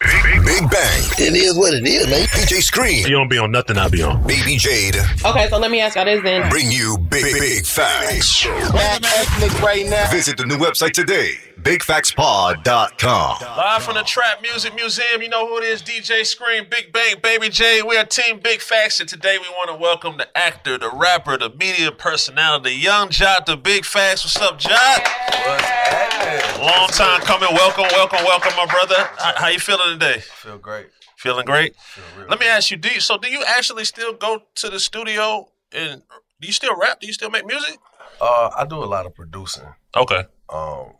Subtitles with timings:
[0.00, 1.20] Big Bank.
[1.20, 2.26] It is what it is, man.
[2.28, 3.06] DJ Scream.
[3.06, 4.26] You don't be on nothing, I'll be on.
[4.26, 4.96] Baby Jade.
[5.24, 6.48] Okay, so let me ask y'all this then.
[6.48, 8.46] Bring you big, big, big facts.
[8.72, 10.10] Back ethnic right now.
[10.10, 11.34] Visit the new website today.
[11.62, 13.36] BigFactsPod.com.
[13.42, 17.20] Live from the Trap Music Museum, you know who it is, DJ Scream, Big Bank,
[17.20, 17.82] Baby J.
[17.82, 21.36] We are Team Big Facts, and today we want to welcome the actor, the rapper,
[21.36, 24.24] the media personality, Young Joc, the Big Facts.
[24.24, 25.04] What's up, Joc?
[25.46, 26.66] What's happening?
[26.66, 27.50] Long time coming.
[27.52, 28.96] Welcome, welcome, welcome, my brother.
[29.18, 30.20] How, how you feeling today?
[30.20, 30.86] Feel great.
[31.16, 31.76] Feeling great?
[31.76, 34.80] Feel Let me ask you, do you, so do you actually still go to the
[34.80, 36.00] studio and
[36.40, 37.00] do you still rap?
[37.00, 37.76] Do you still make music?
[38.18, 39.66] Uh, I do a lot of producing.
[39.94, 40.24] Okay.
[40.48, 40.94] Um,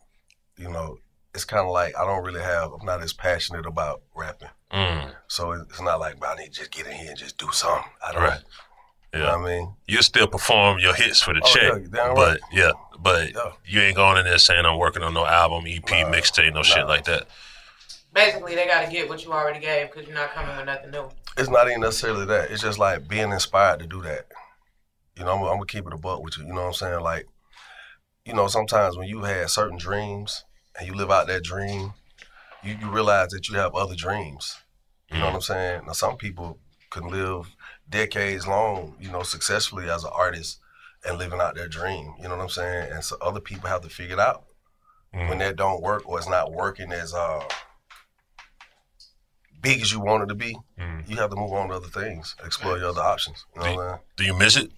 [0.60, 0.98] you know,
[1.34, 2.72] it's kind of like I don't really have.
[2.72, 4.48] I'm not as passionate about rapping.
[4.72, 5.12] Mm.
[5.28, 7.90] So it's not like I need to just get in here and just do something.
[8.06, 8.22] I don't.
[8.22, 8.40] Right.
[9.14, 9.26] You Yeah.
[9.26, 9.74] know what I mean?
[9.86, 12.40] You still perform your hits for the Oh, check, yeah, damn but right.
[12.52, 13.52] yeah, but Yeah.
[13.64, 16.86] you ain't going in there saying I'm working on no album, EP, mixtape, no shit
[16.86, 17.26] like that.
[18.12, 20.90] Basically, they got to get what you already gave because you're not coming with nothing
[20.90, 21.08] new.
[21.36, 22.50] It's not even necessarily that.
[22.50, 24.26] It's just like being inspired to do that.
[25.16, 26.44] You know, I'm, I'm gonna keep it a buck with you.
[26.46, 27.00] You know what I'm saying?
[27.00, 27.26] Like,
[28.24, 30.44] you know, sometimes when you had certain dreams
[30.80, 31.92] and you live out that dream,
[32.64, 34.56] you, you realize that you have other dreams.
[35.12, 35.44] You know what I'm mm.
[35.44, 35.82] saying?
[35.86, 36.58] Now, some people
[36.90, 37.54] can live
[37.88, 40.58] decades long, you know, successfully as an artist
[41.06, 42.14] and living out their dream.
[42.18, 42.92] You know what I'm saying?
[42.92, 44.44] And so other people have to figure it out.
[45.12, 45.38] When mm.
[45.40, 47.42] that don't work or it's not working as uh,
[49.60, 51.08] big as you want it to be, mm.
[51.08, 53.44] you have to move on to other things, explore your other options.
[53.56, 54.00] You know what I'm saying?
[54.16, 54.70] Do you miss it?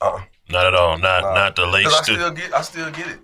[0.00, 0.22] Uh-uh.
[0.48, 0.98] Not at all.
[0.98, 1.34] Not Nah.
[1.34, 3.20] not the late I still get, I still get it.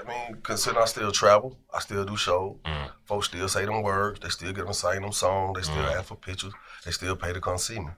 [0.00, 2.56] I mean, considering I still travel, I still do shows.
[2.64, 2.90] Mm.
[3.04, 4.20] Folks still say them words.
[4.20, 5.56] They still get them sing them songs.
[5.58, 5.96] They still Mm.
[5.96, 6.52] ask for pictures.
[6.84, 7.90] They still pay to come see me.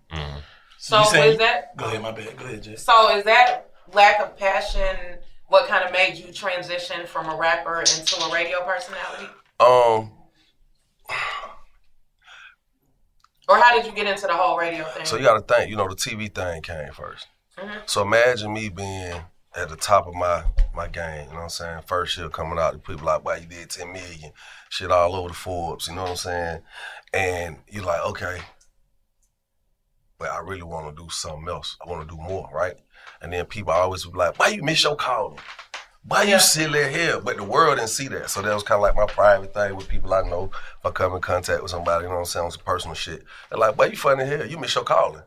[0.79, 1.77] So You say- is that?
[1.77, 2.37] Go ahead, my bad.
[2.37, 2.77] Go ahead, Jay.
[2.77, 7.81] So is that lack of passion what kind of made you transition from a rapper
[7.81, 9.29] into a radio personality,
[9.61, 10.11] Um,
[13.49, 15.05] or how did you get into the whole radio thing?
[15.05, 15.69] so you got to think.
[15.71, 17.27] You know, the TV thing came 1st
[17.59, 17.83] Mhm.
[17.91, 19.23] So imagine me being
[19.55, 20.45] at the top of my
[20.75, 21.27] my game.
[21.27, 21.83] You know what I'm saying?
[21.87, 24.33] First year coming out, the people like, "Wow, you did 10 million,
[24.71, 26.63] shit all over the Forbes." You know what I'm saying?
[27.13, 28.39] And you're like, okay,
[30.19, 31.77] but I really want to do something else.
[31.85, 32.77] I want to do more, right?
[33.21, 35.39] And then people always be like, "Why you miss your calling?
[36.05, 37.21] Why you silly here?
[37.21, 38.29] But the world didn't see that.
[38.29, 40.51] So that was kind of like my private thing with people I know.
[40.81, 42.95] If I come in contact with somebody, you know what I'm saying, on some personal
[42.95, 43.23] shit.
[43.51, 44.45] They're like, why you funny here?
[44.45, 45.23] You miss your calling.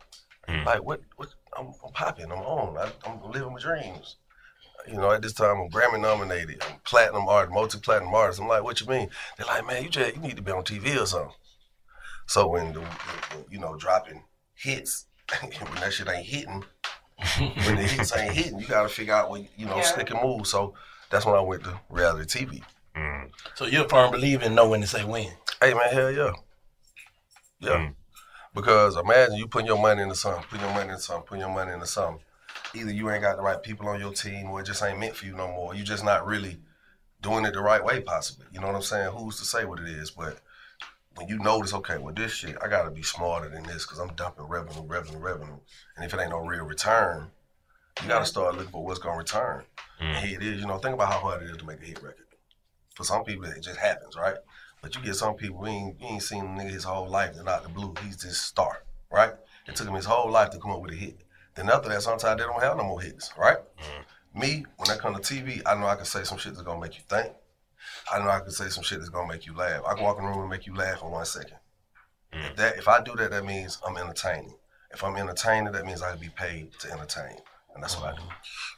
[0.48, 0.66] Hmm.
[0.66, 1.00] Like, what?
[1.16, 2.26] what I'm, I'm popping.
[2.32, 2.78] I'm on.
[2.78, 4.18] I, I'm living my dreams.
[4.88, 6.62] You know, at this time, I'm Grammy nominated.
[6.62, 8.40] I'm platinum artist, multi-platinum artist.
[8.40, 9.10] I'm like, what you mean?
[9.38, 11.32] They're like, man, you just you need to be on TV or something.
[12.28, 12.86] So when the, the-
[13.38, 14.24] the, you know dropping
[14.56, 15.08] hits,
[15.42, 16.64] when that shit ain't hitting,
[17.40, 19.82] when the hits ain't hitting, you got to figure out what you know Yeah.
[19.84, 20.46] stick and move.
[20.48, 20.76] So
[21.10, 22.62] that's when I went to reality TV.
[22.96, 23.30] Mm.
[23.56, 25.32] So you're a firm believer in know when to say when.
[25.62, 26.32] Hey man, hell yeah,
[27.60, 27.70] yeah.
[27.72, 27.94] Mm.
[28.56, 31.54] Because imagine you putting your money into something, putting your money into something, putting your
[31.54, 32.24] money into something.
[32.74, 35.16] Either you ain't got the right people on your team, or it just ain't meant
[35.16, 35.76] for you no more.
[35.76, 36.58] You just not really
[37.22, 38.46] doing it the right way, possibly.
[38.52, 39.12] You know what I'm saying?
[39.12, 40.12] Who's to say what it is?
[40.12, 40.40] But
[41.16, 44.16] when you notice, okay, well, this shit, I gotta be smarter than this because I'm
[44.16, 45.60] dumping revenue, revenue, revenue.
[45.96, 47.32] And if it ain't no real return,
[48.02, 49.64] you gotta start looking for what's gonna return.
[50.00, 50.28] And mm.
[50.28, 52.04] here it is, you know, think about how hard it is to make a hit
[52.04, 52.26] record.
[52.96, 54.36] For some people, it just happens, right?
[54.86, 57.38] But you get some people, we ain't, you ain't seen a nigga his whole life,
[57.40, 59.34] and out the blue, he's just star, right?
[59.68, 61.18] It took him his whole life to come up with a hit.
[61.56, 63.58] Then after that, sometimes they don't have no more hits, right?
[63.58, 64.40] Mm.
[64.40, 66.80] Me, when I come to TV, I know I can say some shit that's gonna
[66.80, 67.34] make you think.
[68.14, 69.82] I know I can say some shit that's gonna make you laugh.
[69.88, 71.58] I can walk in the room and make you laugh in one second.
[72.32, 72.56] If mm.
[72.58, 74.54] that, if I do that, that means I'm entertaining.
[74.92, 77.38] If I'm entertaining, that means I can be paid to entertain,
[77.76, 78.24] and that's what I do.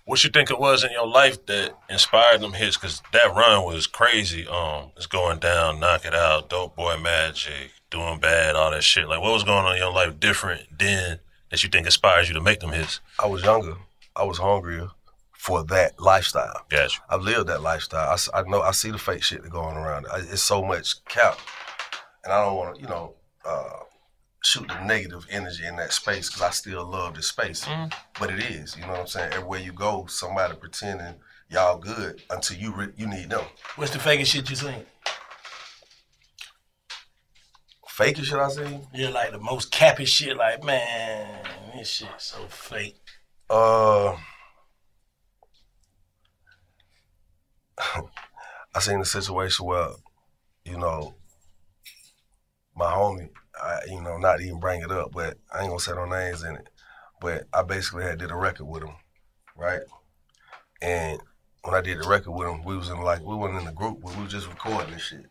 [0.05, 2.77] What you think it was in your life that inspired them hits?
[2.77, 4.47] Because that run was crazy.
[4.47, 9.07] Um, it's going down, knock it out, dope boy magic, doing bad, all that shit.
[9.07, 12.33] Like, what was going on in your life different then that you think inspires you
[12.35, 13.01] to make them hits?
[13.19, 13.75] I was younger.
[14.15, 14.89] I was hungrier
[15.33, 16.65] for that lifestyle.
[16.69, 17.01] Gotcha.
[17.09, 18.17] I've lived that lifestyle.
[18.33, 18.61] I know.
[18.61, 20.07] I see the fake shit that going around.
[20.11, 21.37] I, it's so much cap,
[22.23, 23.13] and I don't want to, you know,
[23.45, 23.79] uh,
[24.43, 27.65] shoot the negative energy in that space because I still love the space.
[28.19, 29.33] But it is, you know what I'm saying.
[29.33, 31.15] Everywhere you go, somebody pretending
[31.49, 33.45] y'all good until you re- you need them.
[33.75, 34.85] What's the fakest shit you seen?
[37.89, 38.87] Fakest shit I seen?
[38.93, 40.37] Yeah, like the most cappy shit.
[40.37, 41.43] Like man,
[41.75, 42.95] this shit so fake.
[43.49, 44.15] Uh,
[48.75, 49.89] I seen a situation where,
[50.65, 51.15] you know,
[52.75, 53.29] my homie,
[53.61, 56.43] I, you know, not even bring it up, but I ain't gonna say no names
[56.43, 56.69] in it.
[57.19, 58.95] But I basically had did a record with him,
[59.55, 59.81] right?
[60.81, 61.19] And
[61.63, 63.71] when I did the record with him, we was in like we wasn't in the
[63.71, 65.25] group, but we was just recording this shit.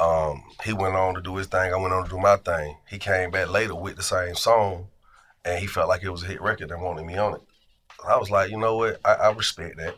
[0.00, 1.72] Um, he went on to do his thing.
[1.72, 2.76] I went on to do my thing.
[2.88, 4.88] He came back later with the same song,
[5.44, 7.42] and he felt like it was a hit record and wanted me on it.
[8.06, 9.00] I was like, you know what?
[9.04, 9.96] I, I respect that.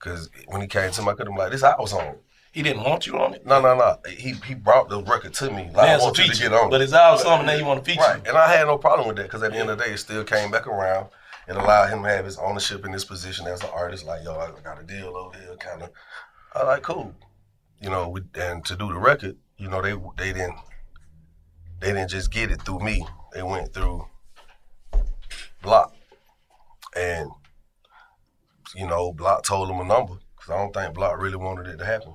[0.00, 2.16] Cause when he came to me, I could have like, this our song.
[2.52, 3.46] He didn't want you on it.
[3.46, 3.98] No, no, no.
[4.10, 5.70] He he brought the record to me.
[5.72, 6.66] Like, I want you to get on.
[6.66, 6.70] it.
[6.70, 8.26] but it's our song, and now you wanna feature Right.
[8.26, 9.98] And I had no problem with that because at the end of the day, it
[9.98, 11.08] still came back around.
[11.48, 14.04] and allowed him to have his ownership in this position as an artist.
[14.04, 15.90] Like, yo, I got a deal over here, kind of.
[16.54, 17.12] I like, cool.
[17.80, 20.58] You know, we, and to do the record, you know, they they didn't
[21.80, 23.04] they didn't just get it through me.
[23.32, 24.06] They went through
[25.62, 25.94] Block,
[26.96, 27.30] and
[28.74, 31.78] you know, Block told him a number because I don't think Block really wanted it
[31.78, 32.14] to happen.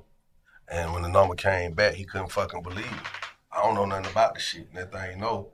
[0.67, 3.07] And when the number came back, he couldn't fucking believe it.
[3.51, 4.67] I don't know nothing about the shit.
[4.69, 5.51] And that thing, no,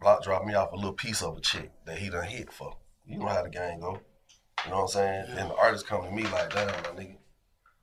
[0.00, 2.76] Block dropped me off a little piece of a check that he done hit for.
[3.06, 4.00] You know how the game go.
[4.64, 5.24] You know what I'm saying?
[5.34, 7.16] Then the artist come to me like, damn, my nigga,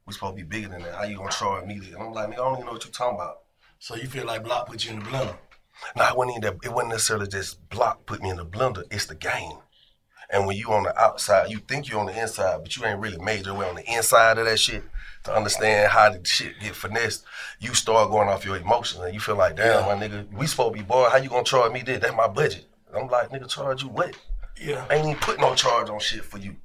[0.06, 0.95] we supposed to be bigger than that.
[0.95, 1.75] How you gonna charge me?
[1.75, 3.39] And I'm like, nigga, I don't even know what you talking about.
[3.80, 5.37] So you feel like Block put you in the blender?
[5.95, 8.83] Nah, it wasn't, even that, it wasn't necessarily just block put me in the blender.
[8.90, 9.57] It's the game.
[10.30, 13.00] And when you on the outside, you think you're on the inside, but you ain't
[13.00, 14.84] really made your way on the inside of that shit
[15.24, 17.24] to understand how the shit get finessed.
[17.60, 20.76] You start going off your emotions and you feel like, damn, my nigga, we supposed
[20.76, 21.10] to be boy.
[21.10, 22.00] How you gonna charge me this?
[22.00, 22.66] That's my budget.
[22.94, 24.18] I'm like, nigga, charge you what?
[24.60, 24.86] Yeah.
[24.90, 26.56] I ain't even put no charge on shit for you.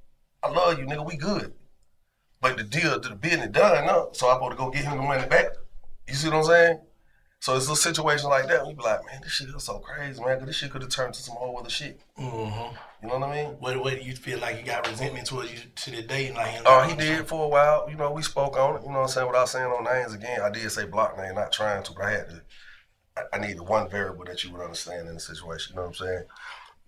[0.43, 1.07] I love you, nigga.
[1.07, 1.53] We good.
[2.41, 5.03] But the deal, the business done up, so I'm supposed to go get him the
[5.03, 5.47] money back.
[6.09, 6.81] You see what I'm saying?
[7.43, 8.69] So it's a situation like that.
[8.69, 10.39] You be like, man, this shit is so crazy, man.
[10.39, 12.01] 'cause this shit could have turned to some whole other shit.
[12.17, 12.77] Mm-hmm.
[13.03, 13.47] You know what I mean?
[13.59, 16.33] What, what do you feel like you got resentment towards you to the day?
[16.33, 17.91] Like, Oh, he did for a while.
[17.91, 18.83] You know, we spoke on it.
[18.83, 19.27] You know what I'm saying?
[19.27, 22.11] Without saying no names again, I did say block name, not trying to, but I
[22.13, 22.43] had to.
[23.17, 25.73] I, I needed one variable that you would understand in the situation.
[25.73, 26.23] You know what I'm saying?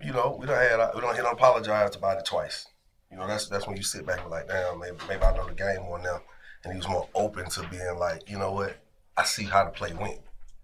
[0.04, 2.68] You know, we don't had we don't hit apologized about it twice.
[3.11, 5.37] You know, that's that's when you sit back and be like, damn, maybe maybe I
[5.37, 6.20] know the game more now.
[6.62, 8.76] And he was more open to being like, you know what?
[9.16, 10.20] I see how the play went.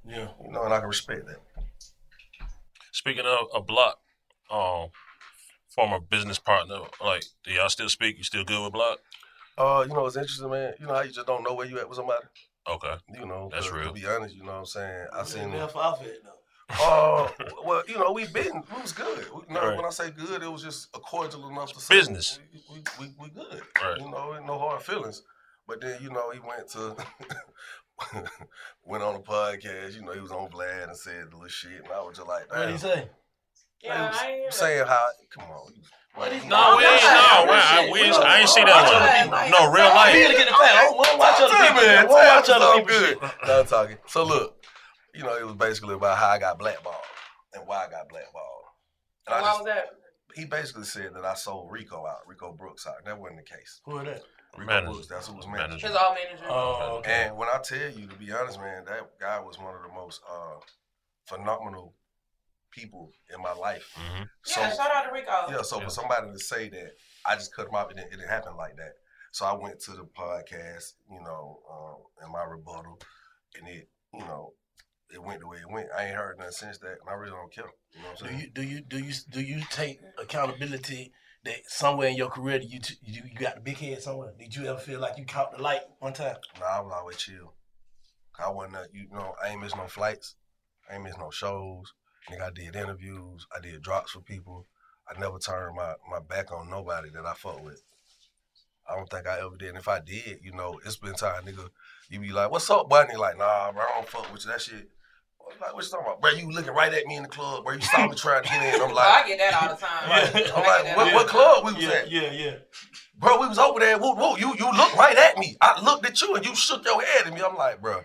[0.06, 0.28] Yeah.
[0.44, 1.40] You know, and I can respect that.
[2.92, 3.98] Speaking of a block,
[4.50, 4.88] um,
[5.68, 8.18] former business partner, like, do y'all still speak?
[8.18, 8.98] You still good with block?
[9.56, 10.74] Uh, you know, it's interesting, man.
[10.80, 12.24] You know how you just don't know where you at with somebody.
[12.68, 12.94] Okay.
[13.14, 13.88] You know, That's real.
[13.88, 15.06] To be honest, you know what I'm saying.
[15.12, 16.30] I seen left off it though.
[16.80, 17.28] Uh,
[17.64, 19.26] well, you know, we've been, we was good.
[19.34, 19.76] We, no, Right.
[19.76, 22.38] When I say good, it was just a cordial enough to say Business.
[22.52, 23.62] We, we, we, we good.
[23.82, 23.98] Right.
[23.98, 25.22] You know, no hard feelings.
[25.66, 26.96] But then, you know, he went to,
[28.84, 29.94] went on a podcast.
[29.96, 32.28] You know, he was on Vlad and said the little shit, and I was just
[32.28, 33.08] like, What did he say?
[33.82, 35.72] Yeah, I ain't hear saying how, come on.
[35.74, 35.82] you-
[36.16, 36.48] No, we ain't.
[36.48, 39.50] No, we, I, we ain't, I ain't see that one.
[39.50, 40.12] No, real life.
[40.14, 40.76] We gotta get the fact.
[40.76, 41.82] I don't watch other people.
[41.82, 43.48] me, I man, wanna watch me other something people good.
[43.48, 43.96] No, I'm talking.
[44.06, 44.56] So look,
[45.14, 46.94] you know, it was basically about how I got blackballed
[47.54, 48.44] and why I got blackballed.
[49.26, 49.86] And I Why just- was that?
[50.36, 52.94] He basically said that I sold Rico out, Rico Brooks out.
[53.04, 53.80] That wasn't the case.
[53.84, 54.22] Who is that?
[54.56, 54.92] Rico Manager.
[54.92, 55.68] Brooks, that's who was Manager.
[55.68, 55.86] manager.
[55.86, 56.44] His all manager.
[56.48, 57.26] Oh, okay.
[57.28, 59.94] And when I tell you, to be honest, man, that guy was one of the
[59.94, 60.58] most uh,
[61.26, 61.94] phenomenal
[62.70, 63.92] people in my life.
[63.96, 64.22] Mm-hmm.
[64.46, 65.30] yeah, shout out to Rico.
[65.50, 66.92] Yeah, so for somebody to say that
[67.26, 68.94] I just cut him off, it didn't, it didn't happen like that.
[69.32, 73.00] So I went to the podcast, you know, um, in my rebuttal,
[73.56, 74.54] and it, you know,
[75.12, 75.88] it went the way it went.
[75.96, 77.64] I ain't heard nothing since that, and I really don't care.
[77.92, 81.12] You know what I'm Do you do you do you do you take accountability
[81.44, 84.32] that somewhere in your career you you, you got the big head somewhere?
[84.38, 86.36] Did you ever feel like you caught the light one time?
[86.58, 87.54] Nah, I was always chill.
[88.38, 90.34] I wasn't, you know, I ain't miss no flights.
[90.88, 91.92] I ain't miss no shows.
[92.30, 93.46] Nigga, I did interviews.
[93.54, 94.66] I did drops for people.
[95.08, 97.82] I never turned my, my back on nobody that I fuck with.
[98.88, 99.70] I don't think I ever did.
[99.70, 101.68] And if I did, you know, it's been time, nigga.
[102.08, 104.50] You be like, "What's up, boy?" And like, "Nah, bro, I don't fuck with you."
[104.50, 104.88] That shit.
[105.52, 106.30] I'm Like, what you talking about, bro?
[106.30, 107.74] You looking right at me in the club, bro?
[107.74, 108.80] You saw me trying to get in.
[108.80, 109.90] I'm like, I get that all the time.
[110.04, 112.10] I'm like, what, that what club we was yeah, at?
[112.10, 112.54] Yeah, yeah.
[113.18, 113.98] Bro, we was over there.
[113.98, 114.38] Woo, woo.
[114.38, 115.56] You you looked right at me.
[115.60, 117.42] I looked at you and you shook your head at me.
[117.42, 118.00] I'm like, bro,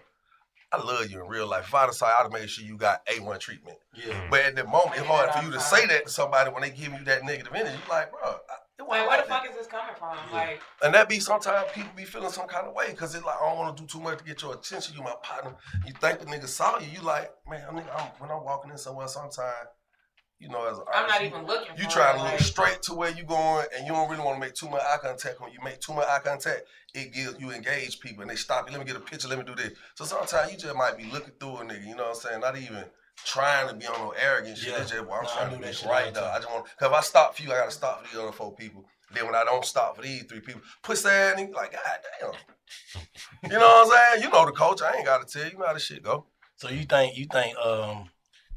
[0.71, 1.67] I love you in real life.
[1.67, 3.77] If I'd have I'd have made sure you got A1 treatment.
[3.93, 4.27] Yeah.
[4.29, 6.69] But at the moment, it's hard for you to say that to somebody when they
[6.69, 7.77] give you that negative energy.
[7.87, 10.17] You're like, bro, I- it Like, where the fuck is this coming from?
[10.31, 13.35] Like, And that be sometimes people be feeling some kind of way because it's like
[13.41, 14.95] I don't want to do too much to get your attention.
[14.95, 15.55] You my partner.
[15.85, 16.87] You think the nigga saw you.
[16.93, 19.69] You like, man, I mean, I'm, when I'm walking in somewhere, sometimes,
[20.39, 22.93] you know, as an I'm not even looking You trying to look like- straight to
[22.93, 25.39] where you going, and you don't really want to make too much eye contact.
[25.41, 26.63] When you make too much eye contact,
[26.93, 28.77] it gives you engage people, and they stop you.
[28.77, 29.27] Let me get a picture.
[29.29, 29.71] Let me do this.
[29.95, 31.87] So sometimes you just might be looking through a nigga.
[31.87, 32.41] You know what I'm saying?
[32.41, 32.83] Not even
[33.23, 34.73] trying to be on no arrogant shit.
[34.73, 34.81] Yeah.
[34.81, 36.27] It's just, well, I'm No, trying do to shit all right the though.
[36.27, 38.31] I just want because if I stop for you, I gotta stop for these other
[38.31, 38.85] four people.
[39.13, 41.81] Then when I don't stop for these three people, push that nigga like, God
[42.19, 42.31] damn.
[43.51, 44.23] you know what I'm saying?
[44.23, 44.81] You know the coach.
[44.81, 45.63] I ain't gotta tell you.
[45.65, 46.25] How this shit go.
[46.57, 48.09] So you think you think um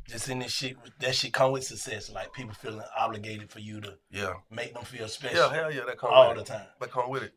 [0.08, 3.80] just in this shit that shit come with success, like people feeling obligated for you
[3.82, 4.34] to Yeah.
[4.50, 5.36] make them feel special.
[5.38, 6.56] Yeah, hell yeah, that come all with the it.
[6.58, 6.66] time.
[6.80, 7.32] That come with it.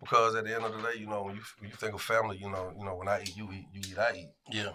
[0.00, 2.00] Because at the end of the day, you know, when you when you think of
[2.02, 4.28] family, you know, you know, when I eat, you eat, you eat, I eat.
[4.50, 4.70] Yeah.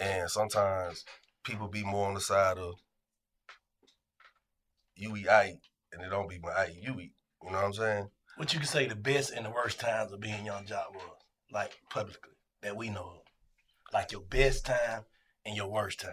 [0.00, 1.04] And sometimes
[1.44, 2.74] people be more on the side of
[4.96, 5.60] you eat, I eat,
[5.92, 7.12] and it don't be my I eat, you eat.
[7.42, 8.10] You know what I'm saying?
[8.36, 11.02] What you can say the best and the worst times of being Young Joc was,
[11.52, 12.32] like publicly,
[12.62, 13.22] that we know of.
[13.92, 15.04] Like your best time
[15.44, 16.12] and your worst time.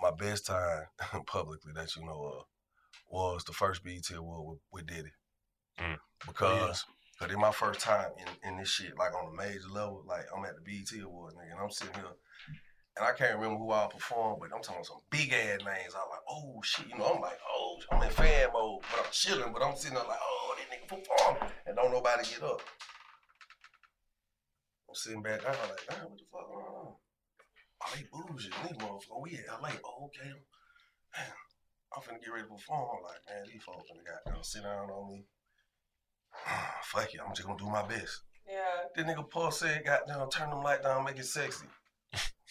[0.00, 0.86] My best time
[1.26, 2.44] publicly that you know of
[3.08, 5.12] was the first BET award with, with Diddy.
[5.78, 5.96] Mm.
[5.96, 6.84] Oh, because
[7.18, 10.26] cause in my first time in, in this shit, like on a major level, like
[10.36, 12.04] I'm at the BET Awards, nigga, and I'm sitting here,
[12.96, 15.94] and I can't remember who all performed, but I'm talking some big ass names.
[15.94, 19.12] I'm like, oh shit, you know, I'm like, oh, I'm in fan mode, but I'm
[19.12, 22.60] chilling, but I'm sitting there like, oh, this nigga performed, and don't nobody get up.
[24.88, 26.92] I'm sitting back down like, damn, what the fuck going on?
[27.82, 29.22] Oh, they bougie, these motherfuckers.
[29.22, 29.70] We at LA.
[29.84, 30.30] Oh, okay.
[31.16, 31.32] Damn,
[31.96, 32.98] I'm finna get ready to perform.
[32.98, 35.24] I'm like, man, these folks finna goddamn sit down on me.
[36.84, 38.20] Fuck it, I'm just gonna do my best.
[38.46, 38.84] yeah.
[38.94, 41.66] This nigga Paul said, goddamn, turn them light down, make it sexy.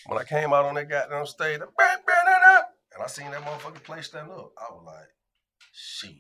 [0.08, 2.63] When I came out on that goddamn stage, I bang, bang, bang, bang,
[2.96, 4.51] and I seen that motherfucking place stand up.
[4.58, 5.08] I was like,
[5.72, 6.12] shit.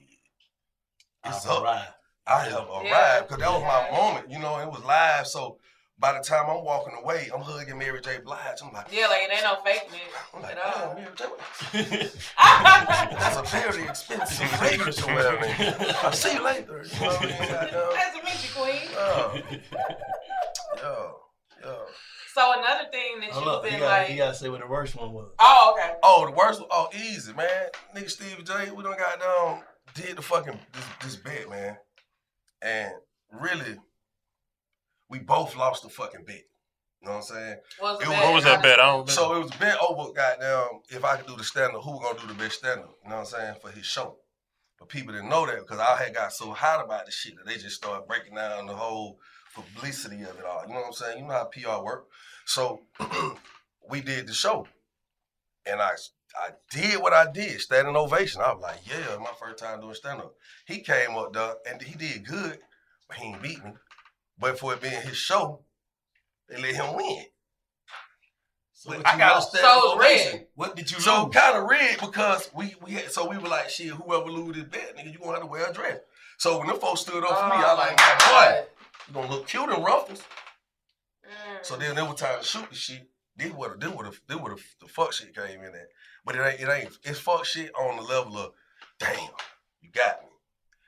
[1.25, 1.63] It's I've up.
[1.63, 1.93] arrived.
[2.27, 3.21] I have arrived Yeah.
[3.21, 5.27] because that was my moment, you know, it was live.
[5.27, 5.57] So
[5.99, 8.19] by the time I'm walking away, I'm hugging Mary J.
[8.23, 8.61] Blige.
[8.63, 9.89] I'm like, Yeah, like it ain't no fake
[10.33, 10.95] I'm nigga like, at all.
[10.95, 12.09] damn, Mary J.
[13.19, 15.45] That's a very expensive fragrance or whatever.
[16.03, 16.83] I'll see you later.
[16.91, 17.31] You know what I mean?
[17.93, 18.87] Nice to meet you, Queen.
[18.93, 19.41] Yeah.
[20.77, 21.07] Yeah.
[21.63, 21.85] Yeah.
[22.33, 24.61] So another thing that Hold you've up, you been gotta, like, you gotta say what
[24.61, 25.31] the worst one was.
[25.39, 25.93] oh, okay.
[26.01, 26.61] Oh, the worst.
[26.71, 27.67] Oh, easy, man.
[27.95, 29.63] Nigga Stevie J, we done got down,
[29.95, 31.77] did the fucking this, this bet, man.
[32.61, 32.93] And
[33.31, 33.77] really,
[35.09, 36.43] we both lost the fucking bet.
[37.01, 37.55] You know what I'm saying?
[37.79, 38.23] What was It bet?
[38.23, 38.79] What was that bet?
[38.79, 41.75] I don't So it was a bet over goddamn if I could do the stand
[41.75, 42.95] up, who was gonna do the best stand up?
[43.03, 43.55] You know what I'm saying?
[43.61, 44.17] For his show.
[44.79, 47.45] But people didn't know that because I had got so hot about the shit that
[47.45, 49.19] they just started breaking down the whole
[49.55, 50.63] publicity of it all.
[50.67, 51.19] You know what I'm saying?
[51.19, 52.07] You know how PR work.
[52.45, 52.81] So
[53.89, 54.67] we did the show.
[55.65, 55.91] And I
[56.35, 58.41] I did what I did, standing ovation.
[58.41, 60.33] I was like, yeah, my first time doing stand up.
[60.65, 62.57] He came up there and he did good,
[63.07, 63.71] but he ain't beat me.
[64.39, 65.59] But for it being his show,
[66.49, 67.25] they let him win.
[68.87, 69.49] But I you got a lost?
[69.51, 70.09] stat So it's for red.
[70.09, 70.45] racing.
[70.55, 71.35] What did you So lose?
[71.35, 73.89] kind of red because we we had, so we were like shit.
[73.89, 75.99] Whoever lose this bet, nigga, you gonna have to wear a dress.
[76.39, 78.15] So when the folks stood up for me, I Oh, like, my
[78.57, 78.65] boy,
[79.11, 80.21] you gonna look cute in ruffles.
[81.25, 81.65] Mm.
[81.65, 83.09] So then it was time to shoot the shit.
[83.35, 85.87] This what this what this what the fuck shit came in at.
[86.25, 88.51] But it ain't it ain't it's fuck shit on the level of
[88.99, 89.17] damn,
[89.81, 90.29] you got me.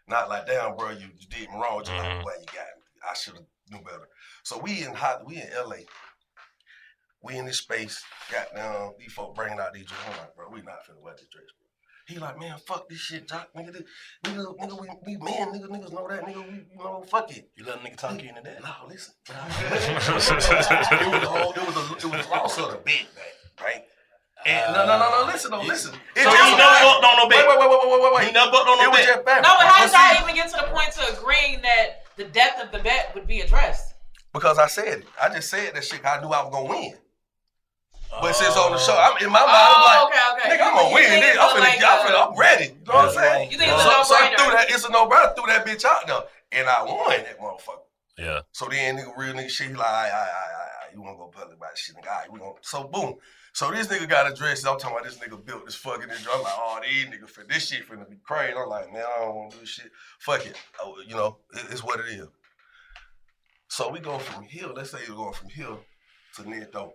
[0.08, 1.80] Not like damn, bro, you, you did me wrong.
[1.84, 1.98] Just Mhm.
[2.18, 2.84] like, well, you got me.
[3.10, 4.08] I should have knew better.
[4.44, 5.84] So we in hot, we in LA.
[7.22, 10.06] We in this space, got down, these folk bringing out these dresses.
[10.12, 11.62] I'm like, bro, we not finna wear this dress, bro.
[12.07, 13.45] He like, man, fuck this shit, Joc.
[13.55, 13.83] Nigga, this,
[14.25, 17.50] nigga, nigga, we, we men, nigga, niggas know that, nigga, we, you know, fuck it.
[17.55, 18.62] You let a nigga talk you into that?
[18.62, 19.13] No, listen.
[19.29, 23.63] it was a whole, it was a, it was a loss of the bet, man,
[23.63, 23.83] right?
[24.45, 25.93] And no, no, no, no, uh, listen, no, listen.
[25.93, 25.98] So
[26.29, 27.48] he never bucked on no bet?
[27.48, 28.25] Wait, wait, wait, wait, wait, wait, wait.
[28.27, 29.41] He never bucked on no It bet?
[29.41, 32.25] No, but how did see, y'all even get to the point to agreeing that the
[32.25, 33.93] depth of the bet would be addressed?
[34.33, 35.05] Because I said.
[35.22, 36.98] I just said that shit 'cause I knew I was gonna win.
[38.22, 40.58] But since on the show, I'm in my mind, I'm Oh, like, okay, okay.
[40.58, 41.38] nigga, I'm gonna win think this.
[41.39, 42.65] I'm a finna, like I'm, finna, I'm uh, ready.
[42.65, 43.51] You know what I'm saying?
[43.51, 45.36] You think it's a so, so I threw that, it's a no-brainer.
[45.36, 47.84] Threw that bitch out there, and I won that motherfucker.
[48.17, 48.39] Yeah.
[48.51, 50.86] So then nigga, real nigga shit, he like, all right, all right, all right, all
[50.86, 53.15] right, you wanna go public about shit, nigga, all right, we gonna, so boom.
[53.53, 56.25] So this nigga got a dress, I'm talking about this nigga built this fucking dress.
[56.32, 58.53] I'm like, oh, these niggas, for this shit finna be crazy.
[58.58, 59.91] I'm like, man, I don't wanna do this shit.
[60.20, 60.55] Fuck it.
[60.82, 62.27] Oh, you know, it- it's what it is.
[63.70, 65.75] So we go from here, let's say you're going from here
[66.36, 66.93] to near door.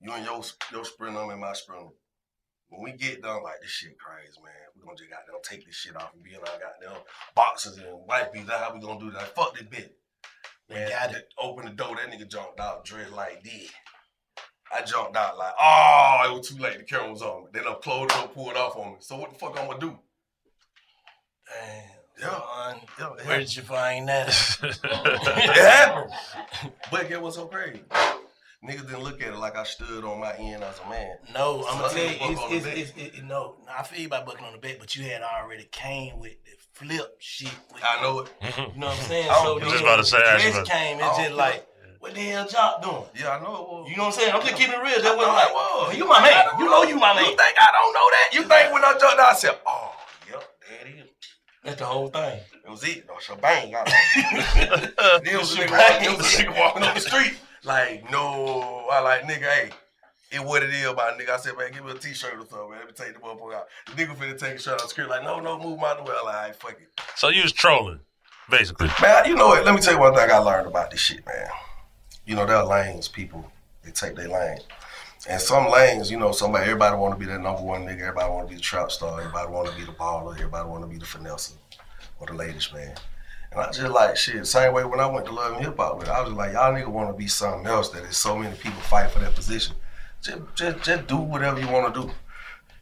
[0.00, 1.88] You and your, your sprinter, I'm in my sprinter.
[2.68, 4.52] When we get done, like, this shit crazy, man.
[4.74, 7.02] we gonna just got goddamn take this shit off and be in our goddamn
[7.34, 8.46] boxes and wipe these.
[8.46, 9.34] That's how we gonna do that.
[9.34, 9.96] Fuck this bit.
[10.68, 11.28] Man, got it.
[11.38, 13.70] Open the door, that nigga jumped out, dressed like this.
[14.72, 16.78] I jumped out like, oh, it was too late.
[16.78, 17.48] The camera was on me.
[17.52, 18.96] Then I closed the door, pulled off on me.
[19.00, 19.98] So what the fuck I'm gonna do?
[21.48, 21.82] Damn.
[22.20, 22.28] Yeah.
[22.30, 22.80] son.
[22.98, 24.28] Yeah, it Where did you find that?
[24.62, 26.12] it happened.
[26.90, 27.80] But it was so crazy?
[28.66, 31.16] Niggas didn't look at it like I stood on my end as a man.
[31.34, 34.00] No, I'm gonna tell you, buck it's, it's, it's, it, it- no, no, I feel
[34.00, 37.52] you about bucking on the back, but you had already came with the flip shit.
[37.72, 38.32] With I know it.
[38.74, 39.28] You know what I'm saying?
[39.30, 39.68] I So then.
[39.68, 41.36] Just about to say, when the actually, dress but- came, I it's just care.
[41.36, 41.66] like,
[42.00, 43.04] what the hell Joc doing?
[43.16, 43.90] Yeah, I know it was.
[43.90, 44.32] You know what I'm saying?
[44.34, 45.00] I'm just keeping it real.
[45.02, 45.96] That I was like, it was.
[45.96, 46.44] you my man.
[46.58, 47.24] You know you my man.
[47.24, 48.28] You think I don't know that?
[48.32, 49.92] You think when I jumped out, I said, oh,
[50.30, 51.08] yep, there it is.
[51.64, 52.40] That's the whole thing.
[52.64, 53.06] It was it.
[53.08, 53.74] No, shebang.
[53.74, 57.34] I like, then was a nigga walking, it was a nigga walking up the street.
[57.64, 58.86] Like, no.
[58.90, 59.70] I like, nigga, hey,
[60.30, 61.30] it what it is about nigga.
[61.30, 62.78] I said, man, give me a t-shirt or something, man.
[62.80, 63.66] Let me take the motherfucker out.
[63.86, 65.08] The nigga finna take a shirt out the screen.
[65.08, 66.00] Like, no, no, move my way.
[66.00, 67.00] I'm like, all right, fuck it.
[67.16, 68.00] So you was trolling,
[68.50, 68.88] basically.
[69.00, 69.64] Man, you know what?
[69.64, 71.46] Let me tell you one thing I learned about this shit, man.
[72.26, 73.50] You know, there are lanes, people.
[73.82, 74.58] They take their lane.
[75.28, 78.00] And some lanes, you know, somebody, everybody want to be that number one nigga.
[78.00, 79.20] Everybody want to be the trap star.
[79.20, 80.34] Everybody want to be the baller.
[80.34, 81.54] Everybody want to be the finesser
[82.20, 82.94] or the latest man.
[83.54, 84.46] And I just like shit.
[84.46, 86.38] Same way when I went to Love and Hip Hop with it, I was just
[86.38, 89.20] like, y'all nigga want to be something else that is so many people fight for
[89.20, 89.76] that position.
[90.20, 92.10] Just, just, just do whatever you want to do.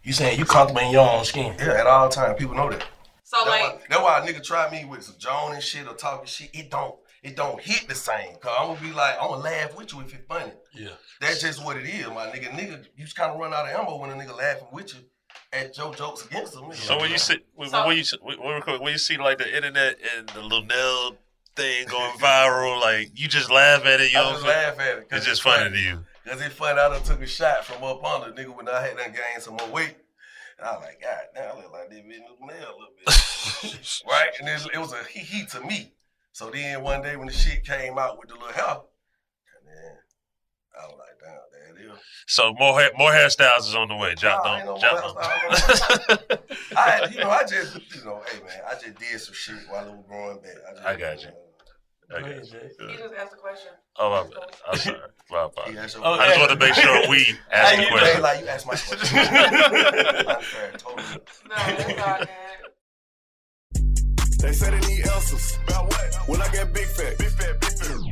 [0.03, 1.55] You saying you comfortable in your own skin?
[1.59, 2.85] Yeah, at all times, people know that.
[3.25, 5.87] So That's like, why, that's why a nigga try me with some Joan and shit
[5.87, 6.51] or talking shit.
[6.53, 8.37] It don't, it don't hit the same.
[8.41, 10.53] Cause I'm gonna be like, I'm gonna laugh with you if it's funny.
[10.75, 10.91] Yeah.
[11.21, 12.51] That's just what it is, my nigga.
[12.51, 15.01] Nigga, you just kind of run out of ammo when a nigga laughing with you
[15.53, 16.73] at Joe jokes against him.
[16.75, 19.97] So when you see when, when you when, when when you see like the internet
[20.17, 21.17] and the Lunel
[21.55, 24.13] thing going viral, like you just laugh at it.
[24.13, 24.79] You I know just what I'm saying?
[24.79, 25.09] laugh at it.
[25.11, 26.05] 'cause It's just funny to you.
[26.27, 26.79] Cause it's funny.
[26.81, 29.57] I done took a shot from up under, nigga, when I had done gained some
[29.57, 29.97] more weight.
[30.59, 34.03] And I was like, God now I look like this bitch nail a little bit.
[34.09, 34.29] right?
[34.41, 35.93] And it, it was a he he to me.
[36.33, 39.97] So then one day when the shit came out with the little hair, and then
[40.81, 41.39] I was like, damn,
[41.75, 41.95] there.
[42.27, 44.15] So more hair, more hairstyles is on the way.
[44.15, 44.81] Joc Nah, ain't don't.
[44.81, 45.15] no Joc
[46.29, 46.39] more
[46.77, 49.87] I, you know, I just, you know, hey man, I just did some shit while
[49.89, 50.53] it was growing back.
[50.69, 51.29] I, just, I got you.
[52.15, 52.37] I got you.
[52.89, 53.73] he just asked a question.
[53.99, 54.33] Oh my bad.
[54.71, 54.99] I'm sorry.
[55.31, 55.77] My apologies.
[55.77, 58.23] Yeah, so- I just want to make sure we ask the you question.
[58.23, 58.99] like you asked my question.
[60.29, 61.03] Unfair, totally.
[61.49, 62.29] No, it's all good.
[64.41, 65.59] They say they need answers.
[65.69, 66.15] About what?
[66.29, 67.17] When I get big fat.
[67.19, 68.12] Big fat, big fat.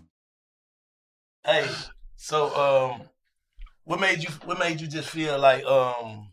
[1.43, 1.67] Hey,
[2.17, 3.01] so um,
[3.83, 6.27] what made you what made you just feel like um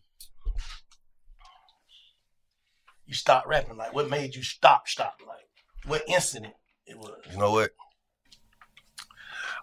[3.06, 3.78] you stopped rapping?
[3.78, 5.20] Like what made you stop stop?
[5.26, 5.48] Like
[5.86, 6.52] what incident
[6.86, 7.18] it was?
[7.32, 7.70] You know what?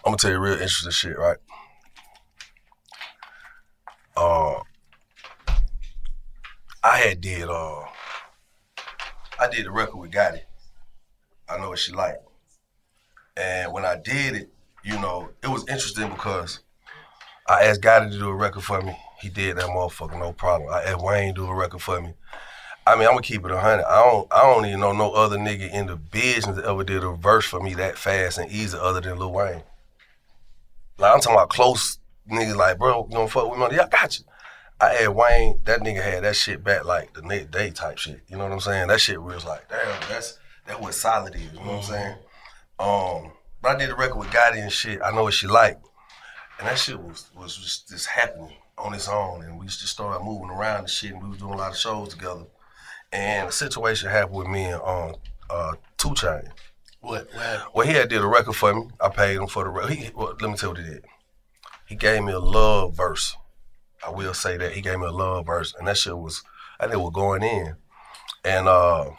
[0.03, 1.37] I'm gonna tell you real interesting shit, right?
[4.17, 4.61] Uh,
[6.83, 7.81] I had did uh,
[9.39, 10.41] I did a record with Gotti.
[11.47, 12.19] I know what she like,
[13.37, 14.54] and when I did it,
[14.85, 16.59] you know, it was interesting because
[17.47, 18.95] I asked Gotti to do a record for me.
[19.19, 20.71] He did that motherfucker, no problem.
[20.71, 22.13] I asked Wayne to do a record for me.
[22.85, 23.85] I mean, I'm gonna keep it a hundred.
[23.85, 27.03] I don't, I don't even know no other nigga in the business that ever did
[27.03, 29.63] a verse for me that fast and easy other than Lil Wayne.
[30.99, 31.97] Like I'm talking about close
[32.29, 32.55] niggas.
[32.55, 33.75] Like, bro, you don't fuck with me?
[33.75, 34.25] Yeah, I got you.
[34.79, 35.61] I had Wayne.
[35.65, 38.21] That nigga had that shit back like the next day type shit.
[38.27, 38.87] You know what I'm saying?
[38.89, 41.41] That shit was like, damn, that's that what solid is.
[41.41, 42.15] You know what I'm saying?
[42.77, 43.31] Um,
[43.65, 45.01] but I did a record with Gotti and shit.
[45.03, 45.79] I know what she like,
[46.59, 50.23] and that shit was was just, just happening on its own, and we just started
[50.23, 52.45] moving around and shit, and we was doing a lot of shows together.
[53.11, 55.15] And a situation happened with me and um,
[55.49, 56.49] uh, 2 Chainz.
[56.99, 57.27] What?
[57.33, 57.75] what?
[57.75, 58.87] Well, he had did a record for me.
[59.01, 59.93] I paid him for the record.
[59.93, 61.05] He, well, let me tell you what he did.
[61.87, 63.35] He gave me a love verse.
[64.05, 66.43] I will say that he gave me a love verse, and that shit was,
[66.79, 67.77] I think, was going in,
[68.43, 69.09] and uh,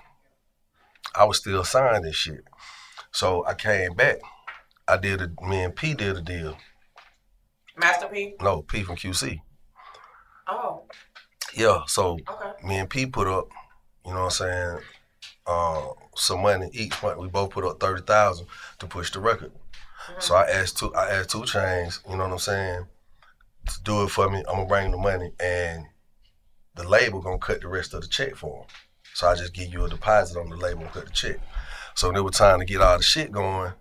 [1.16, 2.44] I was still signed and shit.
[3.10, 4.18] So I came back.
[4.88, 6.56] I did a, me and P did a deal.
[7.76, 8.34] Master P.
[8.40, 9.40] No, P from QC.
[10.48, 10.84] Oh.
[11.54, 12.66] Yeah, so Okay.
[12.66, 13.48] me and P put up,
[14.04, 14.78] you know what I'm saying,
[15.46, 17.18] uh, some money each month.
[17.18, 18.46] We both put up thirty thousand
[18.78, 19.52] to push the record.
[20.20, 22.86] So I asked two I asked 2 Chainz, you know what I'm saying,
[23.68, 24.38] to do it for me.
[24.48, 25.86] I'm gonna bring the money and
[26.76, 28.66] the label gonna cut the rest of the check for him.
[29.14, 31.38] So I just give you a deposit on the label and cut the check.
[31.96, 33.72] So when it was time to get all the shit going,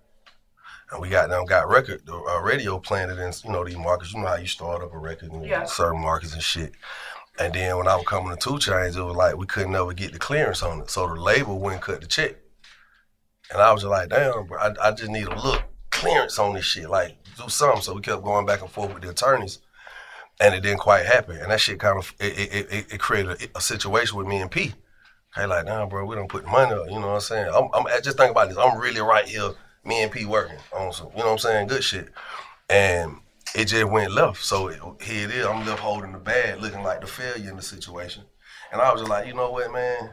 [0.92, 4.12] and we got them got record the uh, radio it in you know these markets.
[4.12, 5.64] You know how you start up a record in Yeah.
[5.64, 6.72] certain markets and shit.
[7.38, 9.92] And then when I was coming to 2 Chainz, it was like we couldn't ever
[9.92, 12.36] get the clearance on it, so the label wouldn't cut the check.
[13.52, 16.54] And I was just like, damn, bro, I, I just need a look clearance on
[16.54, 17.82] this shit, like do something.
[17.82, 19.58] So we kept going back and forth with the attorneys,
[20.40, 21.36] and it didn't quite happen.
[21.36, 24.38] And that shit kind of it, it, it, it created a, a situation with me
[24.40, 24.72] and P.
[25.34, 26.86] Hey, like, nah, bro, we don't put money up.
[26.88, 27.50] You know what I'm saying?
[27.54, 28.56] I'm, I'm just think about this.
[28.56, 29.50] I'm really right here,
[29.86, 31.68] me and P working on some, you know what I'm saying?
[31.68, 32.08] Good shit.
[32.68, 33.18] And
[33.54, 34.44] it just went left.
[34.44, 35.46] So it, here it is.
[35.46, 38.24] I'm left holding the bag, looking like the failure in the situation.
[38.72, 40.10] And I was just like, you know what, man?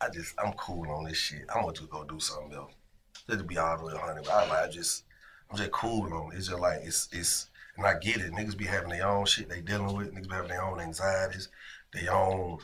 [0.00, 1.46] I just, I'm cool on this shit.
[1.54, 2.72] I'm gonna just go do something else.
[3.26, 4.24] Just to be all the way 100.
[4.24, 5.04] But I like, I just,
[5.50, 6.36] I'm just cool on it.
[6.36, 8.32] It's just like, it's, it's, and I get it.
[8.32, 10.12] Niggas be having their own shit they dealing with.
[10.14, 11.48] Niggas be having their own anxieties,
[11.92, 12.58] their own,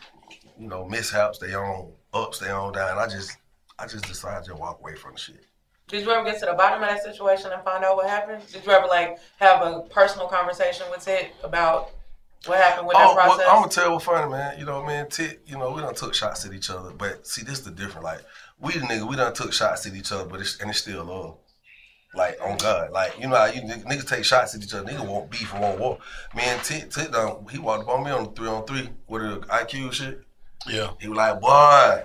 [0.58, 2.98] you know, mishaps, their own ups, their own down.
[2.98, 3.38] I just,
[3.78, 5.45] I just decided to walk away from the shit.
[5.88, 8.42] Did you ever get to the bottom of that situation and find out what happened?
[8.52, 11.90] Did you ever like have a personal conversation with Tit about
[12.46, 13.46] what happened with that Oh, well, process?
[13.48, 14.58] I'm gonna tell you what's funny, man.
[14.58, 17.42] You know, man, Tit, you know, we done took shots at each other, but see,
[17.42, 18.02] this is the different.
[18.04, 18.20] Like,
[18.58, 21.04] we the nigga, we done took shots at each other, but it's and it's still
[21.04, 21.36] love.
[22.14, 24.90] Like on God, like you know how you nigg- niggas take shots at each other.
[24.90, 25.98] Nigga won't beef and won't war.
[26.34, 28.88] Me and Tit, Tit done, he walked up on me on the three on three
[29.06, 30.22] with the IQ shit.
[30.66, 30.92] Yeah.
[31.00, 32.04] He was like, boy,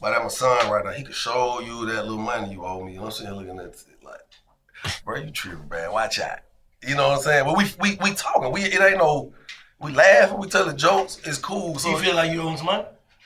[0.00, 0.92] but I'm my son right now.
[0.92, 2.92] He could show you that little money you owe me.
[2.92, 3.34] You know what I'm saying?
[3.34, 5.92] Looking at it like, bro, you tripping, man.
[5.92, 6.38] Watch out.
[6.86, 7.44] You know what I'm saying?
[7.44, 8.50] But we we we talking.
[8.50, 9.32] We it ain't no.
[9.80, 10.38] We laughing.
[10.38, 11.20] We telling jokes.
[11.24, 11.78] It's cool.
[11.78, 12.84] So you feel like you owe him some money?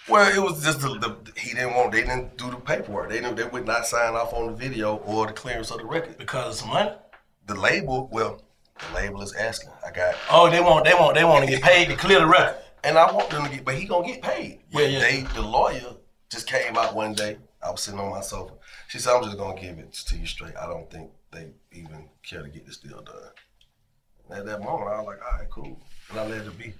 [0.08, 1.92] Well, it was just the, the he didn't want.
[1.92, 3.08] They didn't do the paperwork.
[3.08, 3.36] They didn't.
[3.36, 6.60] They would not sign off on the video or the clearance of the record because
[6.60, 6.92] of money.
[7.46, 8.08] The label.
[8.12, 8.42] Well,
[8.78, 9.70] the label is asking.
[9.86, 10.14] I got.
[10.30, 12.56] Oh, they want, they want, they want to get paid to clear the record.
[12.82, 14.60] And I want them to get, but he gonna get paid.
[14.70, 14.98] Yeah, yeah.
[14.98, 15.94] They, the lawyer
[16.30, 17.38] just came out one day.
[17.62, 18.54] I was sitting on my sofa.
[18.88, 20.56] She said, "I'm just gonna give it to you straight.
[20.56, 23.30] I don't think they even care to get this deal done."
[24.28, 26.74] And at that moment, I was like, "All right, cool," and I let it be.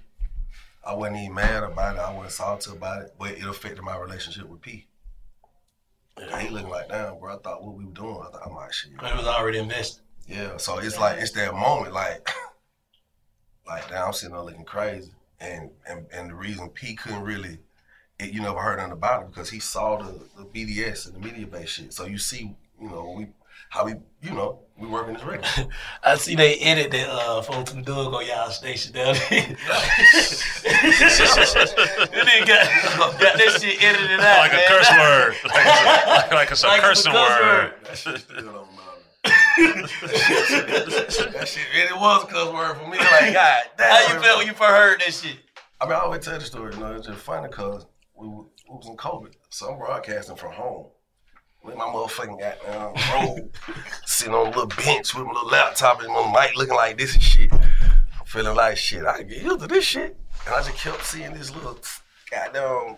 [0.85, 1.99] I wasn't even mad about it.
[1.99, 4.87] I wasn't salty about it, but it affected my relationship with P.
[6.17, 8.21] And he looking like, "Damn, bro, I thought what we were doing.
[8.21, 10.03] I thought I'm like, shit." It was already invested.
[10.27, 12.29] Yeah, so it's like it's that moment, like,
[13.67, 17.59] like now I'm sitting there looking crazy, and and and the reason P couldn't really,
[18.19, 21.19] it, you never heard nothing about it because he saw the, the BDS and the
[21.19, 21.93] media based shit.
[21.93, 23.27] So you see, you know, we
[23.69, 25.67] how we, you know, we working this record.
[26.03, 29.29] I see they edit that uh, folks who dug on y'all station down there.
[29.29, 29.55] they
[32.45, 32.67] got,
[33.19, 34.39] got that shit edited out.
[34.39, 34.67] Like a man.
[34.67, 35.35] curse word.
[35.45, 37.73] Like, like, like it's a Like it's a cursing cuss word.
[37.83, 38.91] that shit still don't matter.
[41.33, 42.97] that shit, and it was a cuss word for me.
[42.97, 43.91] Like, God damn.
[43.91, 45.37] How you felt when you first heard that shit?
[45.81, 47.85] I mean, I always tell the story, you know, it's just funny because
[48.17, 49.33] we, w- we was in COVID.
[49.49, 50.87] So I'm broadcasting from home.
[51.63, 53.55] With my motherfucking goddamn robe,
[54.05, 57.15] sitting on a little bench with my little laptop and my mic looking like this
[57.15, 57.51] and shit.
[58.25, 60.15] Feeling like shit, I can get used to this shit.
[60.45, 61.79] And I just kept seeing this little
[62.29, 62.97] goddamn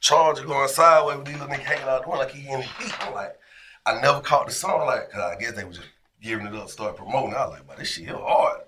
[0.00, 2.66] charger going sideways with these little niggas hanging out the window like he in the
[2.78, 3.06] beat.
[3.06, 3.36] I'm like,
[3.84, 5.88] I never caught the song, like, cause I guess they was just
[6.22, 7.34] giving it up, start promoting.
[7.34, 8.60] I was like, but this shit here hard.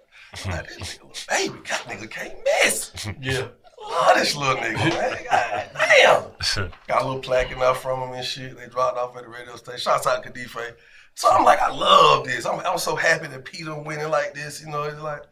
[0.44, 2.34] I'm like, this nigga, little baby, that nigga can't
[2.64, 3.08] miss.
[3.20, 3.48] Yeah.
[3.88, 5.18] Love this little nigga, man.
[5.30, 6.70] God damn.
[6.86, 8.56] Got a little plaque enough from him and shit.
[8.58, 9.80] They dropped off at the radio station.
[9.80, 10.74] Shouts out to Kadife.
[11.14, 12.46] So I'm like, I love this.
[12.46, 14.60] I'm, I'm so happy that Peter winning like this.
[14.62, 15.22] You know, it's like.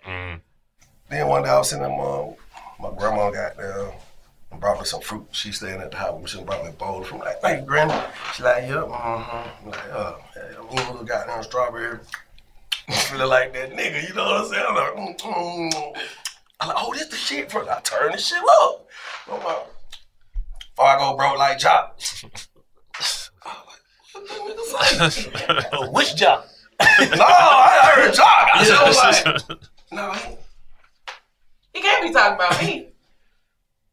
[1.09, 2.35] Then one day I was sitting there, mom,
[2.81, 3.93] my grandma got down.
[4.51, 5.27] and brought me some fruit.
[5.31, 6.31] She staying at the house.
[6.31, 7.21] She brought me a bowl of fruit.
[7.21, 7.95] Like, thank you, Granny.
[8.35, 9.67] She like, yep, mm-hmm.
[9.67, 11.99] I'm like, uh, yeah, I'm eating a little goddamn strawberry.
[12.91, 14.67] Feeling like that nigga, you know what I'm saying?
[14.69, 15.97] I'm like, mm, mm.
[16.61, 17.51] I'm like, oh, this the shit.
[17.51, 18.87] First, I turn this shit up.
[19.31, 19.67] I'm like,
[20.75, 22.01] before I go broke like Chop.
[25.93, 26.45] Which job?
[26.81, 28.49] no, I heard Joc.
[28.55, 29.59] I said, was like,
[29.93, 30.37] no, he,
[31.75, 32.89] He can't be talking about me.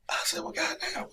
[0.09, 1.07] I said, well, goddamn.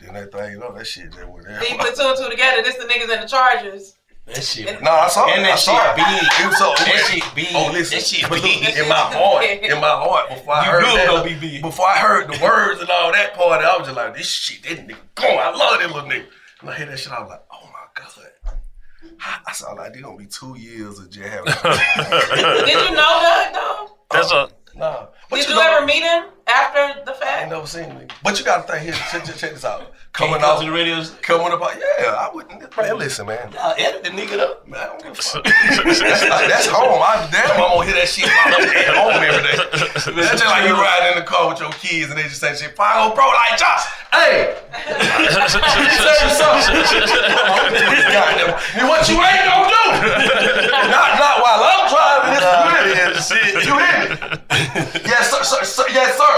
[0.00, 1.60] Then that thing, you know, that shit just went there.
[1.60, 2.62] Then you put two and two together.
[2.62, 3.95] This the niggas in the Chargers.
[4.26, 4.82] That shit.
[4.82, 5.36] No, I saw it.
[5.38, 5.96] And I that saw shit it.
[5.96, 6.40] big.
[6.40, 7.46] It was so That shit big.
[7.54, 7.98] Oh, listen.
[7.98, 8.76] That shit but big.
[8.76, 11.34] In my heart, in my heart, before I You heard knew it that, gonna be
[11.38, 11.62] big.
[11.62, 14.62] before I heard the words and all that part, I was just like, this shit,
[14.64, 15.38] that nigga, going.
[15.38, 16.26] I love that little nigga.
[16.60, 18.12] When I hear that shit, I was like, oh my god.
[19.46, 21.44] I saw like, they gonna be two years of jail.
[21.46, 23.86] Did you know that though?
[24.10, 25.06] Uh, That's a Nah.
[25.30, 27.42] But Did you, know- ever meet him after the I fact?
[27.42, 28.08] ain't never seen him.
[28.22, 29.92] But you gotta think here, check, check, check this out.
[30.12, 31.10] Coming come off to the radios?
[31.20, 32.62] Coming up, yeah, I wouldn't.
[32.76, 33.52] Man, listen, man.
[33.52, 34.66] Y'all edit the nigga up.
[34.66, 35.44] Man, I don't give a fuck.
[35.44, 37.02] that's, that's home.
[37.02, 39.56] I damn, I'm gonna hear that shit while I'm at home every day.
[40.16, 42.54] That's just like you riding in the car with your kids and they just say
[42.54, 42.76] shit.
[42.76, 43.84] Fine, bro, like Josh.
[44.12, 44.56] Hey,
[44.88, 46.80] let me tell you something.
[48.08, 48.88] Goddamn.
[48.88, 49.84] What you ain't gonna do?
[50.88, 52.44] not, not while I'm driving this.
[53.28, 53.68] You hear me?
[53.68, 54.36] You hear me?
[55.04, 55.84] Yes, sir, sir, sir.
[55.92, 56.35] Yes, sir.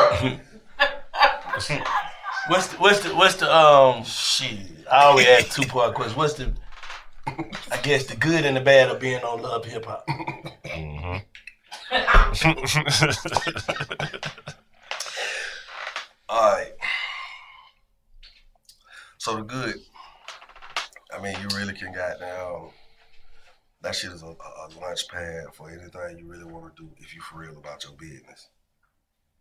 [2.49, 4.59] What's the, what's the what's the um shit?
[4.91, 6.17] I always ask two part questions.
[6.17, 6.53] What's the
[7.71, 10.09] I guess the good and the bad of being on Love Hip Hop.
[16.29, 16.73] All right.
[19.19, 19.75] So the good,
[21.13, 22.71] I mean, you really can goddamn.
[23.83, 27.15] That shit is a, a launch pad for anything you really want to do if
[27.15, 28.49] you for real about your business.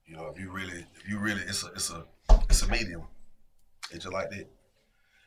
[0.07, 2.05] You know, if you really, if you really, it's a, it's a,
[2.49, 3.03] it's a medium.
[3.91, 4.47] It's just like that.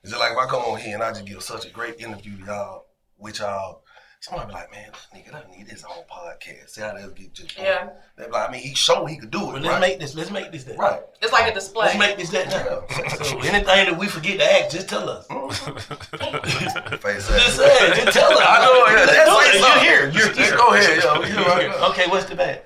[0.02, 2.00] It's just like if I come on here and I just give such a great
[2.00, 2.86] interview to y'all,
[3.18, 3.82] with y'all,
[4.20, 6.70] somebody be like, man, this nigga doesn't need his own podcast.
[6.70, 7.90] See how they'll get just Yeah.
[8.16, 9.44] They be like, I mean, he showed he could do it.
[9.44, 9.80] Well, let's right?
[9.80, 10.14] make this.
[10.14, 10.78] Let's make this that.
[10.78, 11.02] Right.
[11.20, 11.88] It's like a display.
[11.88, 12.86] Let's make this that now.
[13.22, 15.26] So anything that we forget to ask, just tell us.
[17.02, 18.02] Face Just say.
[18.02, 18.40] Just tell us.
[18.40, 18.86] I know.
[18.88, 19.60] Yeah, Let's do it.
[19.60, 20.04] You're here.
[20.04, 20.56] You're Just here.
[20.56, 21.22] go ahead, yo.
[21.24, 21.90] You right.
[21.90, 22.62] Okay, what's the bad?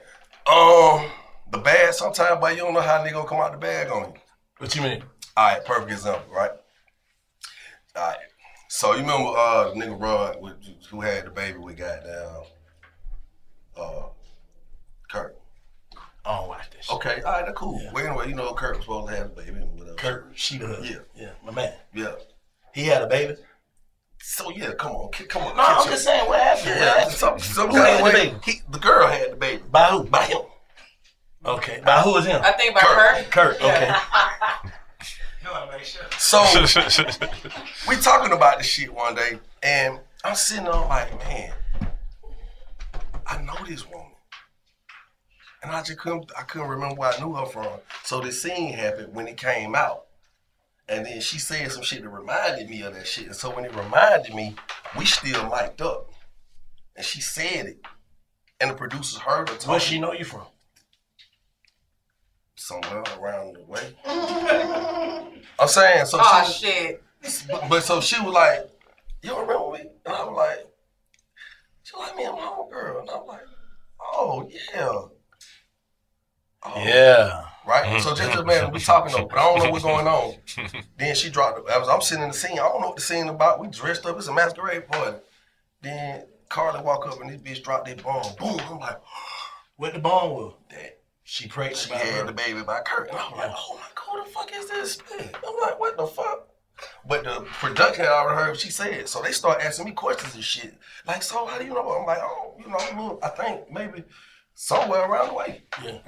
[0.47, 0.74] Um,
[1.95, 4.21] sometimes, but you don't know how they gonna come out the bag on you.
[4.59, 5.03] What you mean?
[5.37, 6.51] All right, perfect example, right?
[7.97, 8.17] All right.
[8.69, 10.55] So you remember uh the nigga Rod with,
[10.91, 12.43] who had the baby with goddamn
[13.77, 14.03] uh
[15.11, 15.37] Kirk.
[16.25, 16.91] I don't watch this.
[16.91, 17.81] Okay, all right, that's cool.
[17.93, 19.97] Well, anyway, you know Kirk was supposed to have the baby and whatever.
[19.97, 21.01] Kirk, she the husband.
[21.15, 21.23] Yeah.
[21.23, 21.75] Yeah, my man.
[21.95, 22.15] Yeah.
[22.75, 23.35] He had a baby.
[24.21, 25.57] So yeah, come on, come on.
[25.57, 26.71] No, I'm just saying what happened.
[26.71, 27.13] What Yeah, happened?
[27.17, 28.35] some, some kind of the way.
[28.45, 29.63] He, the girl had the baby.
[29.71, 30.05] By who?
[30.05, 30.39] By him.
[31.47, 31.83] Okay.
[31.85, 32.41] By who is him?
[32.43, 33.31] I think by Kirk.
[33.31, 33.63] Kirk.
[33.63, 33.95] Okay.
[36.19, 36.43] So
[37.89, 41.53] we talking about this shit one day, and I'm sitting there like, man,
[43.27, 44.13] I know this woman,
[45.63, 47.69] and I just couldn't, I couldn't remember where I knew her from.
[48.03, 50.07] So this scene happened when it came out,
[50.89, 53.27] and then she said some shit that reminded me of that shit.
[53.27, 54.57] And so when it reminded me,
[54.99, 56.11] we still mic'd up,
[56.97, 57.81] and she said it,
[58.61, 59.57] and the producers heard her.
[59.71, 60.47] Where she know you from?
[62.65, 63.95] Somewhere around the way.
[65.59, 66.19] I'm saying so.
[66.23, 67.03] Oh she, shit.
[67.51, 68.71] but, but so she was like,
[69.23, 70.67] "You don't remember me?" And I was like,
[71.83, 73.43] "She like me, I'm home girl." And I'm like,
[74.01, 74.89] "Oh yeah,
[76.63, 76.73] Oh.
[76.83, 77.45] Yeah.
[77.67, 80.35] right." So just imagine we talking though, but I don't know what's going on.
[80.97, 81.69] Then she dropped.
[81.69, 82.53] I was, I'm sitting in the scene.
[82.53, 83.61] I don't know what the scene about.
[83.61, 84.17] We dressed up.
[84.17, 85.19] It's a masquerade party.
[85.83, 88.35] Then Karlie walk up and this bitch dropped that bomb.
[88.39, 88.59] Boom.
[88.71, 88.97] I'm like,
[89.77, 90.55] What the bomb was?
[90.71, 90.94] That
[91.25, 91.79] she pregnant.
[91.79, 92.25] she had her.
[92.27, 93.09] the baby by Kirk.
[93.09, 94.99] And I'm like, oh my god, who the fuck is this?
[95.19, 96.49] I'm like, what the fuck?
[97.09, 99.09] But the production had already heard what she said.
[99.09, 100.77] So they start asking me questions and shit.
[101.07, 101.89] Like, so how do you know?
[101.89, 104.05] I'm like, oh, you know, I mean, I think maybe
[104.55, 105.63] somewhere around the way.
[105.83, 105.99] Yeah.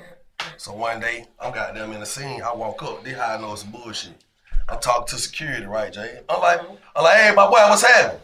[0.58, 2.42] So one day, I'm goddamn in the scene.
[2.42, 3.02] I walk up.
[3.04, 4.24] This how I know it's bullshit.
[4.68, 6.20] I talk to security, right, Jay?
[6.28, 6.76] I'm like, uh-huh.
[6.96, 8.20] I'm like, hey, my boy, what's happening?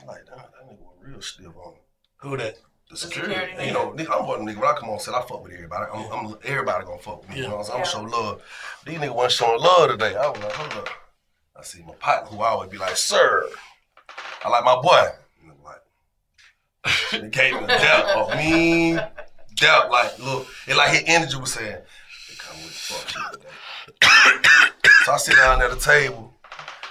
[0.00, 1.80] I'm like, damn, that nigga was real stiff on me.
[2.16, 2.56] Who that?
[2.94, 4.54] The security, security you know, nigga, I'm one nigga.
[4.54, 5.86] When I come on set, I fuck with everybody.
[5.92, 7.38] I'm, I'm everybody gonna fuck with me.
[7.38, 8.04] You know what I'm saying?
[8.04, 8.42] I'm gonna show love.
[8.86, 10.14] These niggas wasn't showing love today.
[10.14, 10.88] I was like, hold up.
[11.58, 13.48] I see my partner who I always be like, sir.
[14.44, 15.08] I like my boy.
[15.42, 19.02] And I'm like, he gave me a dap, a mean
[19.56, 19.90] dap.
[19.90, 21.78] Like, look, it like his energy was saying,
[22.28, 24.48] they come with fuck shit today.
[25.04, 26.32] so I sit down at the table.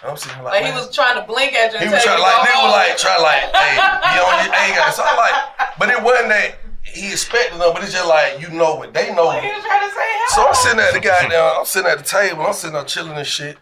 [0.04, 1.80] I'm sitting like, Like he was trying to blink at you.
[1.80, 4.64] he was trying to like they were like try like hey be on your A
[4.76, 4.91] game.
[4.91, 8.49] So I'm like, but it wasn't that he expected them, but it's just like you
[8.49, 9.28] know what they know.
[9.28, 10.10] What you trying to say?
[10.36, 13.18] So I'm sitting at the goddamn, I'm sitting at the table, I'm sitting there chilling
[13.18, 13.58] and shit.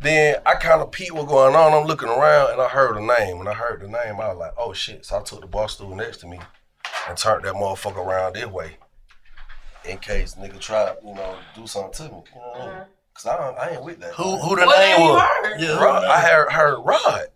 [0.00, 1.72] Then I kind of peep what going on.
[1.72, 3.38] I'm looking around and I heard a name.
[3.38, 5.04] When I heard the name, I was like, oh shit.
[5.06, 6.38] So I took the bar stool next to me
[7.08, 8.76] and turned that motherfucker around this way.
[9.86, 12.22] In case nigga try, you know, do something to me.
[12.34, 12.68] You know what I mean?
[12.74, 12.82] Mm-hmm.
[13.14, 14.12] Cause I, don't- I ain't with that.
[14.14, 15.62] Who who the What name name was?
[15.62, 17.26] Yeah, Rod, I heard, heard Rod.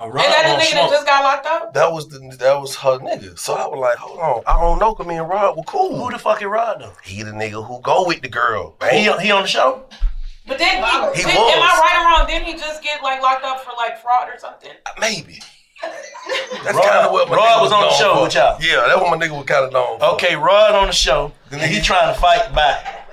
[0.00, 1.74] A Is that the on nigga that just got locked up?
[1.74, 3.36] That was the that was her nigga.
[3.38, 5.98] So I was like, hold on, I don't know, cause me and Rod were cool.
[6.02, 6.92] Who the fuck is Rod though?
[7.04, 8.76] He the nigga who go with the girl.
[8.90, 9.84] He he on the show?
[10.46, 11.52] But then he, He did- was.
[11.52, 12.26] am I right or wrong?
[12.26, 14.70] Didn't he just get like locked up for like fraud or something?
[14.86, 15.42] Uh, maybe.
[16.64, 18.22] That's Rod- kind of what my Rod nigga was on the show for.
[18.22, 18.56] with y'all.
[18.62, 19.98] Yeah, that's what my nigga was kind of known.
[19.98, 20.06] for.
[20.14, 21.32] Okay, Rod on the show.
[21.52, 23.07] And he trying to fight back.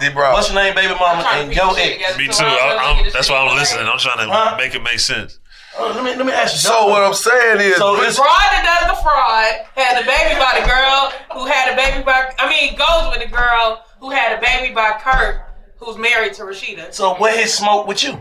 [0.00, 0.32] Did bro?
[0.32, 1.22] What's your name, baby mama?
[1.34, 2.16] And your ex.
[2.18, 2.44] Me too.
[2.44, 3.86] I, I'm, that's why I'm listening.
[3.86, 4.56] I'm trying to Huh?
[4.56, 5.38] make it make sense.
[5.78, 6.58] Oh, let me let me ask you.
[6.58, 10.04] So what I'm saying is, So The it's fraud that does the fraud had a
[10.06, 12.32] baby by the girl who had a baby by.
[12.38, 15.42] I mean, goes with the girl who had a baby by Kirk,
[15.78, 16.92] who's married to Rasheeda.
[16.92, 18.18] so what his smoke with you?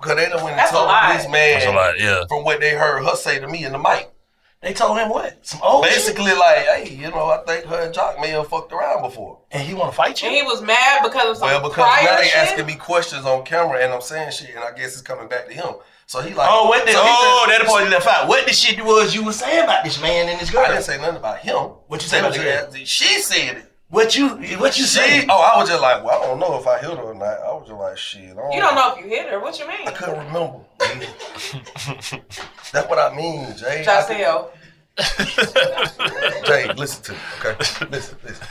[0.00, 2.22] because they done went and That's a told this man That's a lie, yeah.
[2.28, 4.10] from what they heard her say to me in the mic.
[4.62, 5.38] They told him what?
[5.46, 5.94] Some old shit?
[5.94, 9.38] Basically, like, hey, you know, I think her and Joc may have fucked around before.
[9.50, 10.40] And he want to fight And you?
[10.42, 12.36] he was mad because of some Well, because prior now they shit.
[12.36, 15.48] asking me questions on camera and I'm saying shit, and I guess it's coming back
[15.48, 15.76] to him.
[16.04, 16.92] So he like, Oh, what did?
[16.94, 18.28] so Oh, said- that part you left out.
[18.28, 20.64] What the shit was you was saying about this man and this girl?
[20.66, 21.54] I didn't say nothing about him.
[21.86, 22.68] What you say about the girl?
[22.84, 23.69] She said it.
[23.90, 24.28] What you
[24.58, 25.26] what you She, say?
[25.28, 27.40] oh, I was just like, well, I don't know if I hit her or not.
[27.40, 28.36] I was just like, shit.
[28.38, 29.40] I You don't know if you hit her.
[29.40, 29.86] What you mean?
[29.88, 30.60] I couldn't remember.
[32.72, 33.84] That's what I mean, Jay.
[33.86, 34.50] I could- Jacel.
[36.46, 37.56] Jay, listen to me, okay?
[37.90, 38.46] Listen, listen.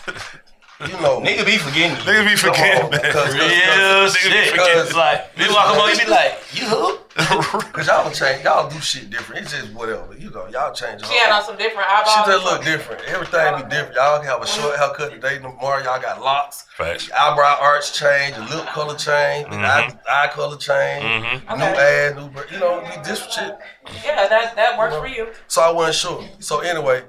[0.79, 1.97] You know, Nigga be forgetting.
[2.07, 3.01] Nigga be forgetting, on, man.
[3.01, 4.51] because- Real because- shit.
[4.53, 6.97] because- It's like they walk up on you be like, you who?
[7.19, 9.41] Cause y'all change, y'all do shit different.
[9.43, 10.15] It's just whatever.
[10.17, 11.05] You know, y'all change.
[11.05, 12.25] She had on some different eyeballs.
[12.25, 13.01] She just look different.
[13.07, 13.95] Everything be different.
[13.95, 15.35] Y'all have a short haircut today.
[15.39, 16.65] Tomorrow y'all got locks.
[16.77, 17.09] Facts.
[17.11, 21.57] Eyebrow arch change, the lip color change, the eye, eye color change, Mhm.
[21.57, 22.07] new Okay.
[22.07, 22.31] ass, new.
[22.53, 23.57] You know, be different shit.
[24.05, 25.27] Yeah, that that works for you.
[25.49, 26.23] So I wasn't sure.
[26.39, 27.03] So anyway,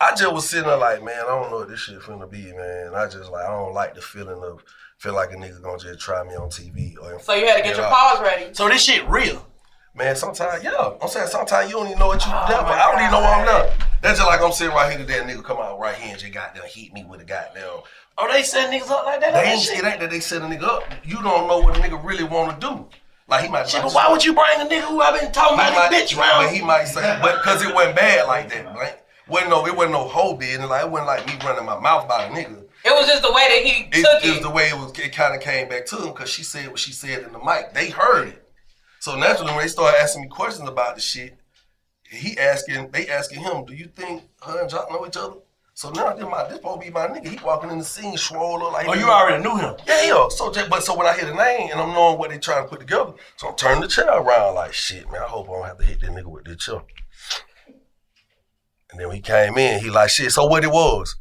[0.00, 2.52] I just was sitting there like, man, I don't know what this shit finna be,
[2.52, 2.92] man.
[2.94, 4.62] I just like, I don't like the feeling of
[4.98, 7.20] feel like a nigga gonna just try me on TV or.
[7.20, 8.54] So you had to get in your our- paws ready.
[8.54, 9.44] So this shit real.
[9.94, 10.92] Man, sometimes, yeah.
[11.02, 12.66] I'm saying sometimes you don't even know what you oh there for.
[12.66, 13.74] I don't even know why I'm there.
[14.00, 16.18] That's just like I'm sitting right here today, and nigga come out right here and
[16.20, 17.64] just goddamn hit me with a goddamn.
[18.16, 19.34] Oh, they set niggas up like that?
[19.34, 19.78] They ain't shit?
[19.80, 20.84] it ain't that they set a nigga up.
[21.04, 22.86] You don't know what a nigga really want to do.
[23.26, 23.68] Like he might.
[23.68, 25.90] Shit, but why would you bring a nigga who I've been talking He about might-
[25.90, 26.46] this bitch round?
[26.46, 28.98] But he might say, but because it wasn't bad like that, right?
[29.28, 30.68] Wasn't no, it wasn't no whole business.
[30.68, 32.64] Like it wasn't like me running my mouth about a nigga.
[32.84, 34.74] It was just the way that he It, took it It was the way it
[34.74, 34.98] was.
[34.98, 37.38] It kind of came back to him because she said what she said in the
[37.38, 37.74] mic.
[37.74, 38.48] They heard it.
[39.00, 41.36] So naturally, when they started asking me questions about the shit,
[42.10, 45.36] he asking, they asking him, "Do you think her and Joc know each other?"
[45.78, 47.28] So now this my this supposed to be my nigga.
[47.28, 48.88] He walking in the scene, swole like.
[48.88, 49.76] Oh, been- you already knew him?
[49.86, 50.28] Yeah, yeah.
[50.30, 52.68] So, but so when I hear the name and I'm knowing what they trying to
[52.68, 55.22] put together, so I'm turning the chair around like, shit, man.
[55.22, 56.82] I hope I don't have to hit that nigga with this chair.
[58.98, 60.32] And then when he came in, he like, shit.
[60.34, 61.14] So what it was?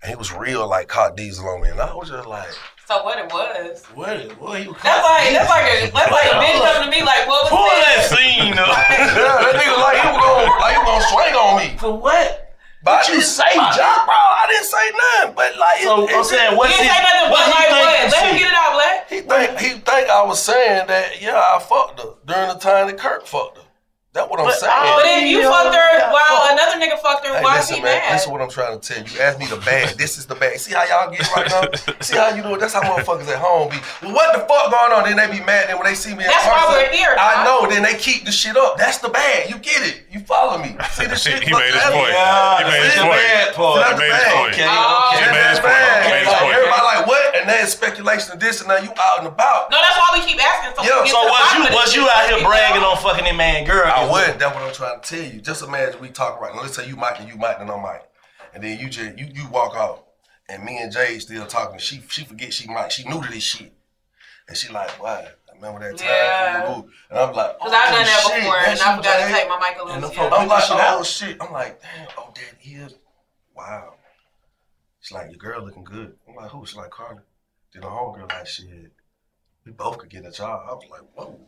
[0.00, 2.46] And he was real like caught diesel on me, and I was just like,
[2.86, 3.82] So what it was?
[3.90, 4.38] What?
[4.38, 4.70] What you?
[4.78, 7.50] That's like that's like a that's like a bitch coming to me like what was
[7.50, 8.14] Pull that that?
[8.14, 8.70] scene up.
[9.18, 11.68] yeah, that nigga like he was gonna like he was gonna swing on me.
[11.82, 12.54] For what?
[12.84, 14.04] But What you say, I- Joc?
[14.06, 14.14] bro?
[14.14, 15.34] I didn't say nothing.
[15.34, 16.94] But like, it- So it- I'm saying, You what's didn't his?
[16.94, 17.90] say nothing What but he like think what?
[17.90, 18.38] that Let him shit?
[18.38, 18.98] get it out, Black.
[19.10, 22.86] He think he think I was saying that yeah I fucked her during the time
[22.86, 23.63] that Kirk fucked her.
[24.14, 24.70] That's what I'm But saying.
[24.72, 26.52] I- But if you Yeah, fucked her while fuck.
[26.54, 27.98] another nigga fucked her, Hey, why is listen, he man.
[27.98, 28.12] mad?
[28.14, 29.10] Listen what I'm trying to tell you.
[29.10, 29.98] You asked me the bag.
[29.98, 30.54] This is the bag.
[30.62, 31.66] See how y'all get right now?
[32.00, 32.60] See how you do it?
[32.62, 33.78] That's how motherfuckers at home be.
[34.06, 35.02] Well, what the fuck going on?
[35.02, 35.66] Then they be mad.
[35.68, 37.44] Then when they see me in That's why person, we're here, I Doc.
[37.44, 37.58] know.
[37.66, 38.78] Then they keep the shit up.
[38.78, 39.50] That's the bag.
[39.50, 40.06] You get it.
[40.14, 40.76] You follow me.
[40.94, 41.42] See the shit?
[41.42, 42.14] He made his That's- point.
[42.14, 43.18] Yeah, He made his that's point.
[43.18, 43.82] bad part.
[43.82, 44.54] Oh, he made his point.
[44.54, 45.10] Okay, Oh.
[45.10, 45.32] He okay.
[45.34, 45.74] made his point.
[45.74, 46.54] He made his point.
[46.54, 47.23] Everybody like what?
[47.44, 49.70] And there's speculation of this, and now you out and about.
[49.70, 50.72] No, that's why we keep asking.
[50.76, 52.96] So, Yeah, So was you of this was you out here bragging out.
[52.96, 53.84] on fucking that man girl?
[53.84, 54.38] I would.
[54.40, 55.40] That's what I'm trying to tell you.
[55.42, 56.62] Just imagine we talk right now.
[56.62, 58.02] Let's say you Mike and you Mike and I'm Mike,
[58.54, 60.06] and then you just you you walk out,
[60.48, 61.78] and me and Jay still talking.
[61.78, 62.90] She she forget she Mike.
[62.90, 63.74] She new to this shit,
[64.48, 65.28] and she like, why?
[65.54, 66.08] Remember that time?
[66.08, 66.74] Yeah.
[67.10, 69.16] And I'm like, Cause I've done that oh, shit, before, and that's I you, forgot
[69.18, 69.32] to Jay?
[69.38, 70.16] take my Michael And the Lewis.
[70.18, 70.38] folk- Yeah.
[70.38, 71.36] I'm like, Shit oh shit.
[71.42, 72.08] I'm like, damn.
[72.18, 72.94] Oh, that is.
[73.54, 73.94] Wow.
[75.00, 76.14] She's like, your girl looking good.
[76.28, 76.66] I'm like, who?
[76.66, 77.20] She's like, Karlie.
[77.74, 78.92] Then the homegirl like, shit.
[79.66, 80.62] We both could get a job.
[80.68, 81.38] I was like, whoa.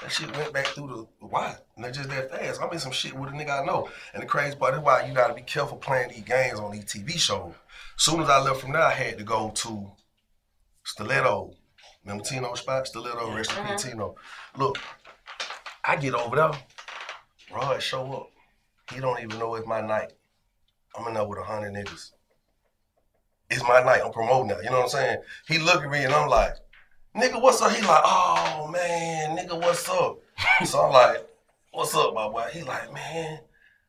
[0.00, 0.88] That shit went back through
[1.20, 1.54] the why?
[1.76, 2.60] And they just that fast.
[2.60, 3.88] I'm in some shit with a nigga I know.
[4.14, 6.86] And the crazy part is why you gotta be careful playing these games on these
[6.86, 7.54] TV shows.
[7.96, 9.92] Soon as I left from there, I had to go to
[10.84, 11.52] Stiletto.
[12.04, 12.88] Remember Tino spot?
[12.88, 13.90] Stiletto, rest in peace, uh-huh.
[13.90, 14.16] Tino.
[14.56, 14.78] Look,
[15.84, 16.52] I get over there.
[17.54, 18.30] Rod show up.
[18.92, 20.12] He don't even know it's my night.
[20.96, 22.10] I'm in there with a hundred niggas.
[23.52, 24.00] It's my night.
[24.04, 24.58] I'm promoting now.
[24.58, 25.18] You know what I'm saying?
[25.46, 26.54] He look at me and I'm like,
[27.14, 27.72] nigga, what's up?
[27.72, 30.18] He like, oh man, nigga, what's up?
[30.64, 31.28] so I'm like,
[31.70, 32.48] what's up, my boy?
[32.52, 33.40] He like, man,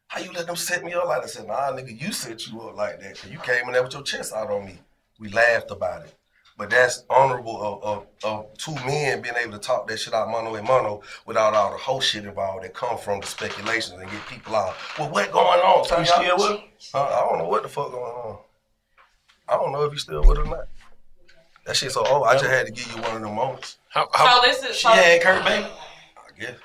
[0.07, 1.27] how you let them set me up like that?
[1.27, 3.19] I said, nah, nigga, you set you up like that.
[3.19, 4.79] Cause you came in there with your chest out on me.
[5.19, 6.13] We laughed about it.
[6.55, 10.29] But that's honorable of, of, of two men being able to talk that shit out
[10.29, 14.11] mono and mono without all the whole shit involved that come from the speculations and
[14.11, 14.75] get people out.
[14.99, 15.85] Well, what going on?
[15.87, 16.61] Tell You with?
[16.93, 18.37] Uh, I don't know what the fuck going on.
[19.47, 20.67] I don't know if you still with her or not.
[21.65, 22.27] That shit so old.
[22.27, 23.77] I just had to give you one of them moments.
[23.89, 25.65] How, So this is She so, had Kirk baby.
[25.65, 26.55] I guess.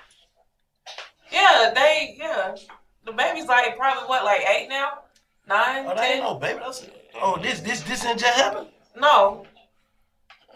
[1.30, 2.56] Yeah, they yeah.
[3.04, 5.00] The baby's like probably what, like eight now?
[5.48, 6.58] Nine, Oh, that ain't no baby.
[6.58, 6.86] That's
[7.22, 8.68] oh, this this this ain't just happened.
[8.96, 9.46] No.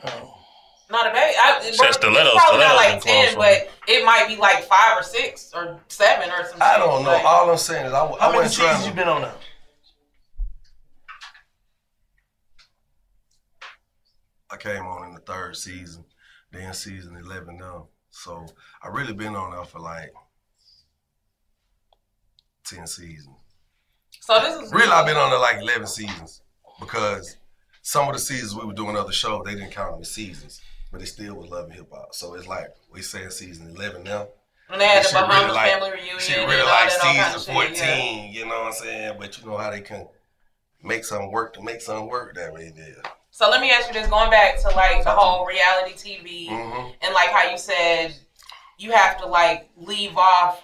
[0.05, 0.35] Oh.
[0.91, 1.35] Not a baby.
[1.43, 4.65] I, Said but stilettos, it's probably not like ten, close, but it might be like
[4.65, 6.61] five or six or seven or something.
[6.61, 7.11] I don't know.
[7.11, 8.91] Like, All I'm saying is I, I How many wasn't trying seasons to.
[8.91, 9.33] you been on now?
[14.53, 16.05] I came on in the third season,
[16.51, 17.89] then season 11 now.
[18.11, 18.47] So
[18.83, 20.13] I really been on there for like
[22.67, 23.37] 10 seasons.
[24.21, 26.43] so this is Really, I've been on there like 11 seasons
[26.79, 27.39] because
[27.81, 30.61] some of the seasons we were doing other shows, they didn't count them as seasons,
[30.93, 32.15] but it still was Love and Hip Hop.
[32.15, 34.29] So it's like we saying season 11 now.
[34.69, 36.99] When they had the shit Bahamas like, family reunion Shit and really all like all
[37.15, 38.31] kind season of shit, 14, yeah.
[38.31, 39.17] you know what I'm saying?
[39.19, 40.07] But you know how they can
[40.83, 43.03] make something work to make something work that way there.
[43.35, 46.95] So let me ask you this: going back to like the whole reality TV Mhm.
[47.01, 48.15] and like how you said
[48.77, 50.63] you have to like leave off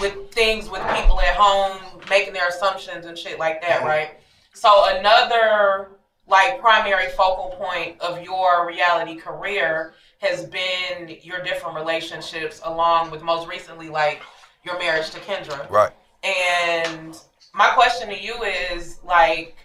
[0.00, 3.86] with things with people at home making their assumptions and shit like that, Mhm.
[3.86, 4.20] right?
[4.54, 5.90] So another
[6.26, 13.20] like primary focal point of your reality career has been your different relationships, along with
[13.20, 14.22] most recently like
[14.62, 15.68] your marriage to Kendra.
[15.68, 15.92] Right.
[16.22, 17.14] And
[17.52, 19.63] my question to you is like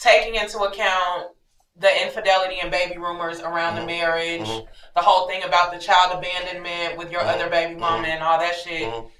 [0.00, 1.28] taking into account
[1.76, 4.66] the infidelity and baby rumors around the marriage, Mhm.
[4.94, 7.34] the whole thing about the child abandonment with your Mhm.
[7.34, 8.10] other baby mama Mhm.
[8.10, 8.90] and all that shit.
[8.92, 9.10] Mhm.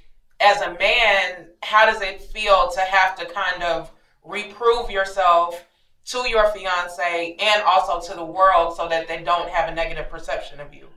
[0.40, 3.90] As a man, how does it feel to have to kind of
[4.22, 5.64] reprove yourself
[6.06, 10.10] to your fiance and also to the world so that they don't have a negative
[10.10, 10.88] perception of you?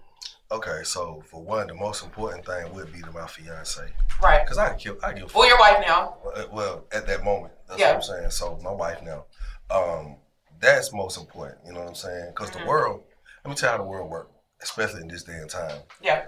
[0.51, 3.81] Okay, so for one, the most important thing would be to my fiance.
[4.21, 4.41] Right.
[4.43, 5.34] Because I give, I give.
[5.34, 6.17] Well, your wife now.
[6.51, 7.88] Well, at that moment, that's Yeah.
[7.89, 8.31] what I'm saying.
[8.31, 9.25] So my wife now,
[9.70, 10.18] um,
[10.59, 11.59] that's most important.
[11.66, 12.28] You know what I'm saying?
[12.30, 12.59] Because Mhm.
[12.61, 13.03] the world,
[13.43, 15.82] let me tell you how the world works, especially in this day and time.
[16.01, 16.26] Yeah.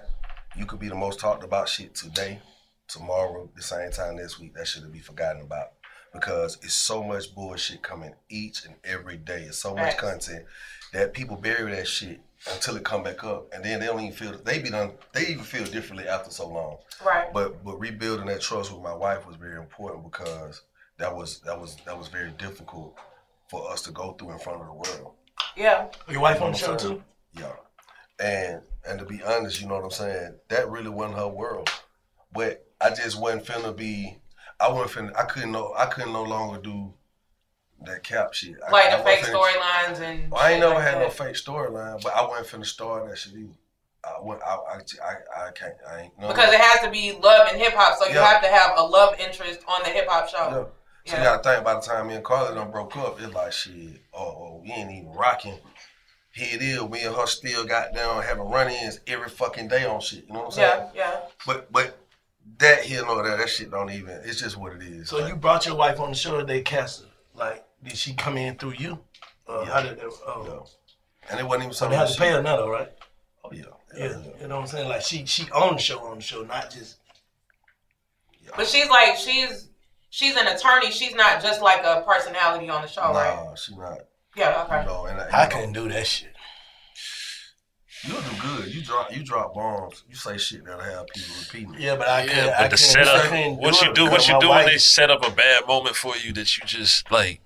[0.56, 2.42] You could be the most talked about shit today,
[2.88, 4.54] tomorrow, the same time next week.
[4.56, 5.72] That should be forgotten about
[6.14, 9.44] because it's so much bullshit coming each and every day.
[9.44, 10.02] It's so much Facts.
[10.02, 10.46] content
[10.94, 12.22] that people bury that shit
[12.54, 14.98] until it come back up, and then they don't even feel they be done.
[15.14, 16.78] They even feel differently after so long.
[17.04, 17.32] Right.
[17.34, 20.62] But but rebuilding that trust with my wife was very important because
[20.98, 22.98] that was that was that was very difficult
[23.56, 25.14] for us to go through in front of the world.
[25.56, 25.88] Yeah.
[26.10, 26.96] Your wife You know on the show saying?
[26.98, 27.04] too?
[27.40, 27.54] Yeah.
[28.20, 31.70] And and to be honest, you know what I'm saying, that really wasn't her world.
[32.34, 34.18] But I just wasn't finna be
[34.60, 36.94] I wasn't finna I couldn't no I couldn't no longer do
[37.86, 38.56] that cap shit.
[38.68, 41.00] I- Like I the wasn't fake storylines and Well, I ain't shit never like had
[41.00, 43.50] no fake storyline, but I wasn't finna start that shit either.
[44.04, 47.14] I went I I I, I can't I ain't no Because it has to be
[47.14, 50.08] love and hip hop, so you have to have a love interest on the hip
[50.10, 50.38] hop show.
[50.50, 50.66] Yeah.
[51.06, 53.52] So you gotta think by the time me and Karlie done broke up, it's like
[53.54, 55.54] shit, oh, oh we ain't even rocking.
[56.32, 60.02] Here it is, me and her still got down having run-ins every fucking day on
[60.02, 60.26] shit.
[60.28, 60.90] You know what I'm saying?
[60.96, 61.20] Yeah, yeah.
[61.46, 61.98] But but
[62.58, 65.10] that here no that that shit don't even it's just what it is.
[65.10, 67.06] So you brought your wife on the show today, Cassie.
[67.36, 69.00] Like, did she come in through you?
[69.48, 70.06] Uh, How did that?
[70.06, 70.66] Oh.
[71.30, 72.92] And it wasn't even something they had she- to pay her now, though, right?
[73.44, 73.64] Oh yeah.
[73.96, 74.90] Yeah, you know what I'm saying?
[74.90, 76.98] Like she she owned the show on the show, not just
[78.58, 79.70] But she's like she's
[80.16, 80.92] she's an attorney.
[80.92, 83.36] She's not just like a personality on the show, right?
[83.36, 84.00] Nah, she not.
[84.36, 84.82] Yeah, okay.
[84.82, 86.32] You know, and I, I couldn't do that shit.
[88.04, 88.74] You'll do good.
[88.74, 90.04] You drop you drop bombs.
[90.10, 91.76] You say shit that'll have people repeating.
[91.80, 92.46] Yeah, but I Yeah, couldn't.
[92.46, 95.26] but I the couldn't, setup, what you do, what you do when they set up
[95.26, 97.42] a bad moment for you that you just like.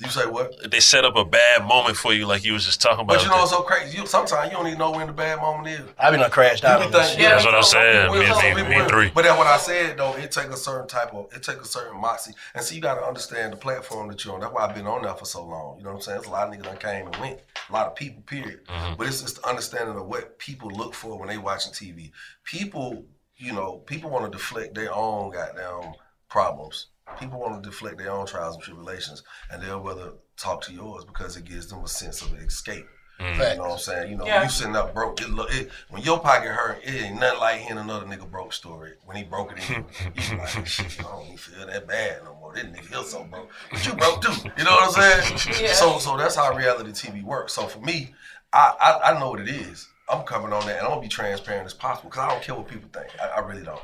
[0.00, 0.70] You say what?
[0.70, 3.14] They set up a bad moment for you, like you was just talking about.
[3.16, 3.98] But you know what's so crazy?
[3.98, 5.80] You sometimes you don't even know when the bad moment is.
[5.98, 8.12] I've been done crashed out You on be this thinking- That's what I'm saying.
[8.12, 9.10] We- Me we- me- me and three.
[9.12, 11.64] But then what I said though, it take a certain type of, it take a
[11.64, 12.32] certain moxie.
[12.54, 14.40] And see, you got to understand the platform that you're on.
[14.40, 15.78] That's why I've been on there for so long.
[15.78, 16.18] You know what I'm saying?
[16.18, 17.40] It's a lot of niggas that came and went.
[17.68, 18.64] A lot of people, period.
[18.66, 18.94] Mm-hmm.
[18.98, 22.12] But it's just the understanding of what people look for when they watching TV.
[22.44, 23.04] People,
[23.36, 25.94] you know, people want to deflect their own goddamn
[26.28, 26.86] problems.
[27.18, 31.04] People want to deflect their own trials and tribulations, and they'll rather talk to yours
[31.04, 32.86] because it gives them a sense of escape.
[33.18, 33.32] Mm.
[33.32, 34.10] You know what I'm saying?
[34.12, 34.44] You know, Yeah.
[34.44, 35.20] you sitting up broke.
[35.20, 38.52] It look, it, when your pocket hurt, it ain't nothing like hearing another nigga broke
[38.52, 38.92] story.
[39.06, 39.84] When he broke it in,
[40.14, 42.54] you like, shit, I don't even feel that bad no more.
[42.54, 43.50] This nigga feel so broke.
[43.72, 44.48] But you broke too.
[44.56, 45.56] You know what I'm saying?
[45.64, 45.72] Yeah.
[45.72, 47.54] So so that's how reality TV works.
[47.54, 48.14] So for me,
[48.52, 49.88] I, I I know what it is.
[50.08, 52.54] I'm coming on that and I'm gonna be transparent as possible because I don't care
[52.54, 53.08] what people think.
[53.20, 53.80] I, I really don't.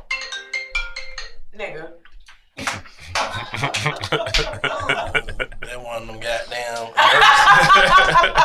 [1.59, 1.91] Nigga.
[5.61, 6.87] They one of them goddamn.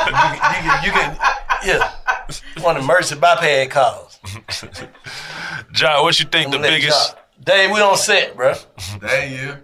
[0.03, 1.18] you, can, you can,
[1.66, 1.91] yeah.
[2.62, 4.20] One of the mercy bypass calls.
[5.72, 7.16] John, what you think the biggest?
[7.43, 8.53] Dave, we on set, bro.
[8.99, 9.57] Dang you.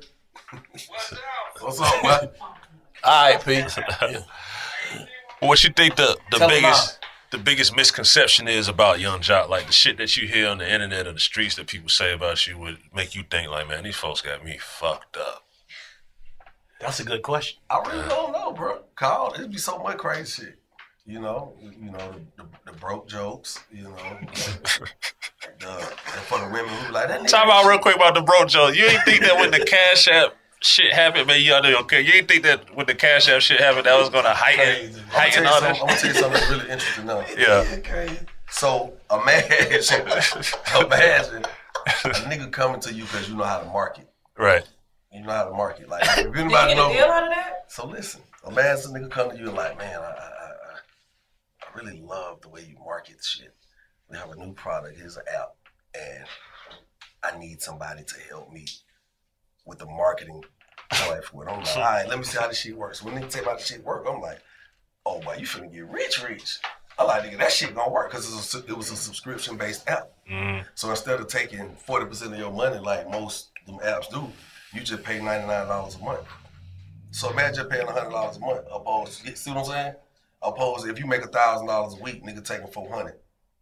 [1.59, 2.29] What's up, man?
[3.03, 3.77] All right, peace.
[5.39, 6.99] What you think the the Tell 'em biggest
[7.31, 9.49] the biggest misconception is about Young Joc?
[9.49, 12.13] Like the shit that you hear on the internet or the streets that people say
[12.13, 15.43] about you would make you think like, man, these folks got me fucked up.
[16.79, 17.59] That's a good question.
[17.69, 18.81] I really don't know, bro.
[18.95, 20.59] Call it'd be so much crazy shit.
[21.07, 23.63] You know, you know the, the, the broke jokes.
[23.71, 23.95] You know,
[25.59, 25.67] the,
[26.25, 27.27] for the women who like that.
[27.27, 28.69] Talk about real quick about the bro Joe.
[28.69, 32.01] You ain't think that when the Cash App shit happened, man, you under okay.
[32.01, 35.01] You ain't think that when the Cash App shit happened, that was gonna heighten I'm
[35.09, 35.75] heighten gonna all tell that.
[35.75, 37.25] you something, I'm gonna tell you something that's really interesting now.
[37.37, 38.13] Yeah.
[38.49, 40.01] So imagine,
[40.85, 41.45] imagine
[41.85, 44.07] a nigga coming to you because you know how to market.
[44.37, 44.63] Right.
[45.11, 45.89] You know how to market.
[45.89, 46.93] Like if Did you anybody get a know.
[46.93, 47.65] deal out of that?
[47.67, 50.51] So listen, imagine a nigga come to you and like, man, I, I, I,
[51.63, 53.53] I really love the way you market shit.
[54.09, 54.97] We have a new product.
[54.97, 55.55] Here's an app,
[55.95, 56.25] and
[57.23, 58.65] I need somebody to help me
[59.65, 60.43] with the marketing
[60.91, 61.51] plan for it.
[61.51, 63.03] I'm like, all right, let me see how this shit works.
[63.03, 64.39] When they tell me how this shit work, I'm like,
[65.05, 66.59] oh boy, you finna get rich, rich.
[66.97, 69.57] I like nigga, that shit gonna work because it, was a- it was a subscription
[69.57, 70.11] based app.
[70.31, 70.63] Mm.
[70.75, 74.31] So instead of taking forty percent of your money like most them apps do,
[74.73, 76.21] you just pay ninety nine dollars a month.
[77.11, 78.61] So imagine paying hundred dollars a month.
[78.71, 79.93] Opposed, to, see what I'm saying?
[80.41, 83.15] Opposed, to if you make thousand dollars a week, nigga taking four hundred.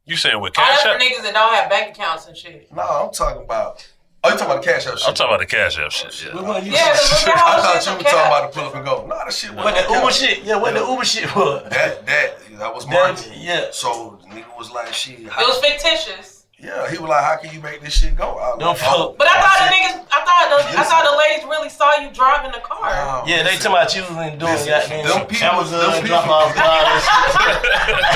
[0.05, 0.99] You saying with Cash that's App?
[0.99, 2.71] for niggas that don't have bank accounts and shit.
[2.73, 3.87] No, I'm talking about.
[4.25, 5.07] Oh, you talking about the cash app shit?
[5.09, 6.23] I'm talking about the Cash App shit.
[6.23, 6.29] Yeah.
[6.29, 8.13] Yeah, but look at I thought you on were cash.
[8.13, 9.05] talking about the pull up and go.
[9.05, 10.43] No, that shit was What the Uber shit?
[10.45, 11.63] Yeah, what the Uber shit was?
[11.69, 13.33] That that that was That- marketing.
[13.35, 13.65] yeah.
[13.71, 15.19] So the nigga was like, shit.
[15.19, 16.32] It was fictitious.
[16.63, 18.39] Yeah, he was like, how can you make this shit go?
[18.39, 19.15] I was Don't like, oh.
[19.19, 21.91] But I thought the said, niggas, I thought the, I thought the ladies really saw
[21.99, 22.87] you driving the car.
[22.87, 26.23] Oh, Yeah, they talking about you and doing Listen, goddamn them people- Amazon them drop
[26.23, 27.03] people- off cars.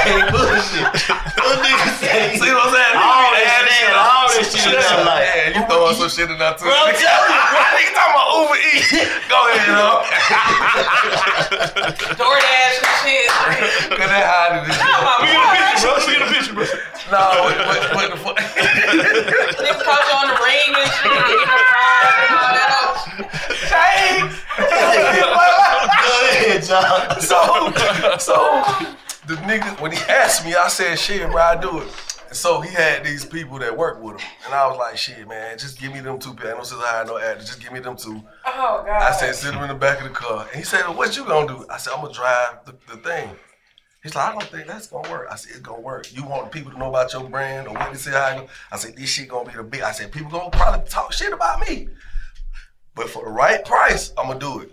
[0.07, 0.87] Ain't bullshit.
[1.35, 2.95] Those niggas say See what I'm saying?
[2.95, 5.27] all Nigga, this shit, all this shit in there, like.
[5.27, 6.71] Yeah, you throwing some shit in there too.
[6.71, 8.95] Bro, I'm Nigga, telling you, nigga talking about Uber Eats.
[9.27, 10.07] Go ahead, you know.
[12.15, 13.27] DoorDash and shit.
[13.91, 14.79] Cause that high to this.
[14.79, 15.99] Oh, my We get a picture, bro.
[15.99, 16.63] We get a picture, bro.
[17.07, 17.47] No,
[18.09, 18.36] the fuck?
[18.37, 21.47] Niggas you on the ring and shit.
[21.49, 22.77] That.
[26.03, 27.21] Go ahead, John.
[27.21, 27.39] so,
[28.19, 28.35] so
[29.27, 31.87] the nigga when he asked me, I said, "Shit, bro, I do it."
[32.27, 35.27] And so he had these people that work with him, and I was like, "Shit,
[35.27, 36.69] man, just give me them two pianos.
[36.69, 38.21] Since I had no actor, just give me them two.
[38.45, 39.01] Oh, God.
[39.01, 41.15] I said, "Sit them in the back of the car." And he said, well, "What
[41.17, 43.29] you gonna do?" I said, "I'm gonna drive the, the thing."
[44.07, 46.13] He's like, "I don't think that's gonna work." I said, "It's gonna work.
[46.15, 49.09] You want people to know about your brand or what they say I said, "This
[49.09, 51.89] shit gonna be the big." I said, "People gonna probably talk shit about me."
[52.95, 54.71] But for the right price, I'm gonna do it.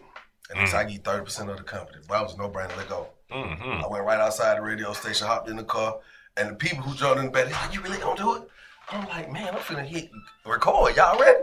[0.54, 0.86] And said, mm.
[0.86, 1.98] I get 30% of the company.
[2.06, 3.08] But I was no brainer, let go.
[3.32, 3.84] Mm-hmm.
[3.84, 5.98] I went right outside the radio station, hopped in the car,
[6.36, 8.48] and the people who joined in the bed, they like, you really gonna do it?
[8.90, 10.10] I'm like, man, I'm finna hit
[10.46, 10.94] record.
[10.96, 11.42] Y'all ready?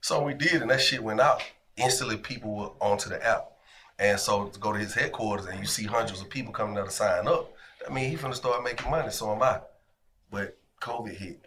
[0.00, 1.42] So we did, and that shit went out.
[1.76, 3.52] Instantly, people were onto the app.
[3.98, 6.84] And so to go to his headquarters and you see hundreds of people coming there
[6.84, 7.52] to sign up,
[7.88, 9.60] I mean, he finna start making money, so am I.
[10.30, 11.44] But COVID hit.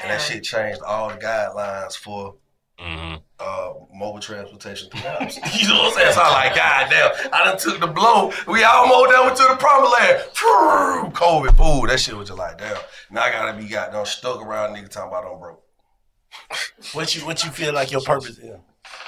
[0.00, 2.36] And that shit changed all the guidelines for
[2.78, 6.12] uh, mobile transportation through you know what I'm saying?
[6.12, 8.32] So I'm like, God damn, I done took the blow.
[8.46, 10.22] We almost done to the promised land.
[10.32, 11.86] Phew, COVID, boo.
[11.88, 12.76] That shit was just like, damn.
[13.10, 15.62] Now I gotta be goddamn stuck around nigga talking about I'm broke.
[16.92, 18.56] What you what you feel like your purpose is?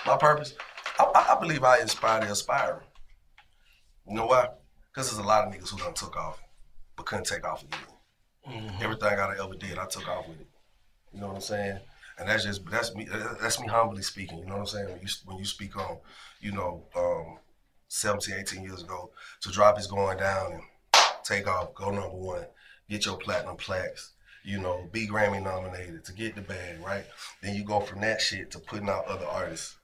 [0.06, 0.54] My purpose?
[1.14, 2.86] I, I- believe I inspire the aspiring.
[4.08, 4.48] You know why?
[4.92, 6.40] Because there's a lot of niggas who done took off,
[6.96, 8.72] but couldn't take off again.
[8.82, 10.48] Everything I ever did, I took off with it.
[11.12, 11.78] You know what I'm saying?
[12.18, 13.06] And that's just that's me.
[13.40, 14.38] That's me humbly speaking.
[14.38, 14.88] You know what I'm saying?
[14.88, 15.98] When you when you speak on,
[16.40, 17.38] you know, um,
[17.88, 19.10] 17, 18 years ago,
[19.42, 20.62] to drop is going down and
[21.24, 22.44] take off, go number one,
[22.88, 24.12] get your platinum plaques.
[24.42, 27.04] You know, be Grammy nominated to get the bag, right?
[27.42, 29.76] Then you go from that shit to putting out other artists.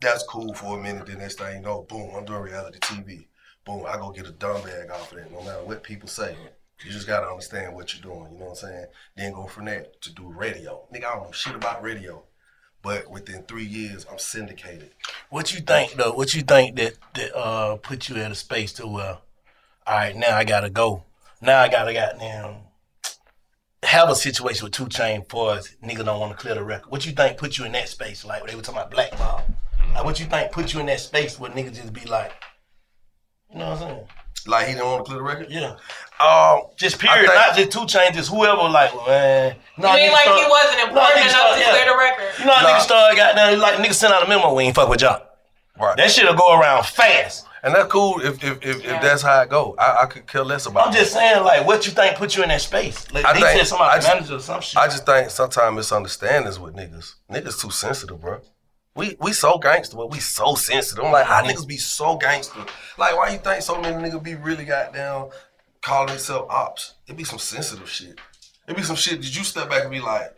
[0.00, 1.06] That's cool for a minute.
[1.06, 3.26] Then next thing you know, boom, I'm doing reality TV.
[3.64, 5.32] Boom, I go get a dumb bag off of that.
[5.32, 6.36] No matter what people say,
[6.84, 8.32] you just gotta understand what you're doing.
[8.32, 8.86] You know what I'm saying?
[9.16, 10.86] Then go from that to do radio.
[10.94, 12.22] Nigga, I don't know shit about radio,
[12.82, 14.90] but within three years, I'm syndicated.
[15.30, 16.12] What you think though?
[16.12, 19.18] What you think that that uh put you in a space to where
[19.86, 21.02] all right, now I gotta go.
[21.40, 22.56] Now I gotta goddamn
[23.82, 25.56] have a situation with 2 Chainz for.
[25.84, 26.90] Nigga don't want to clear the record.
[26.90, 28.24] What you think put you in that space?
[28.24, 29.44] Like they were talking about blackball.
[29.94, 32.32] Like what you think put you in that space where nigga just be like,
[33.52, 34.06] you know what I'm saying?
[34.46, 35.46] Like he didn't want to clear the record?
[35.50, 35.76] Yeah.
[36.20, 38.28] Um, just period, not just 2 Chainz.
[38.28, 38.68] whoever.
[38.68, 42.38] Like man, No, You mean like he wasn't important enough to clear the record?
[42.38, 44.88] You know how niggas started goddamn like niggas send out a memo we ain't fuck
[44.88, 45.22] with y'all.
[45.80, 45.96] Right.
[45.96, 47.46] That shit'll go around fast.
[47.62, 49.74] And that's cool if if if, if that's how it go.
[49.78, 50.86] I, I could care less about.
[50.88, 53.10] I'm just saying, like, what you think put you in that space?
[53.12, 54.76] Like, I they think- said somebody I just- manager or some shit.
[54.76, 57.14] I just think sometimes misunderstandings with niggas.
[57.30, 58.40] Niggas too sensitive, bro.
[58.98, 61.04] We we so gangster, but we so sensitive.
[61.04, 62.66] I'm like, how niggas be so gangster?
[62.98, 65.28] Like, why you think so many niggas be really goddamn
[65.82, 66.94] calling themselves ops?
[67.06, 68.18] It be some sensitive shit.
[68.66, 69.20] It be some shit.
[69.20, 70.34] Did you step back and be like,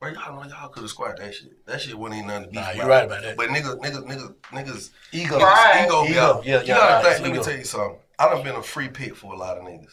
[0.00, 1.66] bro, y'all know y'all could have squared that shit.
[1.66, 2.56] That shit wasn't even nothing to be.
[2.56, 3.36] Nah, you right about that.
[3.36, 5.38] But niggas, niggas, niggas, niggas, Ego.
[5.38, 5.84] niggas, Right.
[5.84, 6.46] ego, be Ego, out.
[6.46, 7.12] yeah, you yeah, gotta right, think.
[7.12, 7.98] it's Let me tell you something.
[8.18, 9.92] I done been a free pick for a lot of niggas.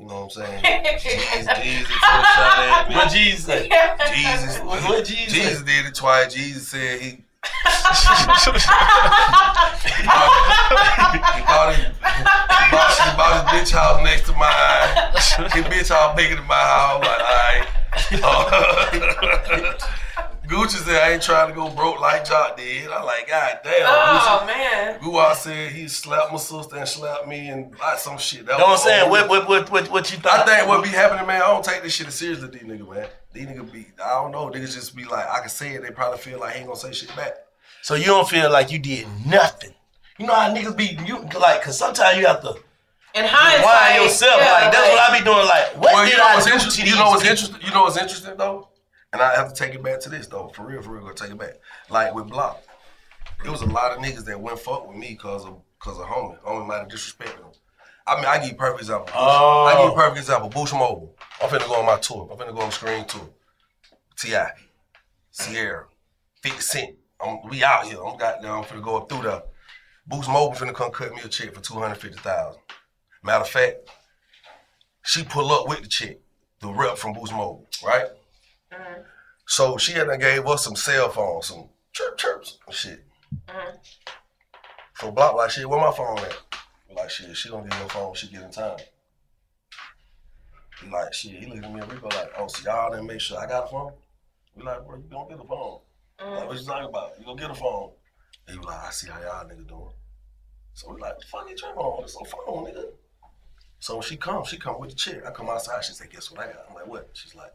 [0.00, 0.62] You know what I'm saying?
[0.98, 2.94] Jesus, Jesus, took a shot at me.
[2.94, 3.68] What Jesus say?
[4.14, 6.32] Jesus, What- what Jesus Jesus did it twice.
[6.32, 7.08] Jesus said he.
[7.10, 7.50] he
[11.44, 11.92] bought his, he
[12.72, 14.88] bought, he bought his bitch house next to mine.
[15.52, 17.04] His bitch house bigger than my house.
[17.04, 17.68] Like,
[18.24, 19.82] alright.
[20.50, 22.90] Gucci said, I ain't trying to go broke like Joc did.
[22.90, 23.82] I'm like, God damn.
[23.86, 24.46] Oh Gucci.
[24.48, 24.98] man.
[24.98, 28.46] Gucci said he slapped my sister and slapped me and like some shit.
[28.46, 29.10] That You know what I'm saying?
[29.10, 30.26] What, what, what, what, what you think?
[30.34, 32.92] I think what be happening, man, I don't take this shit as seriously, these niggas,
[32.92, 33.06] man.
[33.32, 35.90] These niggas be, I don't know, niggas just be like, I can say it, they
[35.92, 37.34] probably feel like he ain't gonna say shit back.
[37.82, 39.72] So you don't feel like you did nothing.
[40.18, 42.56] You know how niggas be, you like, cause sometimes you have to
[43.14, 44.40] In hindsight, wind yourself.
[44.40, 45.46] yeah, like, that's what I be doing.
[45.46, 46.84] Like, what well, did you know I what's do interesting?
[46.86, 47.60] to You know what's these interesting?
[47.62, 48.66] You know what's interesting though?
[49.12, 50.48] And I have to take it back to this though.
[50.54, 51.54] For real, for real, gonna take it back.
[51.88, 52.62] Like with Block,
[53.44, 56.06] it was a lot of niggas that went fuck with me cause of cause of
[56.06, 56.40] homie.
[56.42, 57.52] Homie might have disrespected him.
[58.06, 59.08] I mean, I give you a perfect example.
[59.14, 59.64] Oh.
[59.64, 60.48] I give you a perfect example.
[60.48, 61.14] Boost Mobile.
[61.42, 62.28] I'm finna go on my tour.
[62.30, 63.28] I'm finna go on screen tour.
[64.16, 64.50] T.I.,
[65.32, 65.86] Ciara,
[66.42, 66.96] 50 Cent.
[67.20, 68.02] I'm, we out here.
[68.02, 69.42] I'm goddamn, I'm finna go up through there.
[70.06, 72.60] Boost Mobile finna come cut me a check for 250000
[73.22, 73.76] Matter of fact,
[75.02, 76.20] she pull up with the chick,
[76.60, 78.06] the rep from Boost Mobile, right?
[79.46, 83.04] So she had done gave us some cell phones, some chirp chirps and shit.
[84.96, 86.38] So Block like shit, where my phone at?
[86.94, 88.78] Like shit, she don't get no phone, she get in time.
[90.82, 93.20] He like shit, he looking at me and Rico like, oh, so y'all didn't make
[93.20, 93.92] sure I got a phone?
[94.54, 95.80] We like, bro, you gonna get a phone.
[96.20, 97.12] Like, what you talking about?
[97.18, 97.90] You gonna get a phone.
[98.48, 99.92] He was like, I see how y'all nigga doing.
[100.74, 102.04] So we like, fuck you trying on?
[102.04, 102.86] It's a phone, nigga.
[103.78, 105.22] So when she come, she come with the chick.
[105.26, 106.66] I come outside, she say, guess what I got?
[106.68, 107.08] I'm like, what?
[107.14, 107.52] She's like,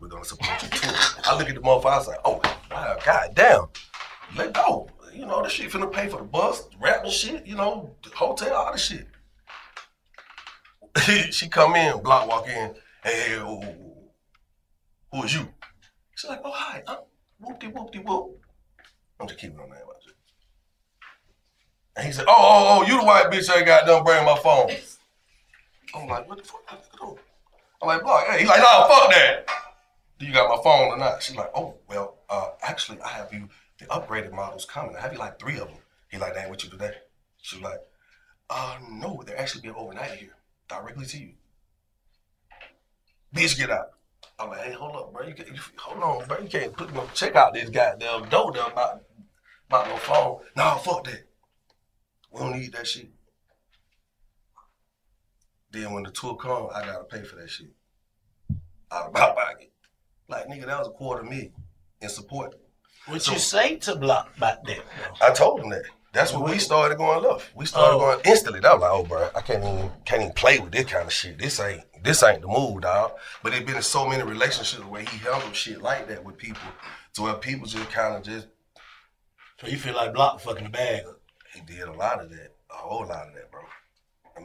[0.00, 0.92] we're gonna support your tour.
[1.24, 2.40] I look at the motherfucker, I was like, oh,
[2.70, 3.66] wow, god damn.
[4.36, 4.88] Let go.
[5.12, 8.54] You know, this shit finna pay for the bus, rap and shit, you know, hotel,
[8.54, 9.06] all the shit.
[11.32, 13.62] she come in, block walk in, hey, hey, oh,
[15.12, 15.48] who is you?
[16.14, 16.98] She's like, oh, hi, I'm
[17.40, 18.40] whoop-de whoop-de whoop.
[19.18, 19.86] I'm just keeping on that.
[21.96, 24.26] And he said, oh, oh, oh, you the white bitch that ain't got done bringing
[24.26, 24.70] my phone.
[25.94, 26.68] I'm like, what the fuck?
[26.68, 27.18] that nigga doing?
[27.80, 29.46] I'm like, block, hey, he's like, no, fuck that.
[30.18, 31.22] Do you got my phone or not?
[31.22, 33.48] She's like, oh, well, uh, actually, I have you,
[33.78, 34.96] the upgraded model's coming.
[34.96, 35.76] I have you like three of them.
[36.10, 36.92] He like, ain't what you today.
[37.42, 37.80] She was like,
[38.48, 40.36] uh, no, they're actually being overnight here,
[40.68, 41.32] directly to you.
[43.34, 43.90] Bitch, get out.
[44.38, 45.26] I'm like, hey, hold up, bro.
[45.26, 46.38] You can't, you, hold on, bro.
[46.38, 49.02] You can't put no check out this goddamn door there about,
[49.68, 50.40] about no phone.
[50.56, 51.26] Nah, fuck that.
[52.30, 53.10] We don't need that shit.
[55.70, 57.68] Then when the tour come, I gotta pay for that shit.
[58.90, 59.72] Out of my pocket.
[60.28, 61.52] Like, nigga, that was a quarter of me
[62.00, 62.54] in support.
[63.06, 64.80] What So- you say to Block about that?
[65.20, 65.84] I told him that.
[66.12, 67.54] That's when we started going left.
[67.54, 67.98] We started Oh.
[67.98, 68.60] going instantly.
[68.60, 71.12] That was like, oh, bro, I can't even can't even play with this kind of
[71.12, 71.38] shit.
[71.38, 73.12] This ain't this ain't the move, dog.
[73.42, 76.62] But it been in so many relationships where he handled shit like that with people,
[77.14, 78.46] to where people just kind of just.
[79.60, 81.02] So you feel like Block fucking the bag?
[81.54, 83.60] He did a lot of that, a whole lot of that, bro.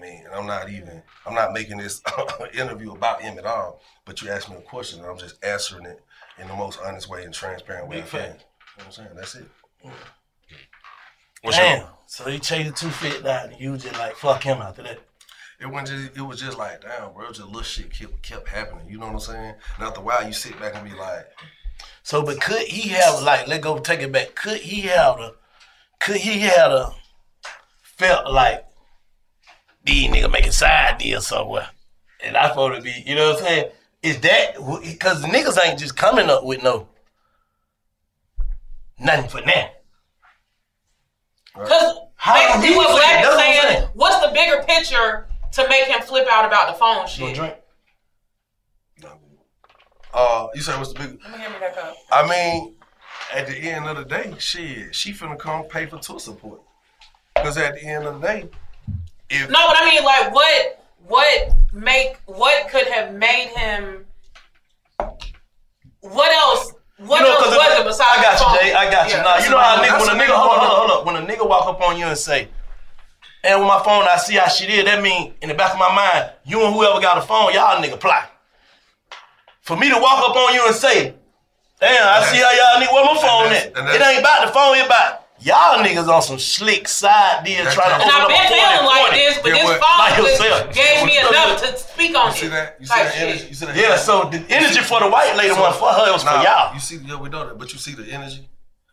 [0.02, 3.46] I mean, and I'm not even, I'm not making this uh, interview about him at
[3.46, 3.82] all.
[4.06, 6.02] But you asked me a question, and I'm just answering it
[6.40, 8.20] in the most honest way and transparent way I Big can.
[8.20, 8.40] You fact.
[8.40, 8.46] know
[8.78, 9.10] what I'm saying?
[9.16, 9.46] That's it.
[11.44, 11.80] What's Damn.
[11.80, 15.00] your- So he chased two fit down and you just like fuck him after that.
[15.60, 18.88] It wasn't just, it was just like, damn, bro, just little shit kept, kept happening.
[18.90, 19.54] You know what I'm saying?
[19.78, 21.28] And after a while, you sit back and be like,
[22.04, 24.34] So, but could he have like let go take it back?
[24.36, 25.34] Could he have a?
[26.00, 26.94] Could he have a?
[27.84, 28.66] Felt like
[29.84, 31.70] these nigga making side deals somewhere,
[32.24, 33.04] and I thought it'd be.
[33.06, 33.72] You know what I'm saying?
[34.04, 36.88] Is that because the niggas ain't just coming up with no
[39.00, 39.70] nothing for now?
[41.56, 43.02] Cause How Basically, he what flip?
[43.02, 43.90] Black is saying, saying.
[43.94, 47.36] what's the bigger picture to make him flip out about the phone shit?
[47.36, 47.56] drink?
[50.14, 51.20] Uh, you said what's the big?
[51.24, 51.96] Let me hand me that cup.
[52.12, 52.76] I mean,
[53.34, 56.62] at the end of the day, shit, she finna come pay for tour support.
[57.38, 58.50] Cause at the end of the day,
[59.32, 64.06] if No, but I mean, like, what, what make, what could have made him?
[66.02, 66.74] What else?
[66.98, 68.54] What you know, else 'cause was it besides I got the phone?
[68.54, 68.74] you, Jay.
[68.74, 69.18] I got you.
[69.18, 69.24] Yeah.
[69.24, 70.88] Now, you know how nigga, when a a nigga, nigga, hold on, hold on.
[70.90, 71.14] hold on.
[71.14, 72.50] When a nigga walk up on you and say,
[73.44, 75.80] and with my phone, I see how shit is, that mean, in the back of
[75.80, 78.30] my mind, you and whoever got a phone, y'all nigga plot.
[79.64, 81.16] For me to walk up on you and say,
[81.80, 83.96] damn, I see how y'all nigga, where my phone at?
[83.96, 87.90] It ain't about the phone, it about y'all niggas on some slick side deal trying
[87.90, 89.82] to And open I've up a been 40 feeling like this, but this what?
[89.82, 92.50] By phone gave me enough to speak on You see it.
[92.52, 92.78] that?
[92.80, 93.22] You see Type that shit.
[93.30, 93.48] energy?
[93.48, 93.76] You see that?
[93.76, 96.74] Yeah, so the energy for the white lady wasn't for her, it was for y'all.
[96.74, 98.48] You see, yeah, we know that, but you see the energy.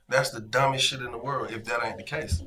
[0.09, 1.51] That's the dumbest shit in the world.
[1.51, 2.43] If that ain't the case,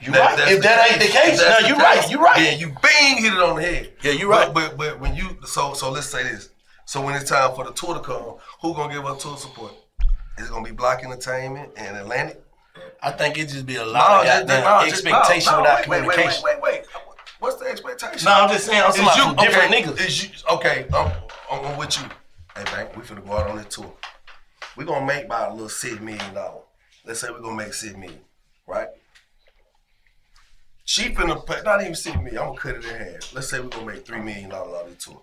[0.00, 0.38] You right.
[0.48, 2.36] If that ain't the case, now the you right, case, you right.
[2.36, 3.92] Then you bang hit it on the head.
[4.02, 4.52] Yeah, you right.
[4.54, 6.50] But, but but when you so so let's say this.
[6.86, 9.72] So when it's time for the tour to come, who gonna give us tour support?
[10.38, 12.42] Is it gonna be Block Entertainment and Atlantic?
[13.02, 15.62] I think it just be a No, lot of just- goddamn no, expectation no, no,
[15.62, 16.42] without wait, wait, wait, communication.
[16.44, 16.86] Wait, wait, wait.
[17.38, 18.24] What's the expectation?
[18.26, 20.06] No, I'm just saying, I'm talking you- different okay, niggas.
[20.06, 20.86] Is you okay?
[20.92, 21.12] I'm,
[21.50, 22.06] I'm, I'm with you.
[22.56, 23.92] Hey, bank, we finna go out on this tour.
[24.76, 26.64] We gonna make about a little six million dollars.
[27.04, 28.20] Let's say we gonna make six million,
[28.66, 28.88] right?
[30.84, 32.38] She finna pay, not even six million.
[32.38, 33.32] I'm gonna cut it in half.
[33.34, 35.22] Let's say we gonna make three million dollars out of this tour,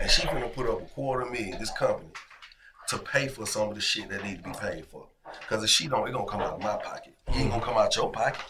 [0.00, 1.58] and she finna put up a quarter million.
[1.58, 2.10] This company
[2.88, 5.06] to pay for some of the shit that need to be paid for.
[5.48, 7.14] Cause if she don't, it gonna come out of my pocket.
[7.28, 8.42] It ain't gonna come out your pocket.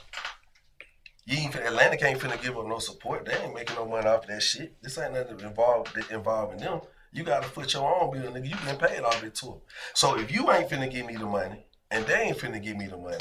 [1.27, 3.25] You ain't Atlantic ain't finna give up no support.
[3.25, 4.81] They ain't making no money off that shit.
[4.83, 6.81] This ain't nothing involved involving them.
[7.13, 8.45] You gotta foot your own bill, nigga.
[8.49, 9.61] You getting paid off that tour.
[9.95, 12.87] So if you ain't finna give me the money and they ain't finna give me
[12.87, 13.19] the money,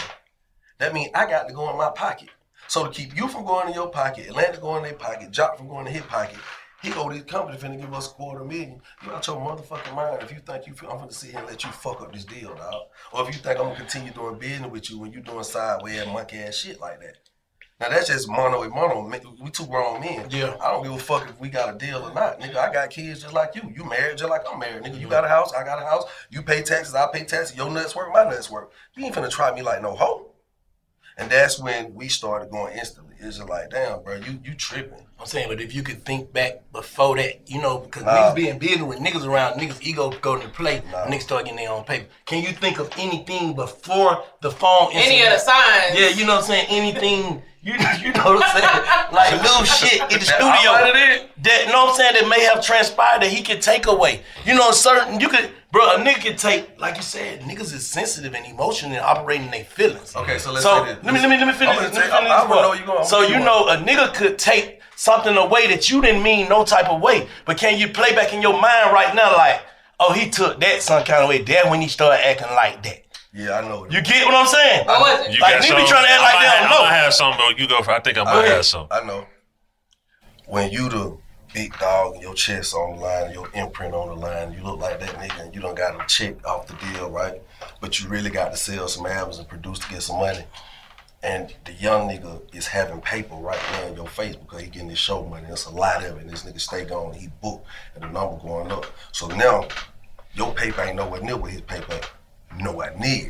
[0.80, 2.30] that means I got to go in my pocket.
[2.68, 5.58] So to keep you from going in your pocket, Atlantic going in their pocket, Joc
[5.58, 6.38] from going in his pocket,
[6.84, 8.82] he to this company finna give us a quarter million.
[9.06, 11.48] You out your motherfucking mind if you think you feel I'm finna sit here and
[11.48, 12.88] let you fuck up this deal, dog.
[13.14, 16.06] Or if you think I'm gonna continue doing business with you when you doing sideways
[16.06, 17.20] monkey ass shit like that.
[17.80, 19.10] Now that's just mono with mono.
[19.42, 20.28] We two grown men.
[20.30, 20.58] Yeah.
[20.62, 22.58] I don't give a fuck if we got a deal or not, nigga.
[22.58, 23.74] I got kids just like you.
[23.74, 25.00] You married just like I'm married, nigga.
[25.00, 26.04] You got a house, I got a house.
[26.30, 27.56] You pay taxes, I pay taxes.
[27.56, 28.74] Your nuts work, my nuts work.
[28.96, 30.32] You ain't finna try me like no hoe.
[31.18, 33.13] And that's when we started going instantly.
[33.24, 35.00] It's just like, damn, bro, you you tripping.
[35.20, 38.12] I'm saying, but if you could think back before that, you know, because Nah.
[38.12, 41.72] niggas being business with niggas around, niggas ego go to play, niggas start getting their
[41.72, 42.08] own paper.
[42.26, 44.90] Can you think of anything before the phone?
[44.92, 45.98] Any of the signs.
[45.98, 46.66] Yeah, you know what I'm saying.
[46.70, 47.42] Anything.
[47.66, 47.72] You,
[48.04, 48.84] you know what I'm saying?
[49.14, 50.72] Like little shit in the studio.
[50.76, 53.88] I That you know what I'm saying that may have transpired that he could take
[53.88, 54.22] away.
[54.46, 55.96] You know, certain you could, bro.
[55.96, 59.64] A nigga could take, like you said, niggas is sensitive and emotional and operating their
[59.64, 60.14] feelings.
[60.14, 61.04] Okay, so let's so say this.
[61.06, 61.70] let me let me let me finish.
[61.70, 63.68] I'm gonna me take- finish I- I this know you going- So you you know,
[63.68, 67.58] a nigga could take something away that you didn't mean no type of way, but
[67.58, 69.62] can you play back in your mind right now, like,
[70.00, 71.42] oh, he took that some kind of way.
[71.44, 73.00] That when he started acting like that.
[73.34, 73.86] Yeah, I know.
[73.90, 74.86] You get what I'm saying?
[74.86, 75.34] What was it?
[75.36, 76.40] You like got nigga some- be trying to act I like that.
[76.40, 76.90] they have- don't I know.
[76.90, 77.50] might have some, bro.
[77.50, 77.92] you go for.
[77.92, 78.52] I think I might Go ahead.
[78.52, 78.88] have some.
[78.92, 79.26] I know.
[80.46, 81.18] When you the
[81.54, 85.00] big dog, your chest on the line, your imprint on the line, you look like
[85.00, 87.42] that nigga, and you don't got a check off the deal, right?
[87.82, 90.44] But you really got to sell some albums and produce to get some money.
[91.24, 94.90] And the young nigga is having paper right now in your face because he getting
[94.90, 95.46] his show money.
[95.48, 96.22] There's a lot of it.
[96.24, 97.14] And this nigga stay gone.
[97.14, 97.66] He booked,
[97.96, 98.86] and the number going up.
[99.14, 99.68] So now,
[100.34, 103.30] your paper ain't nowhere near what his paper ain't nowhere near.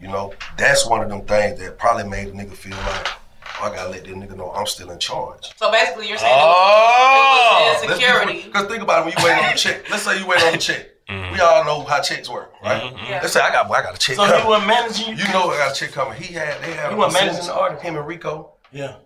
[0.00, 3.64] You know, that's one of them things that probably made a nigga feel like, oh,
[3.70, 5.52] I gotta let this nigga know I'm still in charge.
[5.56, 7.74] So basically, you're saying Oh!
[7.82, 8.42] it was insecurity.
[8.44, 9.88] Because think about it when you wait on the check.
[9.90, 10.88] Let's say you wait on the check.
[11.08, 11.32] Mm-hmm.
[11.34, 12.82] We all know how checks work, right?
[12.82, 12.96] Mm-hmm.
[13.10, 13.18] Yeah.
[13.20, 14.40] Let's say I got, boy, I got a check So coming.
[14.40, 15.24] he wasn't managing you.
[15.24, 16.20] You know I got a check coming.
[16.20, 17.82] He had, they had He wasn't managing percentage- the artist.
[17.82, 18.96] Him and Rico, Yeah.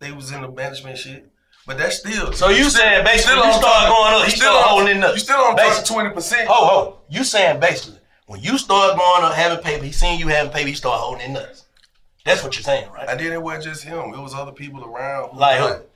[0.00, 1.30] they was in the management shit.
[1.66, 2.32] But that's still.
[2.32, 3.88] So you still- saying basically you start target.
[3.96, 5.14] going up, he still start holding it up.
[5.14, 5.94] You still on Basically.
[5.94, 6.46] twenty percent.
[6.48, 6.98] Ho ho.
[7.08, 10.68] You saying basically when you start going up having paper, he seen you having paper,
[10.68, 11.64] he start holding it nuts.
[12.24, 13.08] That's what you're saying, right?
[13.08, 13.32] I didn't.
[13.34, 14.12] it wasn't just him.
[14.14, 15.36] It was other people around.
[15.38, 15.88] Like who Like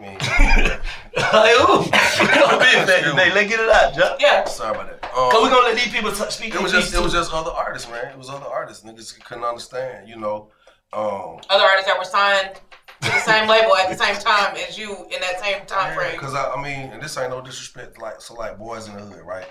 [0.00, 0.06] who?
[0.06, 0.80] I mean,
[1.16, 1.82] Like who?
[1.84, 3.32] Big fat today.
[3.34, 4.16] Let's get it out, John.
[4.20, 4.44] Yeah.
[4.44, 5.02] sorry about that.
[5.02, 6.54] Cause Um, we gonna let these people t- speak.
[6.54, 8.06] It was just peace, it was just other artists, man.
[8.06, 8.84] It was other artists.
[8.84, 10.50] Niggas couldn't understand, you know.
[10.92, 12.54] Um Other artists that were signed
[13.02, 16.12] to the same label at the same time as you in that same time frame.
[16.12, 19.02] Because I, I mean, and this ain't no disrespect, like so like Boyz N da
[19.04, 19.46] Hood, right?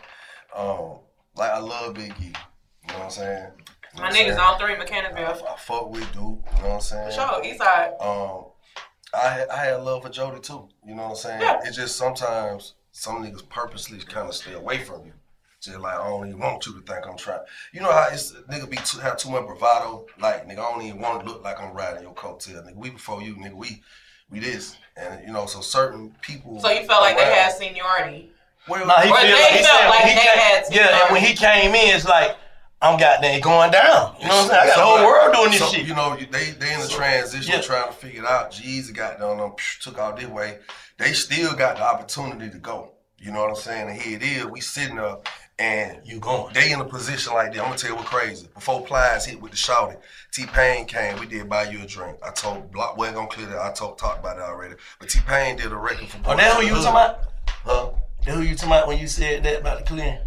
[0.56, 1.00] Um,
[1.36, 2.26] like I love Big E.
[2.26, 3.52] You know what I'm saying?
[3.95, 4.39] You know My niggas saying?
[4.39, 5.47] on three Mechanicsville.
[5.50, 7.06] I fuck with Duke, you know what I'm saying?
[7.08, 8.02] For sure, Eastside.
[8.02, 8.49] Um,
[9.14, 10.68] I had, I had love for Jody too.
[10.86, 11.41] You know what I'm saying?
[11.41, 11.60] Yeah.
[11.64, 15.14] It's just sometimes some niggas purposely kind of stay away from you.
[15.62, 17.41] Just like I don't even want you to think I'm trying.
[17.74, 20.05] You know how it's nigga be too, have too much bravado.
[20.22, 22.66] Like nigga, I don't even want to look like I'm riding your coattail.
[22.66, 23.53] Nigga, we before you, nigga.
[23.55, 23.82] We
[24.30, 26.60] we this, and you know, so certain people.
[26.62, 28.32] So you felt like they had seniority.
[28.68, 31.03] Well, Nah, he Or feel they he felt said like he they came, had yeah,
[31.03, 32.38] and when he came in, it's like
[32.82, 34.16] I'm goddamn going down.
[34.20, 34.62] You know what I'm saying?
[34.62, 35.86] I got the whole world doing this so, shit.
[35.86, 37.62] You know, they they in the So, transition yeah.
[37.62, 38.52] trying to figure it out.
[38.52, 40.60] Jeezy got down them um, took out their way.
[40.98, 42.92] They still got the opportunity to go.
[43.18, 43.90] You know what I'm saying?
[43.90, 44.46] And here it is.
[44.46, 45.28] We sitting up
[45.58, 46.54] and you going.
[46.54, 47.60] They in a position like that.
[47.60, 48.48] I'm gonna tell you what crazy.
[48.54, 49.98] Before Plies hit with the shouting,
[50.32, 51.20] T Pain came.
[51.20, 52.18] We did buy you a drink.
[52.26, 53.60] I told Block wasn't gonna clear that.
[53.60, 54.76] I told talked about it already.
[55.00, 56.20] But T Pain did a record for.
[56.26, 57.20] Oh, that who you talking about?
[57.66, 57.90] Huh?
[58.26, 60.20] That who you talking about when you said that about the clearing?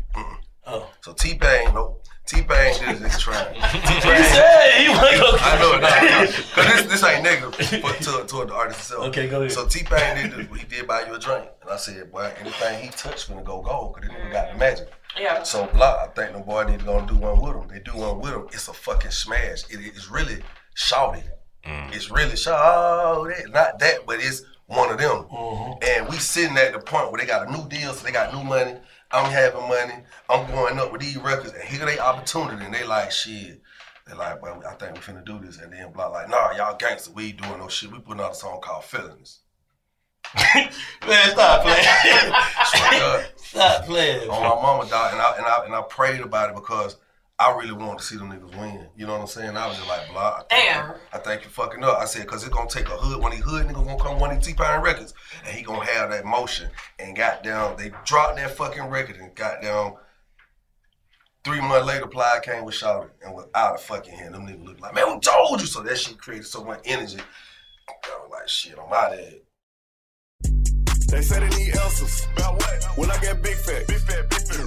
[0.66, 0.90] Oh.
[1.00, 1.96] So T Pain, no.
[2.26, 3.54] T Pain did his trying.
[3.60, 5.80] He said he wasn't gonna- I know it.
[5.82, 9.06] No, Cause this, this ain't negative but to, toward the artist itself.
[9.08, 9.52] Okay, go ahead.
[9.52, 12.32] So T Pain did this, he did buy you a drink, and I said, boy,
[12.40, 14.88] anything he touched finna go gold, cause this nigga got the magic.
[15.18, 15.42] Yeah.
[15.42, 17.68] So Block, I think the boy need to go and do one with him.
[17.68, 18.46] They do one with him.
[18.52, 19.64] It's a fucking smash.
[19.70, 20.38] It is really
[20.76, 21.22] Shawty.
[21.66, 21.94] Mm.
[21.94, 23.52] It's really Shawty.
[23.52, 25.24] Not that, but it's one of them.
[25.30, 25.72] Mm-hmm.
[25.82, 28.32] And we sitting at the point where they got a new deal, so they got
[28.32, 28.76] new money.
[29.12, 30.04] I'm having money.
[30.28, 33.60] I'm going up with these records, and here they opportunity, and they like shit.
[34.06, 36.76] They like, well, I think we finna do this, and then Block like, nah, y'all
[36.76, 37.92] gangster, we ain't doing no shit.
[37.92, 39.40] We putting out a song called Feelings.
[40.54, 41.84] Man, stop playing.
[42.64, 43.26] Swear to God.
[43.36, 44.30] Stop playing.
[44.30, 46.96] On my mama died, and I and I and I prayed about it because
[47.38, 48.86] I really wanted to see them niggas win.
[48.96, 49.56] You know what I'm saying?
[49.56, 50.42] I was just like, blah.
[50.48, 50.94] I think, Damn.
[51.12, 51.98] I think you fucking up.
[51.98, 53.20] I said, cause it's gonna take a hood.
[53.20, 55.12] One of these hood niggas gonna come one of these T-Pain records,
[55.44, 56.70] and he gonna have that motion.
[56.98, 59.96] And got down, they dropped that fucking record and got down.
[61.44, 64.34] Three months later, Plies came with Shawty and was out of fucking hand.
[64.34, 65.66] Them niggas looked like, man, we told you.
[65.66, 67.18] So that shit created so much energy.
[67.88, 69.40] I was like, shit, I'm out of here.
[71.08, 72.26] They said they need answers.
[72.36, 72.84] About what?
[72.96, 73.86] When I get big fat.
[73.88, 74.66] Big fat, big fat.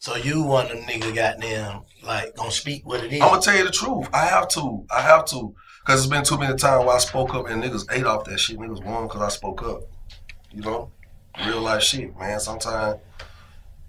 [0.00, 3.20] So you want a nigga goddamn like gonna speak what it is?
[3.20, 4.08] I'm gonna tell you the truth.
[4.12, 4.84] I have to.
[4.94, 5.54] I have to.
[5.84, 8.38] Cause it's been too many times where I spoke up and niggas ate off that
[8.38, 8.58] shit.
[8.58, 9.80] Niggas won because I spoke up.
[10.52, 10.90] You know,
[11.44, 12.38] real life shit, man.
[12.38, 13.00] Sometimes,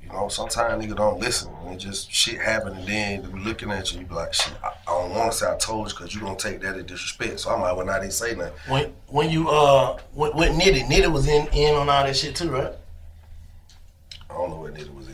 [0.01, 3.39] you know, sometimes nigga don't listen and it just shit happen and then they be
[3.39, 4.53] looking at you, you be like, shit.
[4.63, 6.85] I, I don't want to say I told you because you gonna take that as
[6.85, 7.41] disrespect.
[7.41, 8.53] So I'm like, well, I didn't say nothing.
[8.67, 12.35] When when you uh with, with Nitti, Nitti was in in on all that shit
[12.35, 12.73] too, right?
[14.29, 15.08] I don't know what nigga was.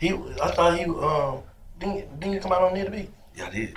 [0.00, 1.42] He I thought he um
[1.78, 3.08] didn't didn't you come out on Nitti B?
[3.36, 3.74] Yeah, I did.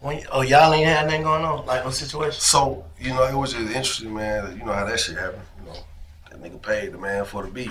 [0.00, 2.40] When oh y'all ain't had nothing going on like no situation.
[2.40, 4.58] So you know, it was just interesting, man.
[4.58, 5.42] You know how that shit happened.
[5.60, 5.78] You know,
[6.28, 7.70] that nigga paid the man for the beat,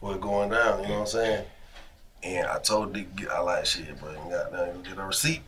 [0.00, 0.82] for it going down.
[0.82, 1.44] You know what I'm saying?
[2.24, 5.42] And I told the nigga, I like shit, got down, you get a receipt.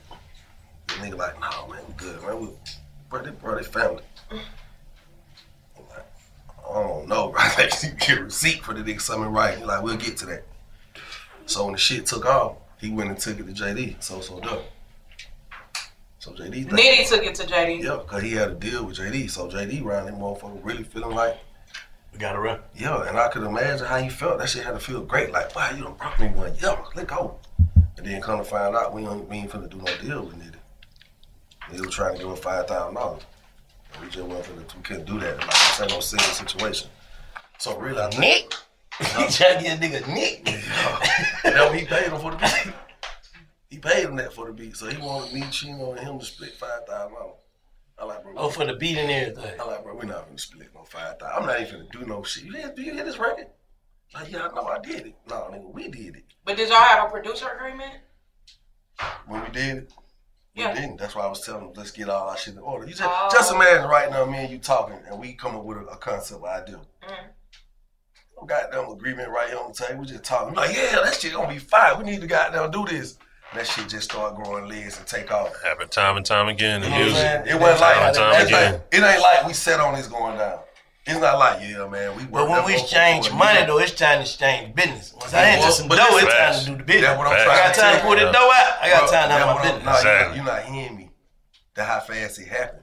[0.87, 2.41] The nigga like, nah, man, we good, man.
[2.41, 2.49] We,
[3.11, 4.03] bro, they, bro, they family.
[4.31, 4.39] I'm
[5.89, 6.07] like,
[6.71, 7.43] I don't know, bro.
[7.59, 9.61] Like, you get a receipt for the nigga something right.
[9.65, 10.45] Like, we'll get to that.
[11.49, 14.03] So when the shit took off, he went and took it to JD.
[14.03, 14.65] So so dope.
[16.19, 16.53] So JD.
[16.53, 17.83] think- Nitti took it to JD.
[17.83, 19.31] Yeah, because he had a deal with JD.
[19.31, 21.39] So JD around that motherfucker really feeling like
[22.13, 22.61] we got to run.
[22.75, 24.39] Yeah, and I could imagine how he felt.
[24.39, 25.33] That shit had to feel great.
[25.33, 26.53] Like, wow, you done brought me one.
[26.61, 27.37] Yeah, let go.
[27.97, 30.37] And then come to find out we ain't, we ain't finna do no deal with
[30.37, 30.55] Nitti.
[31.73, 33.23] He was trying to give him five thousand dollars.
[34.03, 35.39] We just wasn't finna, we couldn't do that.
[35.39, 36.89] Like, this ain't no silly situation.
[37.59, 38.55] So really, I think, Nick.
[38.99, 40.45] He trying to get a nigga Nick.
[40.45, 42.75] That's what he paid him for the beat.
[43.71, 44.77] He paid him that for the beat.
[44.77, 47.35] So he wanted me, Chino, and him to split five thousand dollars.
[48.01, 48.33] I like, bro.
[48.37, 49.61] Oh, for the beat and everything.
[49.61, 51.37] I like, bro, we're not gonna split no five thousand.
[51.43, 52.45] I'm not even gonna do no shit.
[52.45, 53.47] You hear, do you hear this record?
[54.15, 55.15] Like, yeah, I know I did it.
[55.29, 56.25] No, nigga, we did it.
[56.45, 57.93] But did y'all have a producer agreement?
[59.27, 59.93] When we did it,
[60.57, 60.75] we Yeah.
[60.75, 60.97] didn't.
[60.97, 62.87] That's why I was telling them, let's get all our shit in order.
[62.87, 63.29] You just, Oh.
[63.31, 65.97] just imagine right now, me and you talking, and we come up with a, a
[65.99, 66.81] concept idea.
[67.07, 67.15] Mm.
[68.41, 70.01] No goddamn agreement right here on the table.
[70.01, 70.55] We just talking.
[70.55, 71.99] Like, yeah, that shit gonna be fine.
[71.99, 73.19] We need to goddamn do this.
[73.51, 75.55] And that shit just start growing legs and take off.
[75.63, 76.83] Happened time and time again.
[76.83, 77.43] You know what music.
[77.47, 78.73] It wasn't like, time and time it's again.
[78.75, 80.61] like- it ain't like we set on this going down.
[81.07, 84.17] It's not like, yeah, man, we But when we motherfucker exchange money though, it's time
[84.19, 85.15] to exchange business.
[85.15, 87.07] Once I Well, enter some but dough, it's time to do the business.
[87.07, 88.27] That's what I'm trying I got to time to tell put you.
[88.27, 88.77] the dough out.
[88.83, 89.85] I got Bro, time to have my business.
[89.85, 90.27] nah, you Exactly.
[90.29, 91.11] not- You're not hearing me.
[91.77, 92.83] That how fast it happened.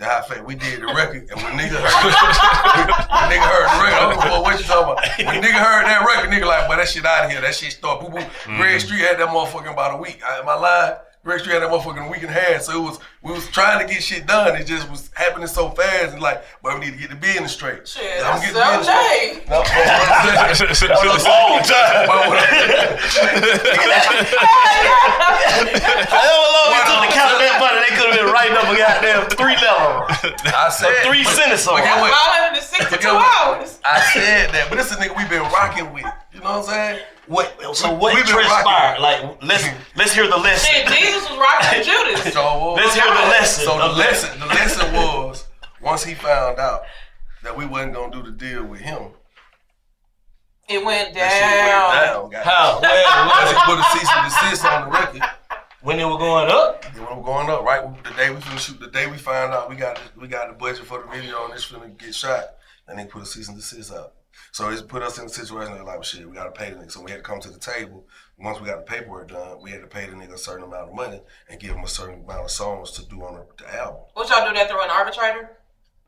[0.00, 1.86] How fast we did the record, and when nigga heard,
[3.14, 5.06] when nigga heard the record, I don't know what you talking about.
[5.18, 7.40] When nigga heard that record, nigga like, but that shit out of here.
[7.40, 8.18] That shit start boo boo.
[8.18, 8.56] Mm-hmm.
[8.56, 10.20] Greg Street had that motherfucker about a week.
[10.26, 10.94] I, am I lying?
[11.24, 12.62] Greg Street had that motherfucker in a week and a half.
[12.62, 14.54] So it was we was trying to get shit done.
[14.60, 16.12] It just was happening so fast.
[16.12, 17.88] And like, but we need to get the business straight.
[17.88, 19.48] Shit, I'm getting the business straight.
[19.48, 22.10] No, but what I'm saying- It's time.
[22.10, 22.32] I'm-
[26.12, 28.76] However long it took to count that money, they could have been writing up a
[28.76, 30.04] goddamn three level.
[30.52, 31.84] I said three but- sentences on it.
[31.88, 33.24] 562 But get what?
[33.24, 33.80] hours.
[33.84, 36.04] I said that, but this is a nigga we've been rocking with.
[36.44, 37.00] You know what I'm saying?
[37.26, 37.74] What?
[37.74, 39.00] So We- what we been transpired?
[39.00, 39.64] Like let's
[39.96, 40.74] let's hear the lesson.
[40.74, 42.32] Shit, Jesus was rocking with Judas.
[42.34, 43.64] So uh, Let's hear the lesson.
[43.64, 45.46] So the lesson, the lesson was
[45.80, 46.82] once he found out
[47.42, 49.12] that we wasn't gonna do the deal with him.
[50.68, 52.28] It went That shit down.
[52.28, 52.44] went down.
[52.44, 52.52] goddamn.
[52.52, 52.80] How?
[52.82, 53.24] Where?
[53.24, 55.22] Because he put a cease and desist on the record.
[55.80, 56.84] When it was going up?
[56.94, 58.80] When It was going up right the day we finna shoot.
[58.80, 61.54] The day we found out we got we got the budget for the video and
[61.54, 62.44] it's finna get shot,
[62.86, 64.12] and they put a cease and desist out.
[64.54, 66.92] So it's put us in a situation where like, shit, we gotta pay the nigga.
[66.92, 68.06] So we had to come to the table.
[68.38, 70.90] Once we got the paperwork done, we had to pay the nigga a certain amount
[70.90, 71.20] of money
[71.50, 74.02] and give him a certain amount of songs to do on the, the album.
[74.12, 75.56] What y'all do that through an arbitrator?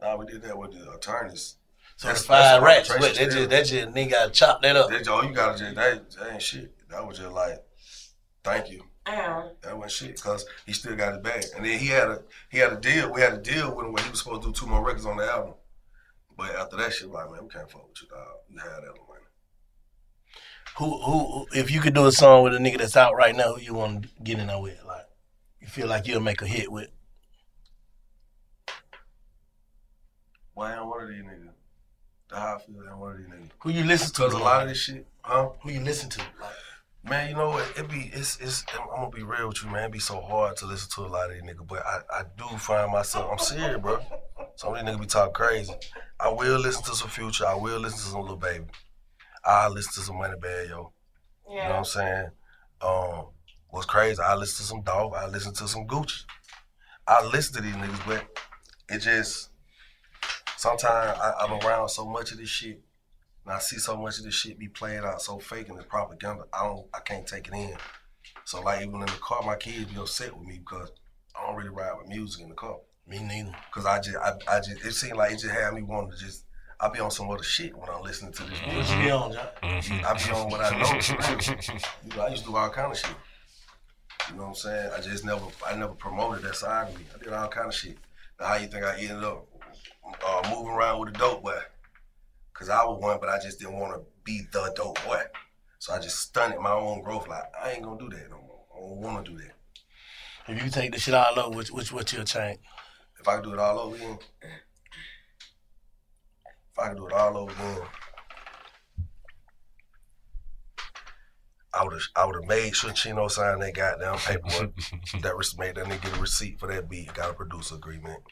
[0.01, 1.56] Nah, we did that with the attorneys.
[1.97, 2.90] So That's- the five that's rats.
[2.90, 3.48] arbitration What, that still.
[3.48, 4.90] just that just nigga gotta chop that up.
[4.90, 6.89] That, oh, you gotta just that, that ain't shit.
[6.89, 7.64] That was just like,
[8.44, 8.85] thank you.
[9.05, 9.51] Damn.
[9.62, 11.44] That wasn't shit because he still got his bag.
[11.56, 13.12] And then he had a he had a deal.
[13.12, 15.05] We had a deal with him where he was supposed to do two more records
[15.05, 15.55] on the album.
[16.36, 18.36] But after that shit, like man, we can't fuck with you, dog.
[18.59, 18.83] Had.
[20.78, 23.55] Who who if you could do a song with a nigga that's out right now,
[23.55, 24.78] who you want to get in there with?
[24.87, 25.07] Like
[25.59, 26.91] you feel like you'll make a hit with?
[30.53, 31.49] Why ain't one of these niggas?
[32.31, 32.83] I feel.
[32.87, 33.51] Ain't one of these niggas.
[33.61, 34.23] Who you listen to?
[34.23, 35.49] Cause a lot of this shit, huh?
[35.62, 36.19] Who you listen to?
[36.19, 36.53] Like,
[37.09, 37.73] Man, you know what?
[37.77, 38.65] It be it's it's.
[38.74, 39.85] I'm gonna be real with you, man.
[39.85, 42.23] It be so hard to listen to a lot of these niggas, but I, I
[42.37, 43.31] do find myself.
[43.31, 44.01] I'm serious, bro.
[44.57, 45.73] Some of these niggas be talking crazy.
[46.19, 47.47] I will listen to some Future.
[47.47, 48.65] I will listen to some Lil Baby.
[49.45, 50.93] I listen to some Moneybagg, yo.
[51.49, 51.55] Yeah.
[51.55, 52.31] You know what I'm saying?
[52.81, 53.27] Um,
[53.69, 54.20] what's crazy?
[54.20, 55.15] I listen to some Dog.
[55.15, 56.24] I listen to some Gucci.
[57.07, 58.27] I listen to these niggas, but
[58.89, 59.51] it just
[60.57, 62.81] sometimes I, I'm around so much of this shit,
[63.47, 65.86] and I see so much of this shit be played out so fake and it's
[65.86, 66.44] propaganda.
[66.52, 67.77] I don't, I can't take it in.
[68.44, 70.90] So like even in the car, my kids be upset with me because
[71.35, 72.78] I don't really ride with music in the car.
[73.06, 73.55] Me neither.
[73.73, 76.16] Cause I just, I, I just, it seemed like it just had me wanting to
[76.18, 76.43] just.
[76.78, 78.77] I be on some other shit when I'm listening to this music.
[78.77, 79.47] What you be on, John?
[79.62, 81.01] I be on what I know.
[82.05, 83.16] You know, I used to do all kind of shit.
[84.28, 84.90] You know what I'm saying?
[84.94, 87.06] I just never, I never promoted that side of me.
[87.14, 87.97] I did all kind of shit.
[88.39, 89.47] Now, how you think I ended up
[90.23, 91.59] uh, moving around with a dope boy?
[92.59, 95.20] Cause I was one, but I just didn't want to be the dope boy.
[95.78, 97.28] So I just stunted my own growth.
[97.28, 98.65] Like I ain't gonna do that no more.
[98.74, 99.53] I don't want to do that.
[100.49, 102.59] If you take the shit all over, which which what you'll change?
[103.20, 104.19] If I could do it all over again,
[106.73, 107.83] if I could do it all over again,
[111.74, 114.73] I would have I would have made sure Chino signed that goddamn paperwork.
[115.20, 117.12] that was made that nigga get a receipt for that beat.
[117.12, 118.23] Got a producer agreement.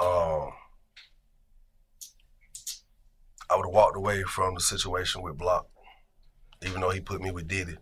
[0.00, 0.50] Um,
[3.48, 5.68] I would have walked away from the situation with Block,
[6.64, 7.76] even though he put me with Diddy.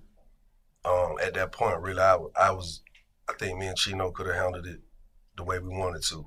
[0.84, 2.82] Um, at that point, really, I, I was,
[3.28, 4.80] I think me and Chino could have handled it
[5.36, 6.26] the way we wanted to.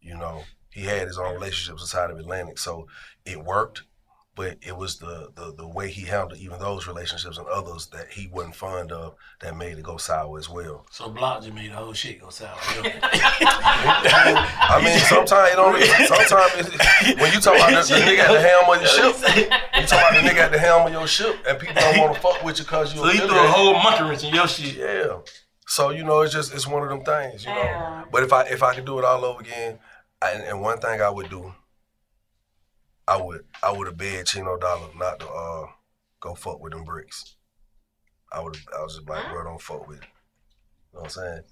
[0.00, 2.86] You know, he had his own relationships inside of Atlantic, so
[3.24, 3.82] it worked.
[4.36, 8.12] But it was the, the the way he handled even those relationships and others that
[8.12, 10.86] he wasn't fond of that made it go sour as well.
[10.90, 12.56] So Block just made the whole shit go sour.
[13.52, 15.82] I mean, sometimes it don't.
[16.06, 19.16] Sometimes it, when you talk about the, the nigga at the helm of your ship,
[19.36, 22.14] you talk about the nigga at the helm of your ship, and people don't want
[22.14, 23.00] to fuck with you because you.
[23.00, 24.76] So he threw a whole monkey wrench in your shit.
[24.76, 25.18] Yeah.
[25.66, 28.04] So you know, it's just it's one of them things, you know.
[28.12, 29.78] But if I if I could do it all over again,
[30.22, 31.52] I, and one thing I would do,
[33.10, 35.66] I would I would have begged Chino Dollar not to uh
[36.20, 37.34] go fuck with them bricks.
[38.32, 40.04] I would I was just like, bro, don't fuck with it.
[40.92, 41.42] You know what I'm saying?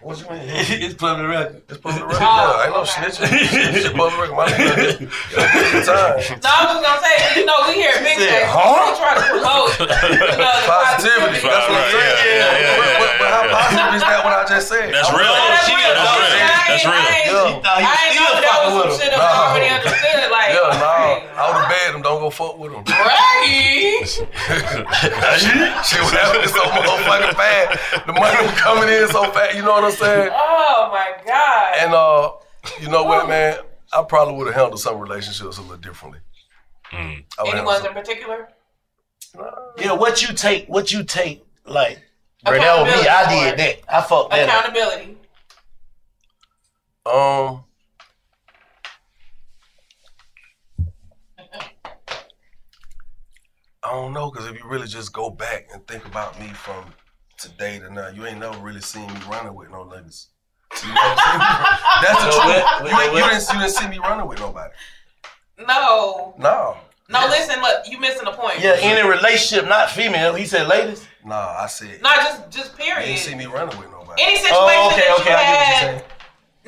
[0.00, 0.46] What you mean?
[0.86, 1.62] it's public record.
[1.68, 2.22] It's public record.
[2.22, 3.28] yeah, ain't no snitching.
[3.30, 4.36] It's public record.
[4.36, 6.16] My nigga, good time.
[6.40, 8.86] No, I was just gonna say, you know, we here at Big said, Tech, huh?
[8.86, 11.42] we try to promote, you know, Positivity.
[11.42, 12.16] That's what I'm saying.
[12.80, 14.20] But, but, but how positive is that?
[14.24, 14.88] What I just said?
[14.94, 15.26] That's real.
[15.26, 15.92] That's real.
[15.92, 16.38] That's real.
[16.66, 16.96] That's real.
[16.96, 17.76] Yeah.
[17.76, 20.30] I ain't know that was some shit that was already understood.
[20.32, 20.96] Like, Yeah, no.
[21.36, 22.82] I would have begged him, don't go fuck with him.
[22.86, 24.00] Braggy.
[24.06, 28.06] Shit was happening so motherfucking fast.
[28.06, 30.30] The money was coming in so fast, you know what I'm saying?
[30.32, 31.74] Oh my god.
[31.78, 32.32] And uh,
[32.80, 33.58] you know what, man?
[33.92, 36.20] I probably would have handled some relationships a little differently.
[36.92, 38.48] I would Any ones in particular?
[39.78, 42.00] Yeah, what you take, what you take, like,
[42.44, 43.08] bro, that was me.
[43.08, 43.94] I did that.
[43.94, 44.48] I fucked that.
[44.48, 44.64] up.
[44.74, 45.18] Accountability.
[47.04, 47.62] Um.
[53.82, 56.92] I don't know, cause if you really just go back and think about me from
[57.38, 60.26] today to now, you ain't never really seen me running with no niggas.
[60.82, 61.82] You know what I'm saying?
[62.02, 62.90] That's the truth.
[62.90, 64.72] You, ain't, you, didn't, you didn't see me running with nobody.
[65.66, 66.34] No.
[66.38, 66.76] No.
[67.08, 68.58] No, listen, look, you missing the point.
[68.58, 70.34] Yeah, any relationship, not female.
[70.34, 71.06] He said ladies.
[71.24, 72.02] Nah, I said.
[72.02, 73.06] Not just just You period.
[73.06, 74.22] didn't see me running with nobody.
[74.22, 76.04] Any oh, situation Oh, okay, that okay, you I get what you're had.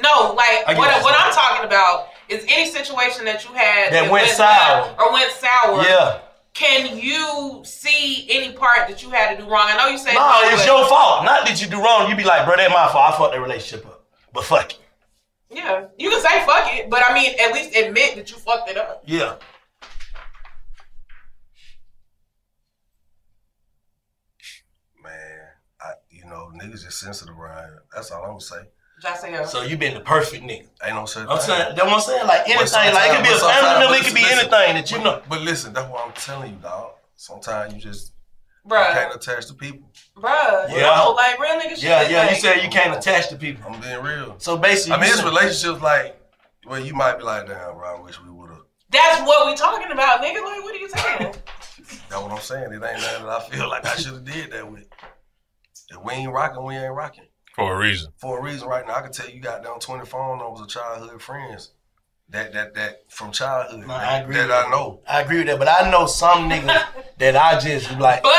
[0.00, 4.28] No, like what, what I'm talking about is any situation that you had That went
[4.28, 4.94] sour.
[4.98, 5.82] or went sour.
[5.82, 6.20] Yeah.
[6.54, 9.66] Can you see any part that you had to do wrong?
[9.68, 11.24] I know you said No, no, it's your fault.
[11.24, 12.10] Not that you do wrong.
[12.10, 13.14] You be like, bro, that my fault.
[13.14, 14.06] I fucked that relationship up.
[14.32, 14.78] But fuck it.
[15.50, 18.68] Yeah, you can say fuck it, but I mean, at least admit that you fucked
[18.68, 19.02] it up.
[19.06, 19.36] Yeah.
[25.02, 25.38] Man,
[25.80, 27.82] I, you know, niggas just sensitive around here.
[27.94, 28.68] That's all I'm gonna say.
[29.00, 30.66] Just say So you been the perfect nigga.
[30.84, 32.26] Ain't no such I'm saying, that's what I'm saying.
[32.26, 34.74] Like anything, like it could be a sometimes- family member, it could be listen, anything
[34.74, 35.22] that you but- know.
[35.28, 36.92] But listen, that's what I'm telling you, dog.
[37.16, 38.12] Sometimes you just
[38.66, 38.88] Bruh.
[38.88, 39.90] you can't attach to people.
[40.16, 40.96] Bruh, Yeah.
[40.96, 41.82] no, like real nigga shit.
[41.84, 42.30] Yeah, yeah.
[42.30, 43.64] You said you can't attach to people.
[43.72, 44.34] I'm being real.
[44.38, 46.20] So basically, I mean, you it's relationships like,
[46.66, 48.58] well, you might be like, damn, bro, I wish we would have.
[48.90, 50.42] That's what we talking about, nigga.
[50.44, 51.34] Like, what are you saying?
[52.10, 52.64] That's what I'm saying.
[52.64, 54.84] It ain't nothing that I feel like I should have did that with.
[55.90, 57.24] If we ain't rocking, we ain't rocking.
[57.58, 58.12] For a reason.
[58.18, 60.68] For a reason, right now, I can tell you got down 20 phone numbers of
[60.68, 61.70] childhood friends.
[62.30, 64.34] that that that from childhood No, I agree.
[64.36, 65.00] that with I know.
[65.08, 66.84] I agree with that, but I know some niggas
[67.18, 68.22] that I just like.
[68.22, 68.32] But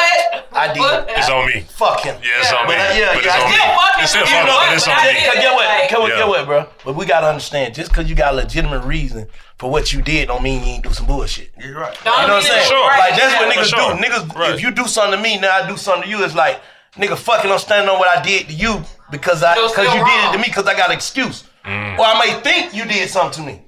[0.53, 0.77] I did.
[0.77, 1.61] but- It's on me.
[1.61, 2.15] Fuck him.
[2.21, 2.83] Yeah, it's on But me.
[2.83, 3.59] I- yeah, But yeah, it's on did.
[3.59, 4.03] me.
[4.03, 5.25] It's still You fuck, know but it's on me.
[5.25, 5.65] Cause get what?
[5.69, 6.09] Like- Get what?
[6.11, 6.17] Yeah.
[6.17, 6.69] Get what, bro?
[6.85, 7.73] But we gotta understand.
[7.75, 9.27] Just cause you got a legitimate reason
[9.57, 11.51] for what you did, don't mean you ain't do some bullshit.
[11.57, 11.97] Yeah, you're right.
[12.05, 12.69] Don't You know what I'm saying?
[12.69, 12.87] Sure.
[12.87, 13.95] Like that's what niggas sure.
[13.97, 14.03] do.
[14.03, 14.53] Niggas, Right.
[14.53, 16.23] if you do something to me, now I do something to you.
[16.23, 16.61] It's like
[16.95, 20.03] nigga, fucking, I'm standing on what I did to you because I because still you
[20.05, 21.99] did it to me because I got an excuse, Mm.
[21.99, 23.61] or I may think you did something to me.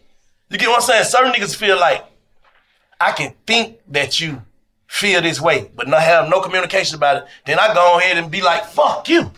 [0.49, 1.03] You get what I'm saying?
[1.05, 2.05] Certain niggas feel like
[2.99, 4.41] I can think that you
[4.87, 7.23] feel this way, but not have no communication about it.
[7.45, 9.31] Then I go ahead and be like, "Fuck you."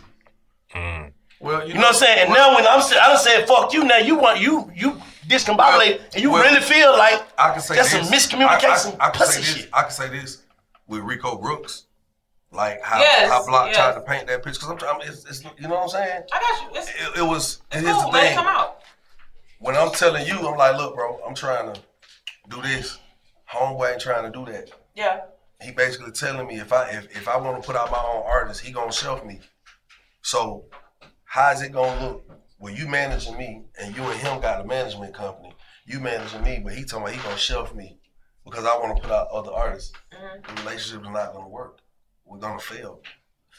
[1.40, 2.18] Well, You know what I'm saying?
[2.20, 5.00] And now when I'm sa- I done said fuck you, now you want you you
[5.28, 8.08] discombobulated and you Well, really feel like I can say that's this.
[8.08, 9.56] some miscommunication, I, I, I can say this.
[9.56, 9.68] shit.
[9.72, 10.42] I can say this
[10.86, 11.84] with Rico Brooks,
[12.54, 13.76] like how Yes, how Block yes.
[13.76, 14.60] tried to paint that picture.
[14.60, 15.00] Because I'm trying.
[15.02, 16.22] It's, it's, you know what I'm saying?
[16.32, 16.78] I got you.
[16.80, 17.62] It's, It, it was.
[17.72, 18.00] it's cool.
[18.02, 18.36] the Let it thing.
[18.36, 18.78] come out.
[19.60, 21.80] When I'm telling you, I'm like, look, bro, I'm trying to
[22.48, 22.98] do this.
[23.52, 24.70] Homeboy ain't trying to do that.
[24.94, 25.20] Yeah.
[25.62, 28.22] He basically telling me if I if, if I want to put out my own
[28.26, 29.40] artist, he gonna shelf me.
[30.22, 30.64] So
[31.24, 32.30] how is it gonna look?
[32.58, 35.54] Well, you managing me, and you and him got a management company.
[35.86, 37.98] You managing me, but he talking about he gonna shelf me
[38.44, 39.92] because I want to put out other artists.
[40.12, 40.54] Mm-hmm.
[40.56, 41.78] The relationship is not gonna work.
[42.24, 43.00] We're gonna fail.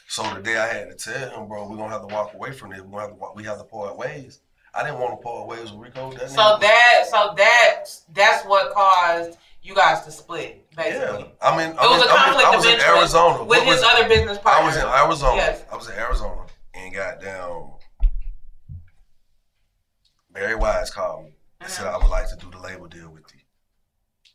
[0.08, 2.52] So the day I had to tell him, bro, we're gonna have to walk away
[2.52, 2.80] from this.
[2.80, 4.40] We're gonna have to walk, we have to part ways.
[4.74, 6.12] I didn't want to part ways with Rico.
[6.12, 11.22] That So that so that that's what caused you guys to split, basically.
[11.24, 13.48] Yeah, I mean, It I was mean, a conflict I was of in Arizona with
[13.48, 14.62] What his was- other business partner.
[14.62, 15.36] I was in Arizona.
[15.36, 15.64] Yes.
[15.72, 17.72] I was in Arizona and got down.
[20.30, 21.94] Barry Weiss called me and said mm-hmm.
[21.94, 23.40] I would like to do the label deal with you.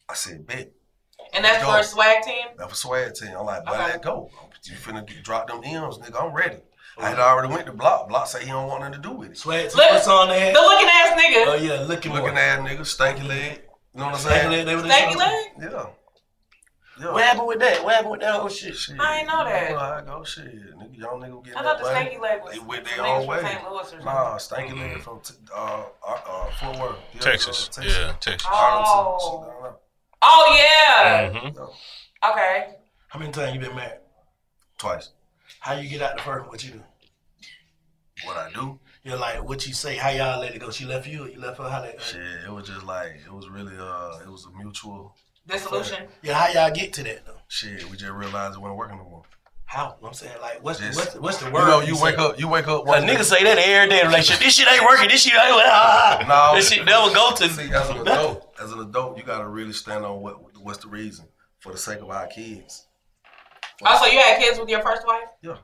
[0.10, 0.72] I said, bet.
[1.34, 2.48] And that's for a swag team?
[2.58, 3.32] That was swag team.
[3.38, 3.84] I'm like, boy, Okay.
[3.84, 4.30] let go.
[4.64, 6.22] You finna get, drop them M's, nigga.
[6.24, 6.58] I'm ready.
[6.99, 8.10] I had already went to Block.
[8.10, 9.38] Block say he don't want nothing to do with it.
[9.38, 10.52] Swag team, Look, what song they?
[10.53, 11.48] The looking ass nigga.
[11.48, 12.40] Oh yeah, looking Looking boy.
[12.40, 13.62] at nigga, stanky leg.
[13.94, 14.52] You know what I'm Stanky saying?
[14.52, 15.45] leg, they were the Stanky leg?
[15.60, 15.86] Yeah.
[16.99, 17.12] Yeah.
[17.14, 17.84] What happened with that?
[17.84, 18.76] What happened with that whole shit?
[18.99, 19.70] I ain't know that.
[19.72, 20.45] You I go, shit.
[20.78, 23.41] Nigga, y'all nigga get I thought the stanky leg was They went their own way.
[23.41, 23.64] St.
[23.64, 24.06] Louis or something.
[24.06, 26.98] Nah, stanky leg from t- uh, uh, uh, Fort Worth.
[27.14, 27.70] Yeah, Texas.
[27.78, 28.48] uh, Yeah, Texas.
[28.52, 29.76] Oh.
[30.22, 30.23] Arlington.
[30.23, 31.30] Oh yeah.
[31.31, 32.31] Mhm.
[32.31, 32.76] Okay.
[33.10, 33.99] How many times you been married?
[34.77, 35.10] Twice.
[35.60, 36.49] How you get out the first?
[36.49, 36.84] What you do?
[38.26, 38.80] What I do?
[39.03, 39.95] You're like, what you say?
[39.95, 40.69] How y'all let it go?
[40.69, 41.68] She left you, or you left her?
[41.69, 41.99] How that?
[42.02, 45.15] Shit, it was just like it was really uh, it was a mutual.
[45.48, 46.06] Dissolution.
[46.22, 47.39] Yeah, how y'all get to that though?
[47.48, 49.23] Shit, we just realized it wasn't working no more.
[49.72, 49.95] How?
[50.06, 51.68] I'm saying like, what's Just- the, what's the, what's the You word?
[51.68, 52.03] know, you say?
[52.03, 52.81] wake up, you wake up.
[52.81, 54.43] A one nigga day- say that every day in a relationship.
[54.43, 55.07] This shit ain't working.
[55.07, 55.41] This shit ain't.
[55.43, 57.48] Ah, No, this shit never go to.
[57.48, 60.89] See, as an adult, as an adult, you gotta really stand on what what's the
[60.89, 61.26] reason
[61.60, 62.88] for the sake of our kids.
[63.85, 65.23] Also, you had kids with your first wife?
[65.41, 65.56] Yeah.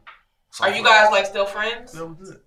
[0.61, 1.93] Are you guys like still friends?
[1.93, 2.39] Yeah, we good.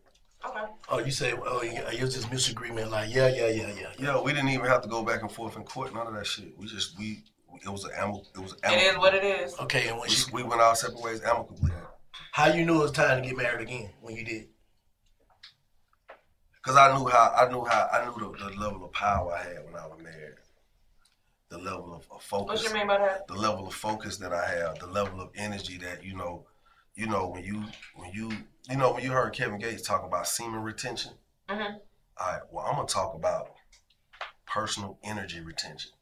[0.49, 0.65] Okay.
[0.89, 2.91] Oh, you say, oh, you, it was just mutual agreement.
[2.91, 3.87] Like, yeah, yeah, yeah, yeah.
[3.99, 5.93] Yeah, we didn't even have to go back and forth in court.
[5.95, 6.57] None of that shit.
[6.59, 7.23] We just we
[7.65, 8.27] it was an amicable.
[8.35, 9.59] It was It is what it is.
[9.61, 11.71] Okay, and when We, she, we went our separate ways amicably.
[12.33, 14.49] how you knew it was time to get married again when you did?
[16.63, 19.43] Cause I knew how I knew how I knew the, the level of power I
[19.43, 20.35] had when I was married.
[21.49, 22.63] The level of, of focus.
[22.63, 23.27] What you mean by that?
[23.27, 26.47] The level of focus that I have, the level of energy that you know,
[26.95, 27.65] you know when you
[27.97, 28.31] when you
[28.69, 31.13] you know when you heard Kevin Gates talk about semen retention.
[31.49, 31.77] Mm-hmm.
[32.19, 33.53] All right, well I'm gonna talk about
[34.47, 35.93] personal energy retention.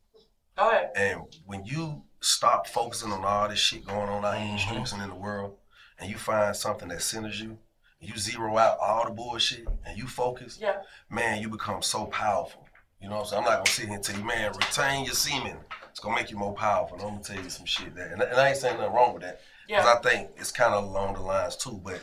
[0.58, 0.90] Go ahead.
[0.96, 4.58] And when you stop focusing on all this shit going on out here in the
[4.58, 5.56] streets and in the world,
[6.00, 7.58] and you find something that centers you,
[8.00, 10.76] you zero out all the bullshit and you focus, Yeah.
[11.10, 12.66] man, you become so powerful.
[13.00, 13.42] You know what I'm saying?
[13.44, 15.58] I'm not gonna sit here and tell you, man, retain your semen.
[15.90, 16.96] It's gonna make you more powerful.
[16.96, 19.14] And I'm gonna tell you some shit that, and, and I ain't saying nothing wrong
[19.14, 19.92] with that, because Yeah.
[19.94, 21.80] I think it's kind of along the lines too.
[21.84, 22.00] But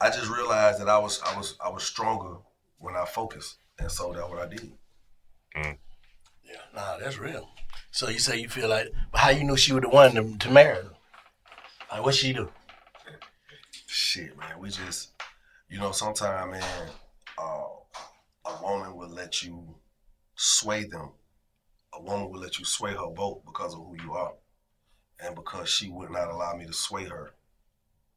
[0.00, 2.36] I just realized that I was, I was, I was stronger
[2.78, 4.72] when I focused, and so that's what I did.
[5.56, 5.78] Mm.
[6.44, 7.48] Yeah, nah, that's real.
[7.98, 10.50] So you say you feel like, how you knew she was the one to, to
[10.52, 10.76] marry?
[10.76, 10.90] her?
[11.90, 12.48] Like, what she do?
[13.88, 15.10] Shit, man, we just,
[15.68, 16.88] you know, sometimes, man,
[17.36, 17.64] uh,
[18.44, 19.74] a woman will let you
[20.36, 21.10] sway them.
[21.92, 24.34] A woman will let you sway her vote because of who you are,
[25.18, 27.32] and because she would not allow me to sway her.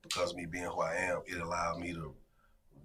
[0.03, 2.13] Because me being who I am, it allowed me to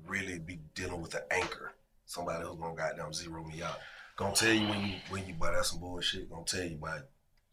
[0.07, 1.75] really be dealing with an anchor,
[2.07, 3.81] somebody who's gonna goddamn zero me out.
[4.17, 6.31] Gonna tell you when you when you buy that some bullshit.
[6.31, 7.01] Gonna tell you why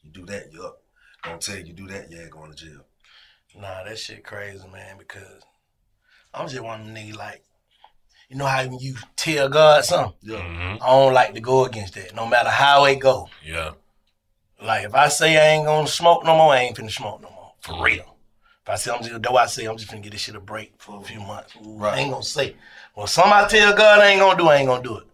[0.02, 0.82] you do that, you up.
[1.22, 2.86] Gonna tell you you do that, yeah, going to jail.
[3.56, 4.98] Nah, that shit crazy, man.
[4.98, 5.44] Because
[6.34, 7.44] I'm just one of them niggas like,
[8.30, 10.38] you know how when you tell God something, Yeah.
[10.38, 10.84] Mm-hmm.
[10.84, 13.30] I don't like to go against that, no matter how it go.
[13.46, 13.72] Yeah.
[14.62, 17.30] Like if I say I ain't gonna smoke no more, I ain't finna smoke no
[17.30, 17.52] more.
[17.60, 17.84] For mm-hmm.
[17.84, 18.18] real.
[18.64, 20.40] If I say I'm just though I say I'm just finna get this shit a
[20.40, 21.54] break for a few months.
[21.82, 22.56] I ain't gonna say.
[22.96, 25.08] Well somebody tell God I ain't gonna do, I ain't gonna do it.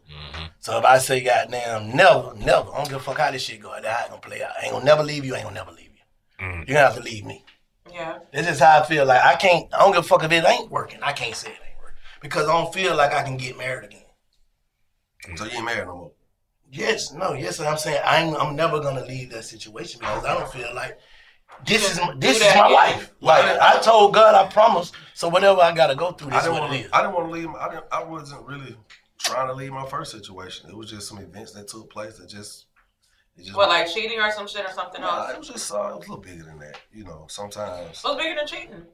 [0.59, 3.61] So if I say goddamn never, never, I don't give a fuck how this shit
[3.61, 4.51] go, how it gonna play out.
[4.59, 6.45] I ain't gonna never leave you, I ain't gonna never leave you.
[6.45, 6.67] Mm.
[6.67, 7.43] You're gonna have to leave me.
[7.91, 8.19] Yeah.
[8.31, 9.05] This is how I feel.
[9.05, 9.73] Like I can't.
[9.73, 10.99] I don't give a fuck if it ain't working.
[11.01, 13.85] I can't say it ain't working because I don't feel like I can get married
[13.85, 14.03] again.
[15.27, 15.37] Mm.
[15.37, 16.11] So you ain't married no more.
[16.71, 17.59] Yes, no, yes.
[17.59, 18.35] I'm saying I'm.
[18.35, 20.99] I'm never gonna leave that situation because I don't feel like
[21.65, 22.71] this is my, this is my again.
[22.73, 23.13] life.
[23.21, 24.93] Like I told God, I promised.
[25.13, 26.89] So whatever I gotta go through, I this is what wanna, is.
[26.93, 27.49] I didn't want to leave.
[27.49, 27.85] I didn't.
[27.91, 28.75] I wasn't really
[29.19, 30.69] trying to leave my first situation.
[30.69, 32.65] It was just some events that took place that just.
[33.37, 35.31] It just What, like cheating or some shit or something Nah, else?
[35.33, 35.71] it was just.
[35.73, 36.77] Uh, it was a little bigger than that.
[36.91, 38.01] You know, sometimes.
[38.03, 38.85] What's bigger than cheating?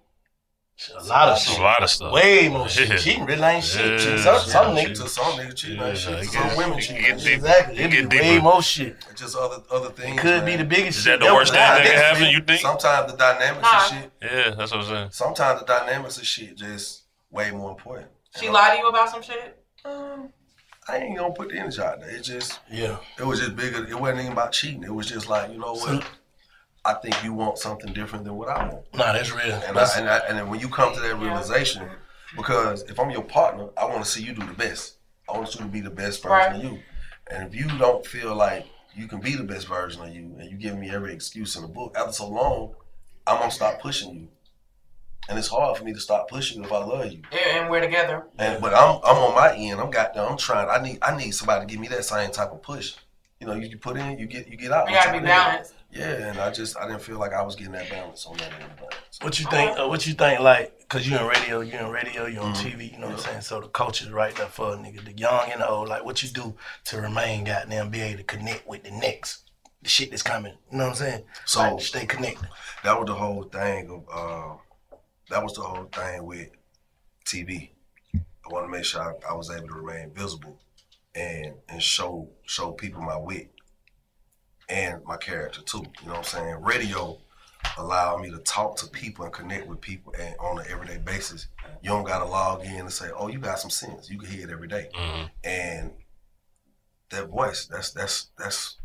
[0.99, 1.57] A lot of shit.
[1.57, 2.11] A lot of stuff.
[2.11, 2.89] Way more shit.
[2.89, 2.97] Yeah.
[2.97, 4.01] Cheating really ain't shit.
[4.01, 4.17] Yeah.
[4.21, 5.07] Some, some To niggas.
[5.07, 6.13] some niggas cheating ain't shit.
[6.19, 7.01] it To get- some women it cheating.
[7.01, 7.27] get ain't deep.
[7.27, 7.33] shit.
[7.37, 7.75] Exactly.
[7.77, 8.43] It It get be way deeper.
[8.43, 8.97] more shit.
[9.09, 10.17] It's just other other things.
[10.17, 10.45] It could man.
[10.45, 11.19] be the biggest Is shit.
[11.21, 12.23] that the worst thing that can happen?
[12.29, 12.59] You think?
[12.59, 13.77] Sometimes the dynamics Nah.
[13.77, 14.11] of shit.
[14.21, 15.09] Yeah, that's what I'm saying.
[15.11, 18.09] Sometimes the dynamics of shit just way more important.
[18.37, 19.64] She lied to you about some shit?
[19.85, 20.29] Um,
[20.87, 22.09] I ain't gonna put the energy out there.
[22.09, 22.97] It just Yeah.
[23.19, 23.85] it was just bigger.
[23.87, 24.83] It wasn't even about cheating.
[24.83, 26.05] It was just like you know what.
[26.87, 28.85] I think you want something different than what I want.
[28.93, 29.55] Nah, that's real.
[29.55, 31.89] And, That's- I, and, I, and then when you come to that realization,
[32.37, 34.97] because if I'm your partner, I want to see you do the best.
[35.27, 36.55] I want you to be the best version Right.
[36.57, 36.79] of you.
[37.31, 40.51] And if you don't feel like you can be the best version of you, and
[40.51, 42.75] you give me every excuse in the book, after so long,
[43.25, 44.27] I'm gonna stop pushing you.
[45.27, 47.21] And it's hard for me to stop pushing if I love you.
[47.31, 48.27] Yeah, and we're together.
[48.37, 49.79] And but I'm I'm on my end.
[49.79, 50.69] I'm got I'm trying.
[50.69, 52.95] I need I need somebody to give me that same type of push.
[53.39, 54.87] You know, you, you put in, you get you get out.
[54.89, 55.25] You gotta be you in.
[55.25, 55.73] balanced.
[55.91, 58.51] Yeah, and I just I didn't feel like I was getting that balance on that
[58.61, 58.69] end.
[58.79, 59.77] But What you think?
[59.79, 60.41] Uh, what you think?
[60.41, 62.79] Like, cause you in radio, You're in radio, You're on Mm-hmm.
[62.79, 62.91] TV.
[62.93, 63.41] You know what I'm saying?
[63.41, 65.87] So the culture's right there for a nigga, the young and the old.
[65.89, 69.49] Like, what you do to remain, goddamn, be able to connect with the next,
[69.83, 70.53] the shit that's coming.
[70.71, 71.23] You know what I'm saying?
[71.45, 72.47] So- like, stay connected.
[72.83, 74.57] that was the whole thing of uh,
[75.29, 76.49] that was the whole thing with
[77.25, 77.71] TV.
[78.15, 80.59] I want to make sure I, I was able to remain visible
[81.15, 83.51] and and show show people my wit
[84.69, 85.83] and my character too.
[86.01, 86.61] You know what I'm saying?
[86.61, 87.19] Radio
[87.77, 91.47] allowed me to talk to people and connect with people and on an everyday basis.
[91.81, 94.47] You don't gotta log in and say, "Oh, you got some sense." You can hear
[94.47, 94.89] it every day.
[94.93, 95.25] Mm-hmm.
[95.43, 95.91] and
[97.09, 98.77] that voice that's that's that's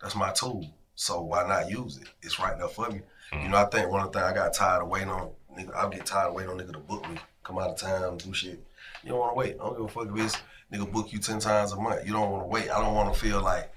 [0.00, 0.74] that's my tool.
[0.94, 2.08] So why not use it?
[2.22, 3.00] It's right there for me.
[3.32, 3.50] You mm-hmm.
[3.50, 5.30] know, I think one of the things I got tired of waiting on
[5.66, 5.74] nigga.
[5.76, 8.32] I get tired of waiting on nigga to book me, come out of town, do
[8.32, 8.64] shit.
[9.02, 9.54] You don't want to wait.
[9.60, 10.36] I don't give a fuck if it's
[10.72, 12.06] nigga book you ten times a month.
[12.06, 12.70] You don't want to wait.
[12.70, 13.72] I don't want to feel like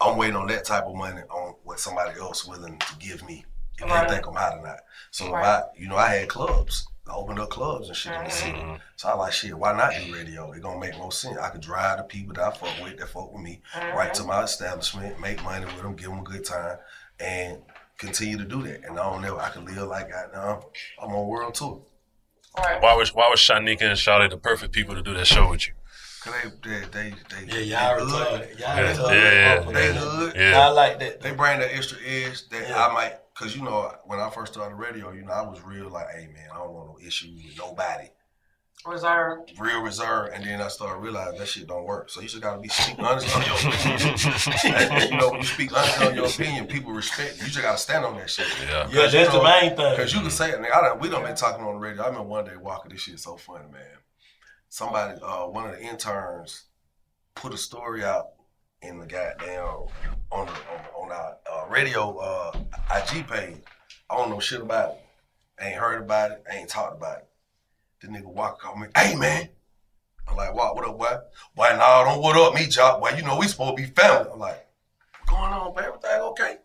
[0.00, 3.44] I'm waiting on that type of money on what somebody else willing to give me
[3.78, 4.08] if Right.
[4.08, 4.80] they think I'm hot or not.
[5.10, 5.40] So Right.
[5.40, 6.86] if I, you know, I had clubs.
[7.08, 8.52] I opened up clubs and shit in the city.
[8.58, 8.74] Mm-hmm.
[8.96, 9.54] So I like shit.
[9.56, 10.52] Why not do radio?
[10.52, 11.38] It gonna make more sense.
[11.38, 13.96] I could drive the people that I fuck with, that fuck with me, mm-hmm.
[13.96, 16.76] right to my establishment, make money with them, give them a good time,
[17.18, 17.62] and
[17.98, 18.84] continue to do that.
[18.84, 19.38] And I don't know.
[19.38, 20.62] I can live like I now.
[21.02, 21.82] I'm on world tour.
[22.54, 25.68] Why was why was Shanika and Charlotte the perfect people to do that show with
[25.68, 25.74] you?
[26.24, 26.34] Cause
[26.64, 27.14] they, they, they,
[27.46, 28.58] they Yeah, y'all they retarded.
[28.58, 29.14] Y'all Yeah, retarded.
[29.14, 30.32] yeah, Oh, They hood.
[30.36, 30.60] Yeah.
[30.60, 31.20] I like that.
[31.20, 34.74] They bring that extra edge that I might, cause you know when I first started
[34.74, 37.56] radio, you know I was real like, hey man, I don't want no issues with
[37.58, 38.08] nobody.
[38.86, 39.52] Reserved.
[39.58, 42.08] real reserved, and then I started realizing that shit don't work.
[42.10, 45.10] So you just gotta be speaking honest on your opinion.
[45.10, 47.46] you know, when you speak honest on your opinion, people respect you.
[47.46, 48.46] You just gotta stand on that shit.
[48.62, 48.88] Yeah.
[48.90, 49.96] Yeah, that's the main thing.
[49.96, 50.60] Because you can say it.
[50.60, 52.04] nigga, I don't, we don't been talking on the radio.
[52.04, 52.92] I remember one day walking.
[52.92, 53.82] This shit so funny, man.
[54.68, 56.64] Somebody, uh, one of the interns,
[57.34, 58.28] put a story out
[58.82, 59.64] in the goddamn
[60.30, 62.52] on the on, on our uh, radio uh,
[62.96, 63.56] IG page.
[64.08, 65.00] I don't know shit about it.
[65.60, 66.44] Ain't heard about it.
[66.50, 67.27] Ain't talked about it.
[68.00, 69.48] The nigga walk call me, hey man.
[70.28, 70.76] I'm like, what?
[70.76, 71.16] What up, boy?
[71.56, 73.00] Boy, nah, don't what up, me, job.
[73.00, 74.30] Boy, you know we supposed to be family.
[74.32, 74.68] I'm like,
[75.18, 75.84] what's going on, man?
[75.84, 76.56] Everything okay?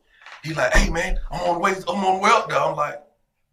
[0.43, 1.71] He like, hey man, I'm on the way.
[1.71, 2.59] I'm on the way up there.
[2.59, 3.01] I'm like,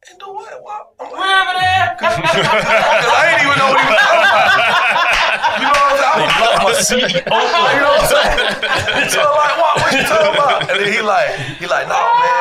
[0.09, 0.63] and do what?
[0.63, 0.93] What?
[1.01, 1.97] I'm like, Wherever there.
[2.01, 5.21] Cause I ain't even know what he was talking about.
[5.57, 7.21] You know what I'm saying?
[7.21, 9.09] I was like, you know what I'm saying?
[9.13, 9.73] So I'm like, what?
[9.81, 10.69] What you talking about?
[10.69, 12.40] And then he like, he like, no, man,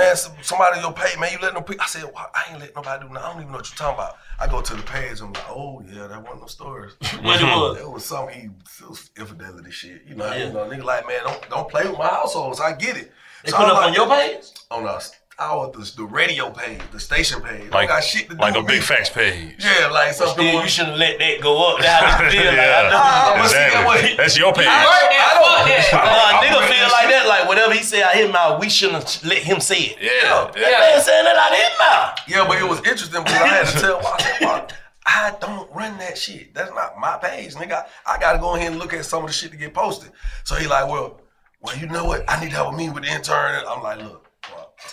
[0.00, 1.80] man, some- somebody your pay, man, you let them pick.
[1.82, 3.24] I said, well, I ain't let nobody do nothing.
[3.26, 4.16] I don't even know what you're talking about.
[4.38, 6.92] I go to the page, and I'm like, oh yeah, that wasn't no stories.
[7.22, 7.78] What it was?
[7.78, 10.02] It was some he it was infidelity shit.
[10.08, 10.46] You know, Yeah.
[10.46, 12.56] you know, nigga like, man, don't don't play with my household.
[12.56, 13.12] So I get it.
[13.44, 14.44] They So put I'm up like- on your page?
[14.70, 15.12] On us.
[15.40, 17.70] Our the, the radio page, the station page.
[17.72, 18.80] Like don't got shit to do like a big me.
[18.80, 19.56] facts page.
[19.58, 20.46] Yeah, like something.
[20.46, 21.80] still, you shouldn't let that go up.
[21.80, 22.44] That's how you feel.
[22.44, 24.16] Like, I know you- but see, that Exactly.
[24.16, 24.66] That's your page.
[24.68, 25.50] I, I don't.
[25.92, 27.24] Nah, I- I nigga feel like that.
[27.26, 29.96] Like whatever he said out his mouth, we shouldn't let him say it.
[30.00, 30.50] Yeah.
[30.52, 32.18] That man saying that out his mouth.
[32.28, 34.72] Yeah, but it was interesting because I had to tell Walt, I said, Walt,
[35.06, 36.54] I don't run that shit.
[36.54, 37.84] That's not my page, nigga.
[38.06, 40.12] I, I gotta go ahead and look at some of the shit to get posted.
[40.44, 41.20] So he like, well,
[41.62, 42.24] well, you know what?
[42.28, 43.62] I need to have a meeting with the intern.
[43.68, 44.29] I'm like, look, Walt,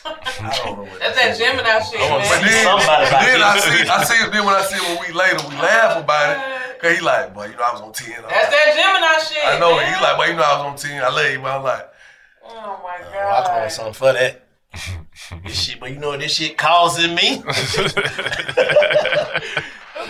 [0.06, 0.08] I
[0.64, 1.00] don't know what.
[1.00, 2.30] That's that Gemini shit, I wanna man.
[2.30, 3.64] But see then, somebody about then I this.
[3.66, 4.30] see, I see it.
[4.32, 6.42] Then when I see it a week later, we laugh about it.
[6.80, 8.14] Cause he like, boy, you know I was on 10.
[8.24, 9.44] I'm That's like, that Gemini shit.
[9.44, 9.88] I know man.
[9.94, 11.04] He like, boy, you know I was on 10.
[11.04, 11.86] I love you, but I'm like,
[12.44, 13.12] Oh my Oh, I
[13.44, 13.72] call god.
[13.72, 14.42] something for that.
[15.46, 17.42] this shit, but you know what this shit causing me?
[17.44, 17.44] I'm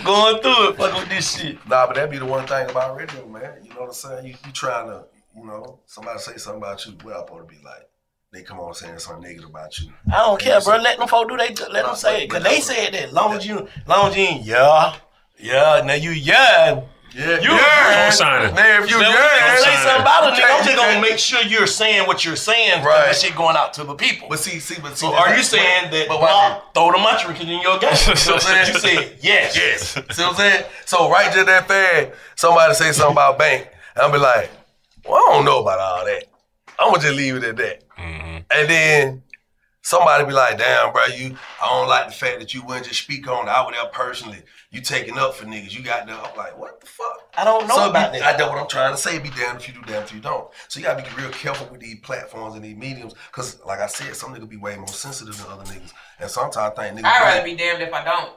[0.04, 1.56] going through it, fucking with this shit.
[1.66, 3.62] Nah, but that be the one thing about radio, man.
[3.64, 4.26] You know what I'm saying?
[4.26, 7.54] You, you trying to, you know, somebody say something about you, what I'm supposed to
[7.56, 7.87] be like?
[8.30, 9.90] They come on saying something negative about you.
[10.12, 10.76] I don't care, bro.
[10.76, 12.30] Let them folk do they let them say it.
[12.30, 13.12] Cause they said that.
[13.14, 14.96] Long as you long as you yeah.
[15.38, 15.82] Yeah.
[15.84, 16.82] Now you yeah.
[17.14, 18.10] Yeah, you yeah.
[18.10, 18.54] sign it.
[18.54, 19.14] Man, if you Now, yeah,
[19.46, 20.00] when you say sign something it.
[20.02, 22.36] about a You nigga, can't- I'm just you gonna make sure you're saying what you're
[22.36, 22.84] saying.
[22.84, 23.06] Right.
[23.06, 24.28] That shit going out to the people.
[24.28, 25.06] But see, see, but see.
[25.06, 27.90] So are you like- saying that but watch Bob throw the mantra in your game?
[27.92, 28.74] You know what I'm saying?
[28.74, 29.56] you said yes.
[29.56, 29.92] Yes.
[29.94, 30.64] See what I'm saying?
[30.84, 34.50] So right just that fast, somebody say something about bank, and I'll be like,
[35.08, 36.24] well, I don't know about all that.
[36.78, 37.84] I'm gonna just leave it at that.
[37.98, 38.36] Mm-hmm.
[38.50, 39.22] And then
[39.82, 43.02] somebody be like, damn, bro, you I don't like the fact that you wouldn't just
[43.02, 43.50] speak on it.
[43.50, 44.42] I would have personally.
[44.70, 45.74] You taking up for niggas.
[45.74, 47.32] You got the I'm like, what the fuck?
[47.38, 48.34] I don't know So about be, that.
[48.34, 49.18] I know what I'm trying to say.
[49.18, 50.50] Be damned if you do, damned if you don't.
[50.68, 53.86] So you gotta be real careful with these platforms and these mediums, cause like I
[53.86, 57.04] said, some niggas be way more sensitive than other niggas, and sometimes I think niggas.
[57.08, 58.32] I'd rather really- be damned if I don't.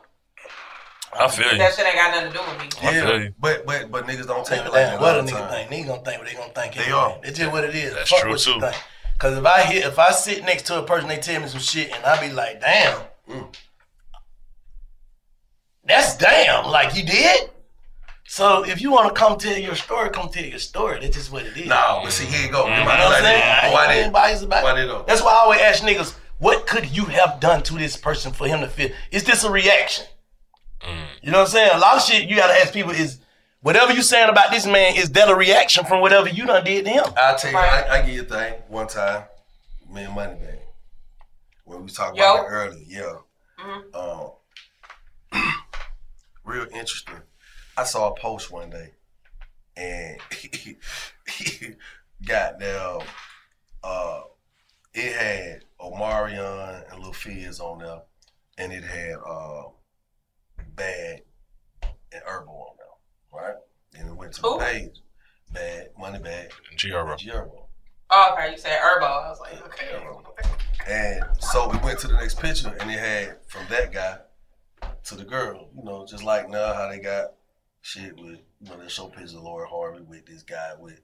[1.19, 1.57] I feel you.
[1.57, 2.69] That shit ain't got nothing to do with me.
[2.81, 5.01] Yeah, but but but niggas don't take it like that.
[5.01, 5.67] what a all nigga time.
[5.67, 5.69] think?
[5.69, 6.75] Niggas gonna think what they gonna think.
[6.75, 6.97] They anyway.
[6.97, 7.19] are.
[7.23, 7.93] It's just what it is.
[7.93, 8.59] That's Fuck true, what you too.
[9.21, 11.59] Cause if I hear, if I sit next to a person, they tell me some
[11.59, 13.55] shit, and I be like, damn, Mm.
[15.85, 16.65] that's damn.
[16.65, 17.51] Like you did.
[18.25, 20.99] So if you want to come tell your story, come tell your story.
[21.01, 21.67] That's just what it is.
[21.67, 22.63] No, but see, here you go.
[22.65, 23.23] You know what I'm saying?
[23.23, 23.59] that.
[23.63, 25.03] I ain't Why being did- biased about why did though?
[25.07, 28.47] That's why I always ask niggas, what could you have done to this person for
[28.47, 28.89] him to feel?
[29.11, 30.05] Is this a reaction?
[31.21, 31.71] You know what I'm saying?
[31.75, 33.19] A lot of shit you gotta ask people is
[33.61, 36.85] whatever you saying about this man, is that a reaction from whatever you done did
[36.85, 37.05] to him?
[37.17, 38.53] I'll tell you, I, I give you a thing.
[38.67, 39.23] One time,
[39.91, 40.59] me and Moneybagg,
[41.65, 42.33] when we was talking Yo.
[42.33, 43.19] about it earlier, yeah.
[43.93, 44.31] Um,
[46.43, 47.21] real interesting.
[47.77, 48.91] I saw a post one day,
[49.77, 50.17] and
[52.25, 52.99] goddamn,
[53.83, 54.21] uh,
[54.93, 58.01] it had Omarion and Lil Fizz on there,
[58.57, 59.63] and it had uh,
[60.75, 61.21] Bad
[61.83, 62.87] and Herbo on there,
[63.33, 63.55] right?
[63.97, 64.59] And it went to the Who?
[64.59, 65.01] page.
[65.53, 67.17] Bad, Moneybagg, G Herbo.
[67.17, 67.63] G Herbo.
[68.09, 68.51] Oh, okay.
[68.51, 69.03] You said Herbo.
[69.03, 69.97] I was like, okay.
[70.87, 74.17] And so we went to the next picture, and it had from that guy
[75.05, 75.69] to the girl.
[75.75, 77.33] You know, just like now how they got
[77.81, 81.01] shit with you know they show pictures of Lori Harvey with this guy with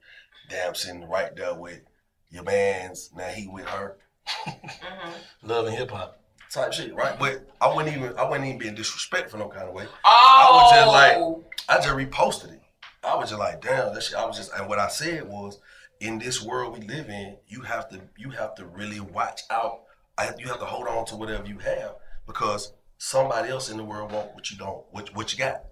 [0.49, 1.82] Damson right there with
[2.30, 3.12] your man's.
[3.16, 3.98] Now he with her.
[4.28, 5.12] Mm-hmm.
[5.48, 6.20] Love and hip hop.
[6.52, 7.18] Type shit, right?
[7.19, 9.86] But I wouldn't even I wasn't even be being disrespectful no kind of way.
[10.06, 10.91] I was just Oh.
[10.91, 12.61] like I just reposted it.
[13.03, 14.15] I was just like, damn, that shit.
[14.18, 15.60] I was just, and what I said was,
[15.99, 19.82] in this world we live in, you have to, you have to really watch out.
[20.18, 21.95] I, you have to hold on to whatever you have
[22.26, 25.64] because somebody else in the world want what you don't, what, what you got,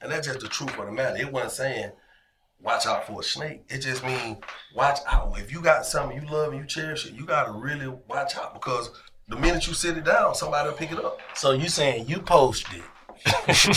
[0.00, 1.16] and that's just the truth of the matter.
[1.16, 1.92] It wasn't saying
[2.60, 3.64] watch out for a snake.
[3.68, 4.38] It just means
[4.74, 5.38] watch out.
[5.38, 8.54] If you got something you love and you cherish it, you gotta really watch out
[8.54, 8.90] because
[9.28, 11.18] the minute you sit it down, somebody will pick it up.
[11.34, 12.82] So you saying you posted.
[13.54, 13.70] so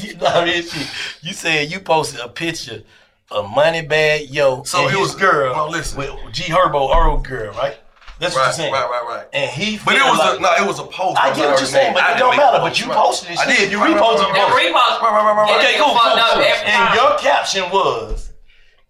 [0.00, 0.62] you know what I mean?
[0.62, 0.86] She-
[1.26, 2.82] You said you posted a picture
[3.30, 5.98] of Moneybagg Yo So and it his was- girl no, listen.
[5.98, 7.76] with G Herbo Earl girl, right?
[8.20, 8.72] That's what you're saying.
[8.72, 9.26] right, right, right.
[9.32, 11.18] And he But it was like- a, no, it was a post.
[11.18, 12.58] I get what you're sorry, saying, but I it don't matter.
[12.58, 12.96] the But post, you right.
[12.96, 13.38] posted it.
[13.38, 13.72] I did.
[13.72, 14.18] You Right, right, reposted.
[14.20, 14.62] right, You right, posted.
[14.62, 14.72] right.
[14.72, 15.58] Right, right, right, right, right.
[15.58, 16.42] Okay, cool, cool, cool.
[16.70, 18.32] And your caption was,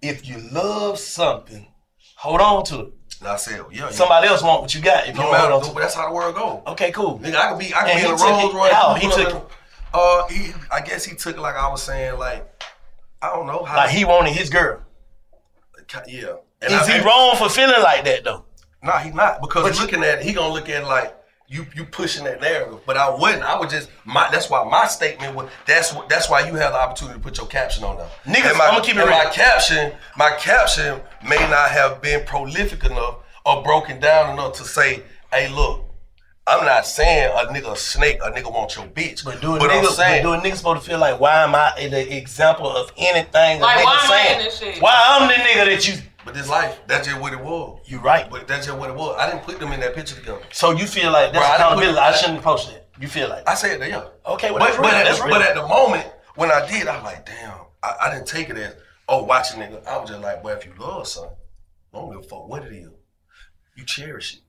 [0.03, 1.67] "If you love something,
[2.17, 2.93] hold on to it.
[3.23, 3.89] And I said, yeah.
[3.91, 5.05] Somebody else want what you got.
[5.07, 6.61] If you No don't matter, hold but that's how the world go.
[6.73, 7.21] Okay, cool.
[7.21, 8.73] Nigga, I could be, I could And be in a Rolls it- Royce.
[8.73, 8.95] how?
[8.95, 9.51] He took up
[9.95, 12.65] Uh, he, I guess he took it like I was saying, like,
[13.23, 13.77] I don't know how.
[13.77, 14.81] Like he wanted his girl.
[16.09, 16.35] yeah.
[16.63, 18.45] Is I- he wrong for feeling like that though?
[18.83, 21.15] Nah, he not because looking at it, he gonna look at it like
[21.53, 22.81] you you pushing that narrative.
[22.87, 23.43] But I wouldn't.
[23.43, 24.29] I would just my.
[24.33, 25.51] That's why my statement was.
[25.67, 26.09] That's what.
[26.09, 28.09] That's why you have the opportunity to put your caption on there.
[28.25, 29.09] Niggas, my, I'ma keep it real.
[29.11, 34.65] My caption, my caption may not have been prolific enough or broken down enough to
[34.65, 35.89] say, "Hey, look."
[36.45, 39.25] I'm not saying a nigga a snake, a nigga want your bitch.
[39.25, 41.21] But Do a but I'm nigga, saying, but do a nigga supposed to feel like
[41.21, 44.39] why am I the example of anything a Like, nigga why am I saying?
[44.41, 44.83] in this shit?
[44.83, 47.81] Why I'm the nigga that you but this life, that's just what it was.
[47.87, 48.29] You're right.
[48.31, 49.17] But that's just what it was.
[49.19, 50.41] I didn't put them in that picture together.
[50.53, 51.99] So you feel like that's Bro, I accountability.
[51.99, 52.89] I, shouldn't have posted it.
[53.01, 54.07] You feel like I said that, yeah.
[54.27, 57.27] Okay, well but, but, at, the, but at the moment when I did, I'm like,
[57.27, 58.77] damn, I, I didn't take it as,
[59.09, 59.85] oh, watching nigga.
[59.87, 61.37] I was just like, well, if you love something,
[61.93, 62.89] I don't give a fuck what it is.
[63.77, 64.41] You cherish it.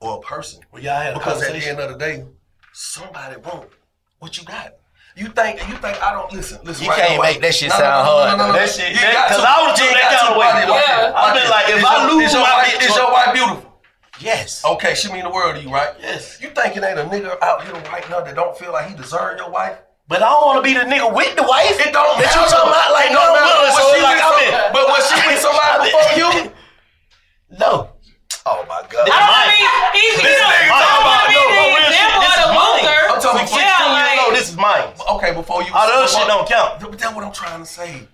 [0.00, 0.62] Or a person.
[0.70, 2.24] Well, y'all had a because at the end of the day,
[2.72, 3.68] somebody want
[4.18, 4.74] what you got.
[5.16, 6.58] You think you think I don't listen?
[6.64, 8.34] Listen, You right can't now, make that shit No, no, sound no, no, hard, no,
[8.34, 8.52] no, though.
[8.52, 8.58] no.
[8.58, 10.50] That shit- You that- got 'cause to- I would've you took that kind of way.
[10.74, 11.14] Yeah.
[11.14, 13.30] I've been like, if Is I your- lose is your my wife, is your wife
[13.32, 13.62] beautiful?
[14.18, 14.48] Yes.
[14.64, 15.94] Okay, she mean the world to you, right?
[16.02, 16.38] Yes.
[16.42, 18.94] You think it ain't a nigga out here right now that don't feel like he
[18.98, 19.78] deserve your wife?
[20.10, 21.78] But I don't want to be the nigga with the wife.
[21.78, 24.84] It don't That you talking about like It no, don't no, so like I'm but
[24.90, 26.52] was she with somebody before you?
[27.54, 27.90] No.
[28.46, 29.06] Oh my god.
[29.08, 29.48] This I mine.
[29.56, 29.64] mean,
[29.96, 31.88] he, he don't nigga talk talking about about me no, the no, real shit.
[31.88, 32.76] example of the is mine.
[32.84, 33.00] loser.
[33.08, 33.73] I'm talking about Yeah,
[34.46, 34.94] 16 years like- old.
[34.94, 35.16] This is mine.
[35.16, 35.72] Okay, before you.
[35.74, 36.80] All the other shit don't count.
[36.80, 38.08] But that's what I'm trying to say.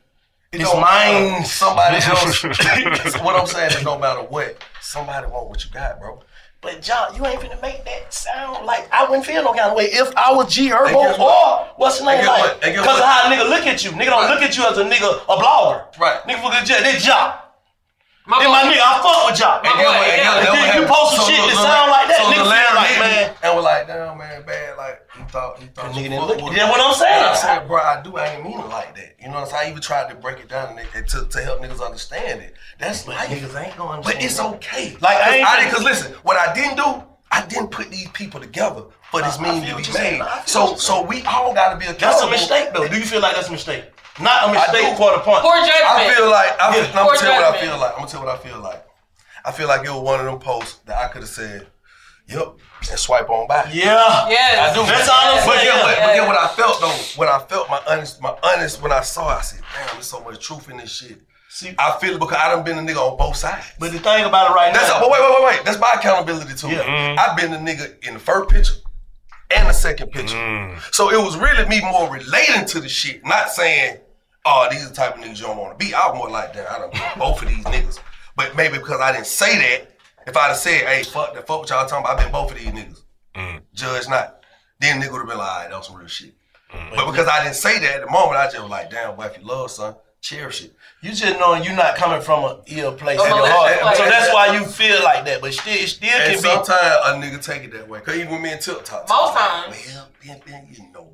[0.52, 1.44] It It's don't mine.
[1.44, 2.42] Somebody else.
[3.22, 6.20] what I'm saying is no matter what, somebody want what you got, bro.
[6.62, 9.76] But John, you ain't finna make that sound like I wouldn't feel no kind of
[9.76, 12.42] way if I was G Herbo guess or what's the And name guess like?
[12.42, 12.60] what?
[12.60, 13.90] Because of how a nigga look at you.
[13.92, 14.34] Nigga don't Right.
[14.34, 15.98] look at you as a nigga, a blogger.
[15.98, 16.20] Right.
[16.24, 17.40] Nigga look at you, they job.
[18.30, 18.70] My Then my boy.
[18.70, 19.58] nigga, I fuck with y'all.
[19.58, 20.06] And boy, guess?
[20.06, 20.38] And yeah.
[20.38, 22.54] And then you post some So shit that the- sound like that, so nigga the
[22.54, 23.26] feel like, hit man.
[23.42, 24.76] And we're like, damn, man, bad.
[24.78, 27.18] Like, he thought, he thought That you nigga didn't look- with that's what I'm saying.
[27.26, 28.10] And I said, bro, I do.
[28.16, 29.16] I ain't mean it like that.
[29.18, 29.66] You know what I'm saying?
[29.66, 32.54] I even tried to break it down and, and to, to help niggas understand it.
[32.78, 33.28] That's But life.
[33.34, 34.94] niggas ain't gonna But it's okay.
[35.02, 37.02] Like, I ain't I didn't, cause listen, what I didn't do,
[37.32, 40.22] I didn't put these people together for this I- I meme to be made.
[40.46, 41.98] So, so we all got to be accountable.
[42.10, 42.86] That's a mistake though.
[42.86, 43.84] Do you feel like that's a mistake?
[44.18, 44.96] Not a mistake do.
[44.96, 45.40] for the point.
[45.42, 45.84] Poor judgment.
[45.84, 46.84] I feel like I, Yeah.
[46.84, 47.90] am gonna tell you what I feel like.
[47.92, 48.86] I'm gonna tell you what I feel like.
[49.44, 51.66] I feel like it was one of them posts that I could have said,
[52.26, 52.48] "Yep,"
[52.90, 53.64] and swipe on by.
[53.72, 54.28] Yeah.
[54.28, 54.70] Yes.
[54.70, 54.84] I do.
[54.86, 55.64] That's all I'm But saying.
[55.64, 56.26] get, what, but Yeah.
[56.26, 56.98] what I felt though.
[57.16, 58.82] When I felt my honest, my honest.
[58.82, 61.18] When I saw, it, I said, "Damn, there's so much truth in this shit."
[61.48, 63.66] See, I feel it because I done been a nigga on both sides.
[63.78, 65.00] but the thing about it right That's now.
[65.00, 65.64] but wait, wait, wait, wait.
[65.64, 66.68] That's my accountability too.
[66.68, 67.16] Yeah.
[67.18, 68.74] I've been the nigga in the first picture
[69.50, 70.36] and the second picture.
[70.36, 70.80] Mm.
[70.92, 73.98] So it was really me more relating to the shit, not saying,
[74.44, 76.30] "Oh, these are the type of niggas you don't want to be." I was more
[76.30, 77.98] like, "Damn, I done been both of these niggas."
[78.36, 79.90] But maybe because I didn't say that,
[80.26, 82.52] if I'd have said, "Hey, fuck the fuck what y'all talking about," I've been both
[82.52, 83.02] of these niggas.
[83.34, 83.60] Mm.
[83.74, 84.42] Judge not.
[84.80, 86.34] Then nigga would have been like, "All right, that was some real shit."
[86.72, 86.96] Mm.
[86.96, 89.24] But because I didn't say that at the moment, I just was like, "Damn, boy,
[89.24, 90.72] if you love son, cherish it."
[91.02, 93.82] You just knowing you're not coming from a ill place Oh, in your heart.
[93.82, 95.40] like- so that's why you feel like that.
[95.40, 96.48] But still, still And can be.
[96.48, 98.00] sometimes a nigga take it that way.
[98.00, 99.08] Cause even me and Tip talk.
[99.08, 99.76] Most times.
[99.94, 101.06] Well, then, then you know.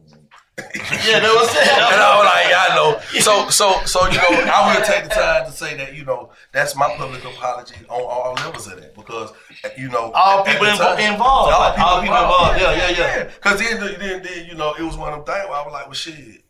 [1.07, 1.93] Yeah, that's what I'm.
[1.93, 3.01] And I was like, yeah, I know.
[3.21, 6.31] So, so, so you know, I will take the time to say that you know
[6.51, 9.33] that's my public apology on all levels of that because
[9.77, 11.51] you know All at- at people the time- involved.
[11.53, 12.61] Like, all people involved.
[12.61, 13.25] Yeah, yeah, yeah.
[13.25, 15.73] Because then, then, then, you know, it was one of them things where I was
[15.73, 16.43] like, well, shit,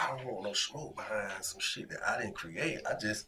[0.00, 2.80] I don't want no smoke behind some shit that I didn't create.
[2.88, 3.26] I just,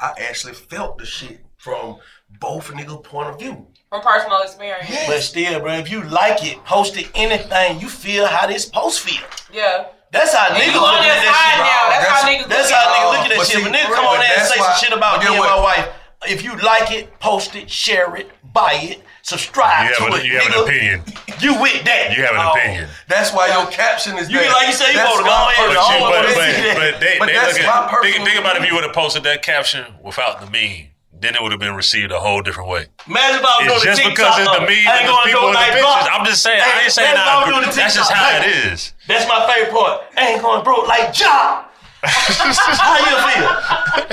[0.00, 1.98] I actually felt the shit from
[2.40, 3.66] both nigga point of view.
[3.90, 4.88] From personal experience.
[5.06, 9.00] But still, bro, if you like it, post it anything, you feel how this post
[9.00, 9.26] feel.
[9.52, 9.86] Yeah.
[10.10, 11.60] That's how And niggas you look at that that shit.
[11.60, 11.84] now.
[11.92, 13.12] That's how niggas That's look how at niggas it.
[13.12, 13.62] look at that But shit.
[13.64, 15.88] When niggas come on there and say why- some shit about me and my wife,
[16.26, 20.22] if you like it, post it, share it, buy it, subscribe You to have, it.
[20.24, 21.02] a, you have an opinion.
[21.38, 22.16] You with that.
[22.18, 22.88] You have an Oh, opinion.
[23.06, 24.50] That's why your caption is You there.
[24.50, 26.74] like you said, you That's supposed to go my ahead and But, but, they but,
[26.74, 28.82] but they, But they that's look my at, think, personal think about if you would
[28.82, 32.42] have posted that caption without the meme, then it would have been received a whole
[32.42, 32.86] different way.
[33.06, 34.18] Imagine if I was It's doing just the TikTok.
[34.18, 35.86] because it's the meme and the gonna people do in the like pictures.
[35.86, 36.10] Brock.
[36.10, 37.54] I'm just saying, I ain't saying imagine if I I was agree.
[37.54, 38.80] doing the That's just how it Hey, is.
[39.06, 39.94] That's my favorite part.
[40.18, 41.67] I ain't going broke like job.
[42.02, 43.50] How you feel?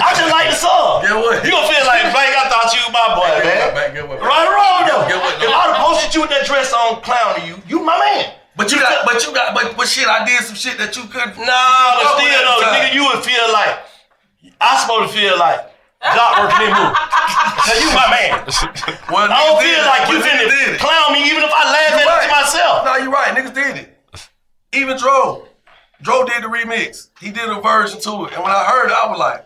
[0.01, 1.05] I just like the song.
[1.05, 1.45] Get what?
[1.45, 3.77] You gonna feel like, Blake, I thought you was my boy, Get man.
[3.77, 4.17] what, get what.
[4.25, 5.05] Right or wrong though.
[5.05, 7.93] Get what, If I'd have posted you with that dress on clowning you, you my
[7.93, 8.33] man.
[8.57, 11.03] But you got, but you got, but, but shit, I did some shit that you
[11.11, 11.37] couldn't.
[11.37, 12.73] Nah, but still though, time.
[12.73, 13.85] nigga, you would feel like
[14.57, 15.61] I supposed to feel like
[16.01, 16.95] job working in move.
[16.95, 18.33] Cause you my man.
[19.13, 20.79] Well, I don't feel like you but niggas did finna it.
[20.81, 22.75] clown me even if I laugh You at it to myself.
[22.85, 23.29] No, you're right.
[23.35, 23.87] Niggas did it.
[24.73, 25.44] Even Dro.
[26.05, 27.09] Dro did the remix.
[27.19, 28.33] He did a version to it.
[28.33, 29.43] And when I heard it, I was like.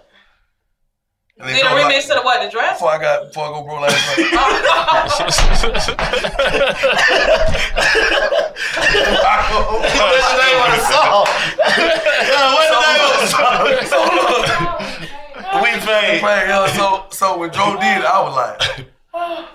[1.40, 2.41] and then Did a remix like- to the what?
[2.44, 2.77] The dress?
[2.77, 4.18] Before I got, before I go broke last
[8.90, 11.26] What's the name of the song?
[12.56, 13.64] What's the name of the song?
[13.88, 14.44] So look,
[15.64, 16.22] We fade.
[16.22, 18.60] man, yo, so so when Dro did it, I was like,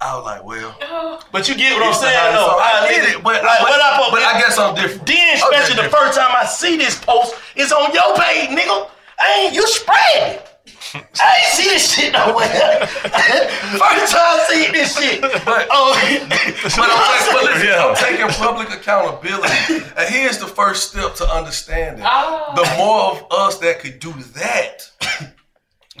[0.00, 0.74] I was like, well,
[1.32, 2.58] But you get what I'm saying hottest though.
[2.58, 5.06] I I get it, but- like, but- what I put, but I guess I'm different.
[5.06, 8.88] Then, I'm especially the first time I see this post, it's on your page, nigga.
[9.20, 10.46] I ain't you spread it.
[10.94, 12.86] I ain't see this shit nowhere.
[12.86, 15.20] first time I see this shit.
[15.20, 15.92] But- oh,
[16.76, 17.84] But I'm, but listen, Yeah.
[17.84, 19.84] I'm taking public accountability.
[19.96, 22.04] And here's the first step to understanding.
[22.06, 22.52] Oh.
[22.56, 24.90] The more of us that could do that,
[25.20, 25.26] we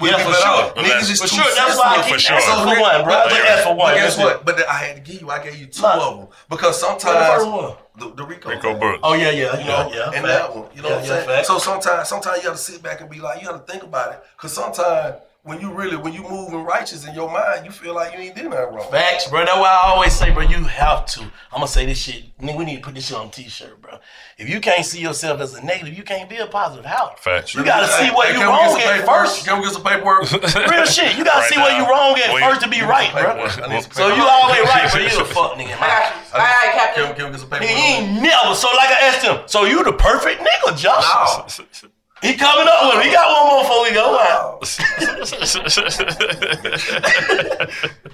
[0.02, 0.72] Yeah, for sure.
[0.82, 2.40] Niggas is For sure, that's why I keep For sure.
[2.40, 3.04] for one, bro.
[3.04, 3.94] but- I for one.
[3.94, 4.44] Guess what?
[4.44, 6.28] But I had to give you, I gave you two of them.
[6.48, 9.00] Because What the first sometimes, the, the Rico, Rico Brooks.
[9.02, 10.04] Oh yeah, yeah, you know, yeah, yeah.
[10.06, 10.26] and fact.
[10.26, 11.28] that one, you know Yeah, what I'm yeah, saying?
[11.28, 11.46] fact.
[11.46, 13.82] So sometimes, sometimes you have to sit back and be like, you have to think
[13.82, 14.22] about it.
[14.36, 15.16] Because sometimes
[15.50, 18.36] when you really when you moving righteous in your mind, you feel like you ain't
[18.36, 18.88] did nothing wrong.
[18.90, 19.44] Facts, bro.
[19.44, 21.20] That's why I always say, bro, you have to.
[21.22, 22.22] I'm gonna say this shit.
[22.38, 23.98] Nigga, we need to put this shit on a t-shirt, bro.
[24.38, 26.84] If you can't see yourself as a negative, you can't be a positive.
[26.86, 27.14] How?
[27.18, 27.54] Facts.
[27.54, 29.44] You gotta see what Hey, you can we get wrong at first.
[29.44, 30.20] Can we get some paperwork?
[30.70, 31.18] Real shit.
[31.18, 33.34] You gotta Right see what you wrong at We- first to be right, bro.
[33.34, 33.58] paperwork.
[33.68, 35.00] I need some So you always right, bro.
[35.02, 35.74] You a fuck nigga.
[35.74, 36.20] I got you.
[36.32, 37.04] All right, Captain.
[37.06, 37.76] Can, can we get some Nigga, paperwork?
[37.76, 38.54] he ain't never.
[38.54, 41.58] So like I asked him, so you the perfect nigga, Josh?
[41.58, 41.88] No.
[42.22, 43.02] He coming up with him.
[43.02, 44.60] He got one more before we go out.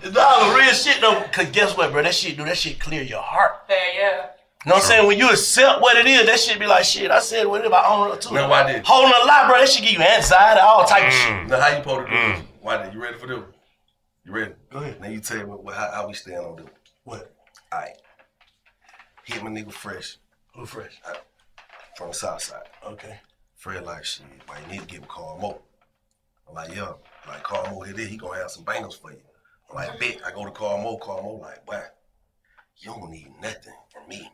[0.06, 1.22] Nah, the real shit though.
[1.32, 2.02] Cause guess what, bro?
[2.02, 3.52] That shit do that shit clear your heart.
[3.68, 4.26] Yeah, yeah.
[4.64, 5.06] You know what I'm saying?
[5.06, 7.10] When you accept what it is, that shit be like shit.
[7.10, 8.34] I said what if I own it too.
[8.34, 11.12] Now, why did- Holding a lie, bro, that shit give you anxiety, all type of
[11.12, 11.32] shit.
[11.32, 11.48] Mm.
[11.48, 12.42] Now how you supposed to do this?
[12.60, 13.38] Why did you ready for this?
[14.24, 14.52] You ready?
[14.70, 15.00] Go ahead.
[15.00, 16.66] Now you tell me what, how, how we stand on this.
[17.04, 17.32] What?
[17.72, 17.96] Alright.
[19.24, 20.18] Hit my nigga fresh
[20.54, 21.00] Who fresh?
[21.96, 22.62] from the south side.
[22.86, 23.18] Okay.
[23.66, 25.60] Fred like shit, man, you need to give him Carl Mo.
[26.48, 26.92] I'm like, yeah,
[27.26, 29.18] like Carl Mo here, he gonna have some bangers for you.
[29.68, 30.20] I'm like, bet.
[30.24, 31.82] I go to Carl Mo, Carl Mo like, boy,
[32.76, 34.30] you don't need nothing from me.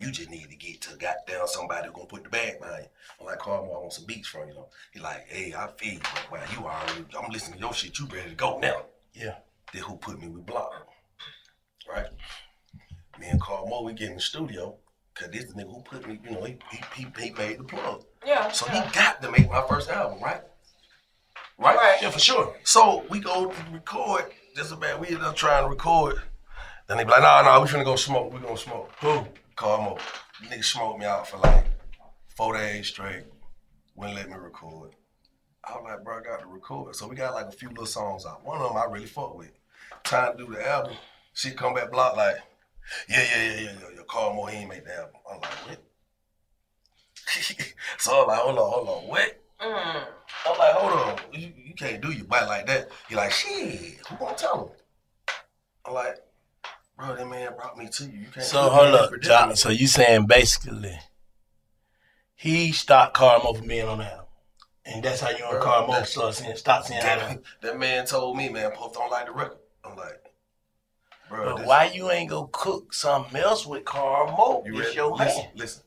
[0.00, 2.88] You just need to get to goddamn somebody who gonna put the bag behind you.
[3.20, 4.54] I'm like, Carl Mo, I want some beats from you.
[4.54, 4.66] Know?
[4.92, 7.96] He like, hey, I feel you, but wow, you already, I'm listening to your shit,
[8.00, 8.86] you ready to go now.
[9.12, 9.36] Yeah.
[9.72, 10.72] Then who put me with Block?
[11.88, 12.08] Right?
[13.20, 14.74] Me and Carl Mo, we get in the studio,
[15.14, 18.04] cause this nigga who put me, you know, he, he, he, he made the plug.
[18.26, 18.50] Yeah.
[18.50, 20.40] So he got to make my first album, right?
[21.58, 21.76] Right?
[21.76, 21.98] Right.
[22.02, 22.56] Yeah, for sure.
[22.64, 24.24] So we go to record,
[24.56, 26.16] just about we end up trying to record.
[26.88, 28.32] Then they be like, nah, nah, we finna go smoke.
[28.32, 28.90] We gonna smoke.
[29.00, 29.24] Who?
[29.56, 29.98] Carl Mo.
[30.48, 31.64] Nigga smoked me out for like
[32.36, 33.24] four days straight.
[33.94, 34.90] Wouldn't let me record.
[35.66, 36.94] I was like, bro, I got to record.
[36.96, 38.44] So we got like a few little songs out.
[38.44, 39.52] One of them I really fuck with.
[40.02, 40.94] Trying to do the album.
[41.32, 42.36] She come back block like,
[43.08, 44.12] yeah, yeah, yeah, yeah, yeah, yeah.
[44.12, 45.14] Carl Mo, he ain't make the album.
[45.30, 45.82] I'm like, what?
[47.98, 49.40] so I'm like, hold on, hold on, what?
[49.60, 50.04] Mm.
[50.46, 52.88] I'm like, hold on, you, you can't do your bite like that.
[53.08, 54.68] He like, shit, who gonna tell him?
[55.86, 56.16] I'm like,
[56.96, 58.20] bro, that man brought me to you.
[58.20, 58.44] You can't.
[58.44, 60.98] So hold up, John, So you saying basically
[62.34, 64.26] he stopped Carl Mo from being on the album.
[64.86, 67.42] And that's how you and Bro, Carl Mo that- start seeing stop seeing that, album.
[67.62, 69.58] that man told me, man, Post don't like the record.
[69.84, 70.22] I'm like,
[71.34, 74.62] bro, But this- why you ain't go cook something else with Carl Mo?
[74.66, 74.96] You It's ready?
[74.96, 75.50] your listen, man.
[75.54, 75.82] listen,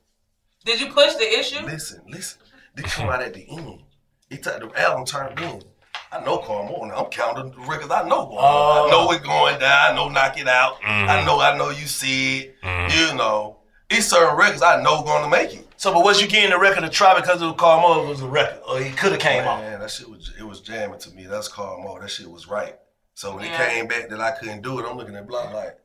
[0.65, 1.65] Did you push the issue?
[1.65, 2.39] listen, listen.
[2.75, 3.83] This come out at the end.
[4.29, 5.63] He took the album turned in.
[6.11, 6.89] I know Carl Mo.
[6.95, 8.87] I'm counting the records I know going Oh.
[8.87, 9.91] I know it going down.
[9.91, 10.79] I know Knock It Out.
[10.81, 11.09] Mm-hmm.
[11.09, 12.55] I know I know You See It.
[12.63, 13.57] You know.
[13.89, 15.65] It's certain records I know going to make it.
[15.77, 18.03] So, but was you getting the record to try because it was Carl Mo?
[18.05, 19.59] It was a record, or he could have came off.
[19.61, 21.25] Man, that shit was it was jamming to me.
[21.25, 21.99] That's Carl Mo.
[21.99, 22.77] That shit was right.
[23.17, 23.63] So when Yeah.
[23.63, 25.75] it came back that I couldn't do it, I'm looking at Block like,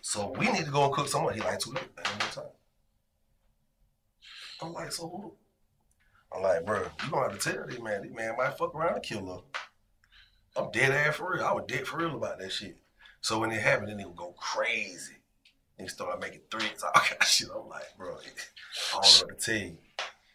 [0.00, 1.34] so we need to go and cook someone.
[1.34, 2.44] He like two at one time.
[4.62, 5.36] I'm like, so who?
[6.32, 8.02] I'm like, bro, you gonna have to tell this man.
[8.02, 10.62] This man might fuck around and kill her.
[10.62, 11.42] I'm dead ass for real.
[11.44, 12.76] I was dead for real about that shit.
[13.20, 15.16] So when it happened, then he would go crazy.
[15.76, 17.48] And he started making threats, all kind of shit.
[17.52, 18.20] I'm like, bro, I
[18.92, 19.78] don't know what to tell you.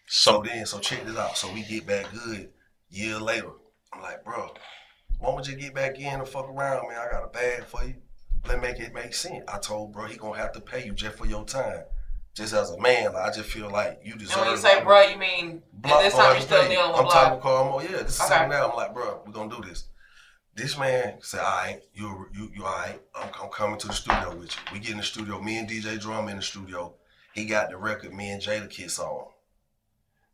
[0.06, 1.38] So then, so check this out.
[1.38, 2.52] So we get back good
[2.90, 3.52] year later.
[3.94, 4.54] I'm like, bro,
[5.24, 6.98] why don't you get back in and fuck around, man?
[6.98, 7.96] I got a bag for you.
[8.46, 9.46] Let make it make sense.
[9.48, 11.84] I told bro he gonna have to pay you just for your time.
[12.34, 14.38] Just as a man, like, I just feel like you deserve.
[14.38, 17.08] And when you say bro, you mean at this time you're still dealing with I'm
[17.08, 17.42] talking block?
[17.42, 17.82] Carl.
[17.84, 18.30] Yeah, this is Okay.
[18.34, 18.70] something now.
[18.70, 19.86] I'm like, bro, we're gonna do this.
[20.56, 23.00] This man said, all right, you you you all right.
[23.16, 24.62] I'm, I'm coming to the studio with you.
[24.74, 25.40] We get in the studio.
[25.42, 26.96] Me and DJ Drama in the studio.
[27.34, 28.14] He got the record.
[28.14, 29.28] Me and Jadakiss on.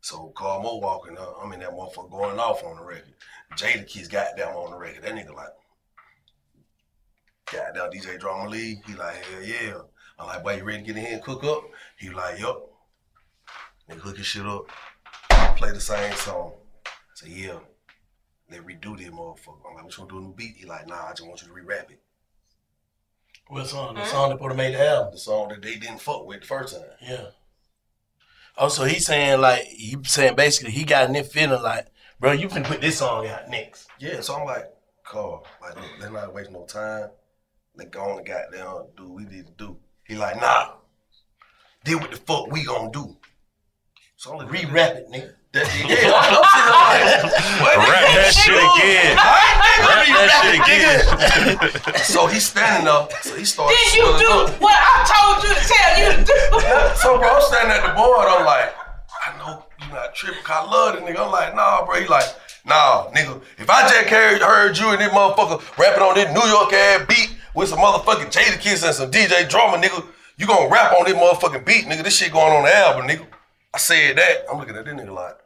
[0.00, 1.36] So Carl Mo walking up.
[1.38, 3.14] Uh, I'm in that motherfucker going off on the record.
[3.56, 5.02] Jadakiss got down on the record.
[5.04, 5.48] That nigga like,
[7.52, 8.78] got down DJ Drama League.
[8.86, 9.80] He like, hell yeah.
[10.18, 11.62] I'm like, boy, you ready to get in here and cook up?
[11.98, 12.70] He like, yup.
[13.90, 14.68] Nigga hook his shit up.
[15.56, 16.52] Play the same song.
[16.86, 17.58] I say, yeah.
[18.48, 19.60] They redo this motherfucker.
[19.68, 20.56] I'm like, what you gonna do a new beat?
[20.56, 22.00] He like, nah, I just want you to re-rap it.
[23.48, 23.96] What song?
[23.96, 25.12] The song that put made the album.
[25.12, 26.84] The song that they didn't fuck with the first time.
[27.02, 27.26] Yeah.
[28.62, 31.86] Oh, so he's saying like he saying basically he got there feeling like,
[32.20, 33.88] bro, you can put this song out next.
[33.98, 34.66] Yeah, so I'm like,
[35.02, 37.08] Carl, like, let's not waste no time.
[37.74, 39.78] Let's go on and goddamn do what we need to do.
[40.04, 40.72] He like, nah.
[41.84, 43.16] Did what the fuck we gonna do.
[44.16, 45.32] So I'm like, Re-rap it, nigga.
[45.52, 47.74] That, yeah, I'm, I'm sitting there like, what?
[47.90, 49.18] Rap that shit again.
[49.18, 51.98] Rap that shit again.
[52.06, 53.10] so he's standing up.
[53.26, 53.74] So he starts.
[53.74, 54.30] Did you do
[54.62, 56.38] what I told you to tell you to do?
[57.02, 58.30] so bro, I'm standing at the board.
[58.30, 58.70] I'm like,
[59.26, 60.38] I know you not tripping.
[60.44, 61.18] 'cause I love this nigga.
[61.26, 61.98] I'm like, nah, bro.
[62.00, 62.30] He like,
[62.64, 63.42] nah, nigga.
[63.58, 67.06] If I just carried, heard you and this motherfucker rapping on this New York ass
[67.10, 70.06] beat with some motherfucking Jadakiss and some DJ Drama, nigga,
[70.38, 72.04] you gonna rap on this motherfucking beat, nigga.
[72.04, 73.26] This shit going on the album, nigga.
[73.72, 74.44] I said that.
[74.50, 75.36] I'm looking at this nigga like,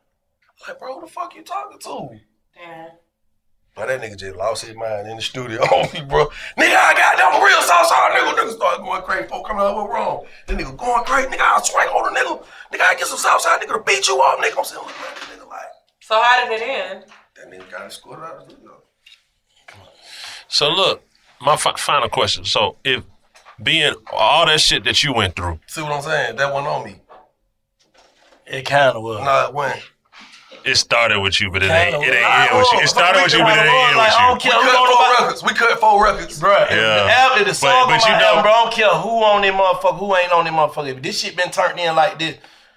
[0.66, 2.18] like, bro, who the fuck you talking to?
[2.54, 2.88] Damn.
[3.76, 6.26] But that nigga just lost his mind in the studio on me, bro.
[6.56, 8.32] Nigga, I got them real Southside nigga.
[8.34, 9.28] Nigga started going crazy.
[9.28, 10.24] Folk coming out, what wrong?
[10.46, 11.28] That nigga going crazy.
[11.28, 12.44] Nigga, I'll swing on the nigga.
[12.72, 14.58] Nigga, I get some Southside nigga to beat you up, nigga.
[14.58, 15.60] I'm saying, what the nigga like?
[16.00, 17.04] So how did it end?
[17.36, 18.80] That nigga got escorted out of the studio.
[20.48, 21.02] So look,
[21.40, 22.44] my fi- final question.
[22.44, 23.02] So if
[23.60, 26.36] being all that shit that you went through, See what I'm saying?
[26.36, 27.00] That one on me.
[28.46, 29.20] It kind of was.
[29.20, 29.80] Nah, it went.
[30.64, 31.94] it started with you, but it ain't.
[32.02, 32.80] It ain't I- end with you.
[32.80, 34.50] It started with you, but it ain't end Like, I don't with you.
[34.50, 35.42] We cut four records.
[35.42, 36.40] We cut four records.
[36.40, 37.28] Bruh, Yeah.
[37.30, 39.98] after the song but on you know- bro, I don't care who on that motherfucker,
[39.98, 40.88] who ain't on that motherfucker.
[40.96, 42.36] If this shit been turned in like this,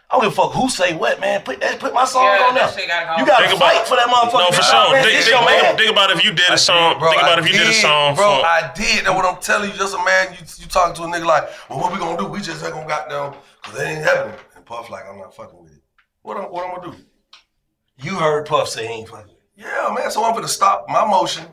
[0.09, 1.41] I don't give a fuck who say what, man.
[1.41, 2.63] Put that, put my song Yeah, on there.
[2.67, 3.19] that gotta.
[3.19, 4.39] You gotta Think fight about- for that motherfucker.
[4.39, 4.83] No, for sure.
[4.83, 6.97] your man, Think, think, think, think about if you did a song.
[6.97, 8.45] Bro, think about I if you did a song Bro, for.
[8.45, 9.03] I did.
[9.05, 9.75] That's what I'm telling you.
[9.75, 12.25] Just imagine you, you talking to a nigga like, well, what we gonna do?
[12.25, 14.35] We just ain't gonna got down because it ain't happening.
[14.67, 15.81] And Puff like, I'm not fucking with it.
[16.23, 17.03] What I'm, what I'm gonna do?
[18.03, 19.33] You heard Puff say he ain't fucking.
[19.55, 20.11] Yeah, man.
[20.11, 21.45] So I'm gonna stop my motion.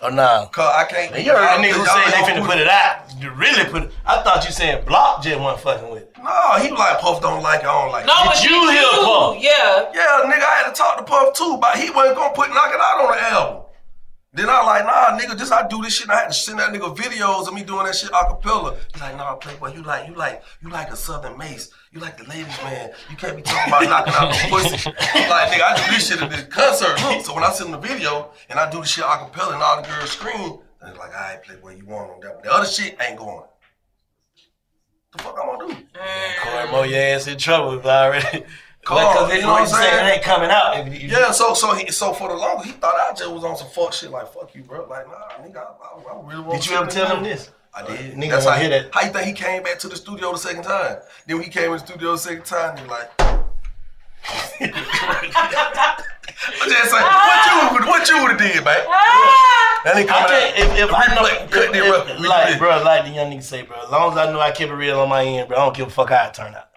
[0.00, 0.46] Oh, nah.
[0.46, 1.12] Cause I can't.
[1.16, 3.02] And you heard the nigga who y'all say they finna gonna put it out.
[3.20, 3.90] You really put it.
[4.06, 6.16] I thought you saying Block just wasn't fucking with it.
[6.22, 7.66] No, he like Puff don't like it.
[7.66, 8.26] I don't like No, it.
[8.26, 9.36] but Did did you you, hear Puff?
[9.40, 9.90] Yeah.
[9.92, 12.70] Yeah, nigga, I had to talk to Puff too, but he wasn't gonna put Knock
[12.72, 13.62] It Out on the album.
[14.38, 16.08] Then I like, nah, nigga, this I do this shit.
[16.08, 18.76] I had to send that nigga videos of me doing that shit a cappella.
[18.94, 21.72] He like, nah, Playboy, you like, you like, you like a Southern Mace.
[21.90, 22.92] You like the ladies, man.
[23.10, 24.90] You can't be talking about knocking out no pussy.
[24.90, 26.96] like, nigga, I do this shit at this concert.
[27.24, 29.82] So when I send the video and I do the shit a cappella and all
[29.82, 32.20] the girls scream, it's like, all right, Playboy, you want.
[32.20, 33.42] But the other shit ain't going.
[35.16, 35.80] The fuck I'm gonna do?
[36.70, 38.44] Corey your ass in trouble already.
[38.88, 39.82] Because they know what I'm saying.
[39.90, 40.06] saying?
[40.06, 40.78] It ain't coming out.
[40.86, 43.44] If you, Yeah, so so he so for the longest he thought I just was
[43.44, 44.86] on some fuck shit like fuck you, bro.
[44.88, 46.60] Like nah, nigga, I, I, I really want.
[46.62, 47.50] Did you ever tell him this?
[47.74, 48.14] I did.
[48.14, 48.88] Nigga That's how, hear that.
[48.94, 50.98] how you think he came back to the studio the second time?
[51.26, 53.10] Then when he came in the studio the second time, he like.
[56.60, 58.84] I just say, what you what you would have did, man?
[59.84, 60.78] That ain't I can't, out.
[60.78, 63.76] if, if I know, cut if, if- like, bro, like the young nigga say, bro,
[63.84, 65.76] as long as I know I keep it real on my end, bro, I don't
[65.76, 66.67] give a fuck how it turn out.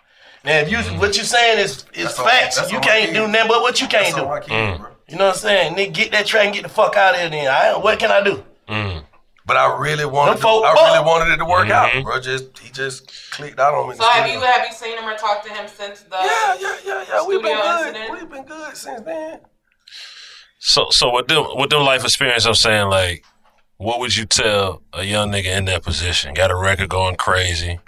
[0.44, 1.00] Now, if you mm.
[1.00, 3.88] what you saying is is That's facts, that's you can't do nothing but what you
[3.88, 4.24] can't That's do.
[4.26, 4.80] all I can, mm.
[4.80, 4.90] bro.
[5.08, 5.76] You know what I'm saying?
[5.76, 7.30] Nigga, get that track and get the fuck out of here.
[7.30, 8.44] Then, I, what can I do?
[8.68, 9.04] Mm.
[9.46, 10.94] But I really wanted, to, I fuck.
[10.94, 11.72] really wanted it to work Mhm.
[11.72, 12.20] out, bro.
[12.22, 13.94] Just he just clicked out on me.
[13.96, 16.56] in So have you have you seen him or talked to him since the Yeah,
[16.60, 17.26] yeah, yeah, yeah.
[17.26, 17.88] We've been good.
[17.88, 18.12] incident?
[18.12, 19.40] We've been good since then.
[20.60, 23.26] So, so with them, with them life experience, I'm saying like,
[23.78, 26.34] what would you tell a young nigga in that position?
[26.36, 27.80] Got a record going crazy,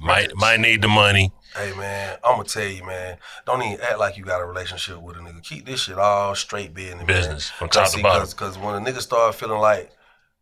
[0.00, 1.32] might might need the money.
[1.56, 3.16] Hey man, I'm gonna tell you, man.
[3.46, 5.42] Don't even act like you got a relationship with a nigga.
[5.42, 7.04] Keep this shit all straight business.
[7.06, 7.58] Business, man.
[7.58, 8.28] from top to bottom.
[8.28, 9.90] Because when a nigga start feeling like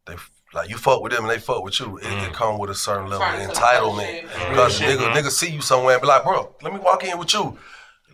[0.06, 0.16] they
[0.52, 2.28] like you fuck with them and they fuck with you, it, Mm.
[2.28, 3.94] it come with a certain level of entitlement.
[3.94, 4.22] bullshit.
[4.24, 5.22] Because Bullshit, nigga, man.
[5.24, 7.58] nigga see you somewhere and be like, bro, let me walk in with you.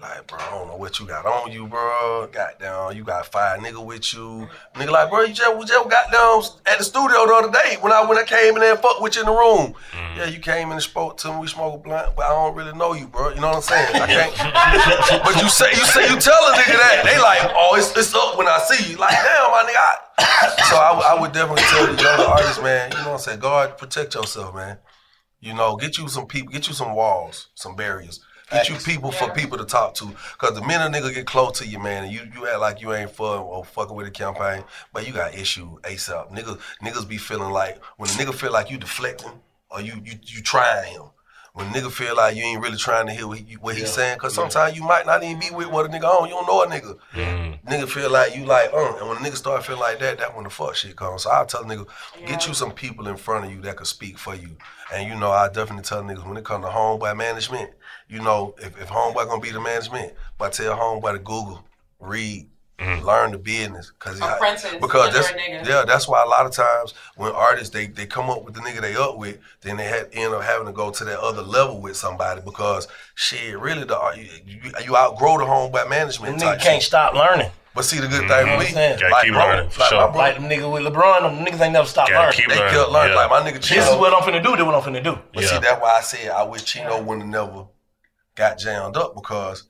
[0.00, 2.26] Like, bro, I don't know what you got on you, bro.
[2.32, 4.48] Goddamn, you got five nigga with you.
[4.74, 7.76] Nigga, like, bro, you just, we just got down at the studio the other day
[7.82, 9.74] when I when I came in there and fucked with you in the room.
[9.92, 10.16] Mm.
[10.16, 11.40] Yeah, you came in and spoke to me.
[11.40, 13.28] We smoked a blunt, but I don't really know you, bro.
[13.34, 13.94] You know what I'm saying?
[14.00, 15.22] I can't.
[15.24, 18.14] but you say you say you tell a nigga that they like, oh, it's, it's
[18.14, 18.96] up when I see you.
[18.96, 19.76] Like, damn, my nigga.
[19.76, 22.90] I, so I, would- I would definitely tell the younger artists, man.
[22.92, 23.40] You know what I'm saying?
[23.40, 24.78] God, protect yourself, man.
[25.40, 28.20] You know, get you some people, get you some walls, some barriers.
[28.50, 30.10] Get you people for people to talk to.
[30.38, 32.80] Cause the minute a nigga get close to you, man, and you, you act like
[32.80, 36.30] you ain't fun or fucking with the campaign, but you got issue ASAP.
[36.36, 39.32] Niggas niggas be feeling like when a nigga feel like you deflecting
[39.70, 41.02] or you you you trying him.
[41.52, 43.92] When a nigga feel like you ain't really trying to hear what, he, what he's
[43.92, 46.28] saying, cause sometimes you might not even be with what a nigga on.
[46.28, 46.96] You don't know a nigga.
[47.66, 50.34] Nigga feel like you like, uh, and when a nigga start feeling like that, that
[50.34, 51.24] when the fuck shit comes.
[51.24, 51.88] So I tell a nigga,
[52.24, 54.56] get you some people in front of you that could speak for you.
[54.94, 57.70] And you know, I definitely tell niggas when it come to homeboy management,
[58.10, 61.64] you know, if, if homeboy gonna be the management, but I tell homeboy to Google,
[62.00, 63.02] read, mm.
[63.04, 63.92] learn the business.
[63.98, 65.66] Cause I- Apprentice because that's a nigga.
[65.66, 68.60] yeah, that's why a lot of times when artists they, they come up with the
[68.60, 71.42] nigga they up with, then they had end up having to go to that other
[71.42, 76.38] level with somebody because shit, really the you, you, you outgrow the homeboy management.
[76.38, 76.88] Them type niggas can't shit.
[76.88, 77.50] stop learning.
[77.72, 78.24] But see the good mm-hmm.
[78.24, 78.98] You thing know with what me, I'm saying?
[78.98, 80.00] Gotta like, keep bro, learning, for like, sure.
[80.00, 82.32] my bro, Like them niggas with LeBron, them niggas ain't never stopped learning.
[82.32, 82.74] keep they learning.
[82.74, 83.12] kept learning.
[83.16, 83.26] yeah.
[83.26, 83.80] Like my nigga Chino.
[83.80, 84.56] This is what I'm finna do.
[84.56, 85.18] This what I'm finna do.
[85.32, 85.50] But Yeah.
[85.50, 87.66] see, that's why I said I wish Chino wouldn't have never
[88.40, 89.64] got jammed up because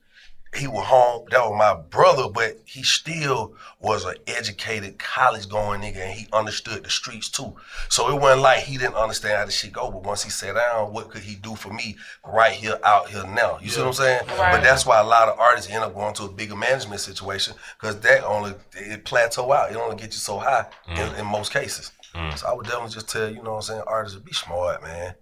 [0.57, 1.25] he was home.
[1.31, 6.27] That was my brother, but he still was an educated, college going nigga, and he
[6.33, 7.55] understood the streets too.
[7.89, 9.89] So it wasn't like he didn't understand how this shit go.
[9.89, 11.95] But once he sat down, what could he do for me
[12.25, 13.59] right here, out here now?
[13.61, 14.27] You see what I'm saying?
[14.27, 14.53] Right.
[14.53, 17.55] But that's why a lot of artists end up going to a bigger management situation
[17.79, 19.71] because that only it plateau out.
[19.71, 21.19] It only get you so high in, mm.
[21.19, 21.91] in most cases.
[22.13, 22.37] Mm.
[22.37, 25.15] So I would definitely just tell you know what I'm saying, artists be smart, man.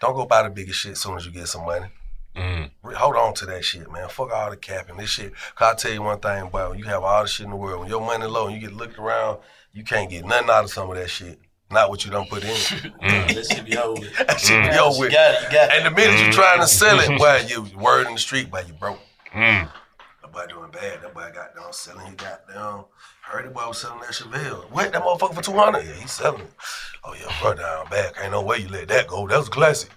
[0.00, 1.86] Don't go buy the biggest shit as soon as you get some money.
[2.36, 4.08] Re- Hold on to that shit, man.
[4.08, 4.96] Fuck all the capping.
[4.96, 5.32] This shit.
[5.54, 7.56] Cause I tell you one thing, boy, when you have all the shit in the
[7.56, 9.38] world, when your money low and you get looked around,
[9.72, 11.38] you can't get nothing out of some of that shit.
[11.70, 12.50] Not what you don't put in.
[12.50, 13.34] Mm.
[13.34, 14.78] That shit be over that shit be mm.
[14.78, 15.04] over.
[15.04, 15.76] You got it, you got it.
[15.76, 18.62] And the minute you're trying to sell it, boy, you word in the street, boy,
[18.66, 19.00] you broke.
[19.32, 19.68] Mm.
[20.22, 21.02] That boy doing bad.
[21.02, 22.06] That boy got down selling.
[22.06, 22.84] He got down.
[23.22, 24.70] Heard the boy was selling that Chevelle.
[24.70, 24.92] What?
[24.92, 25.84] That motherfucker for 200?
[25.84, 26.52] Yeah, he's selling it.
[27.02, 28.14] Oh, yeah, bro, down back.
[28.22, 29.26] Ain't no way you let that go.
[29.26, 29.90] That was classic.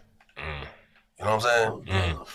[1.20, 2.18] You know what I'm saying?
[2.18, 2.28] Mm.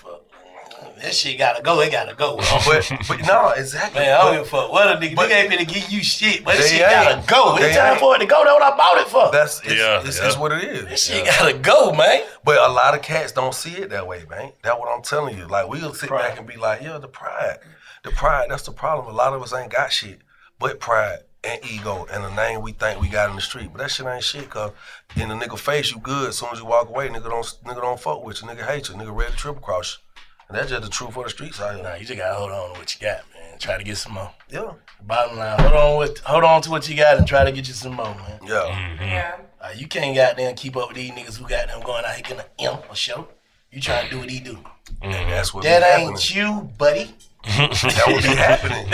[1.03, 1.81] That shit gotta go.
[1.81, 2.37] It gotta go.
[2.67, 4.01] but, but no, exactly.
[4.01, 4.73] Man, I don't But- give a fuck.
[4.73, 7.57] What a nigga, nigga ain't finna give you shit, but that They shit gotta go.
[7.59, 8.01] It's time ain't.
[8.01, 8.45] for it to go.
[8.45, 9.31] That's what I bought it for.
[9.33, 10.27] That's it's, Yeah, it's, yeah.
[10.29, 10.85] it's what it is.
[10.85, 12.23] That shit gotta go, man.
[12.45, 14.53] But a lot of cats don't see it that way, man.
[14.63, 15.47] That's what I'm telling you.
[15.47, 17.59] Like we'll sit back and be like, yeah, the pride.
[18.05, 19.13] The pride, that's the problem.
[19.13, 20.21] A lot of us ain't got shit
[20.59, 23.70] but pride and ego and the name we think we got in the street.
[23.73, 24.73] But that shit ain't shit, cause
[25.16, 26.28] in the nigga face you good.
[26.31, 28.48] As soon as you walk away, nigga don't nigga don't fuck with you.
[28.48, 28.94] Nigga hate you.
[28.94, 30.23] Nigga ready to triple cross you.
[30.48, 31.82] And that's just the truth for the streets out here.
[31.82, 33.59] Nah, you just gotta hold on to what you got, man.
[33.59, 34.31] Try to get some more.
[34.51, 34.73] Yeah.
[35.02, 37.66] Bottom line, hold on with hold on to what you got and try to get
[37.69, 38.39] you some more, man.
[38.44, 38.97] Yeah.
[39.01, 39.36] Yeah.
[39.60, 42.23] Uh, you can't goddamn keep up with these niggas who got them going out here
[42.23, 43.28] getting an M a show.
[43.70, 44.59] You trying to do what he do.
[45.01, 46.36] And that's what That ain't happening.
[46.36, 47.14] you, buddy.
[47.44, 48.86] That would be happening.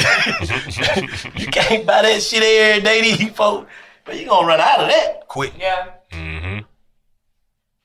[1.41, 3.71] you can't buy that shit every day, these folks.
[4.05, 5.29] But you gonna run out of that.
[5.29, 5.53] Quick.
[5.59, 5.91] Yeah.
[6.13, 6.65] Mm-hmm.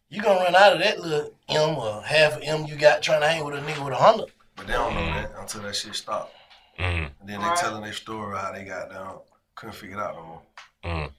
[0.10, 3.28] You gonna run out of that little M or half M you got trying to
[3.28, 4.28] hang with a nigga with a Honda.
[4.56, 6.32] But they don't know that until that shit stop.
[6.80, 7.10] Mm.
[7.20, 9.20] And then they telling their story how they got down.
[9.56, 10.42] Couldn't figure it out no more.
[10.86, 11.12] Mm.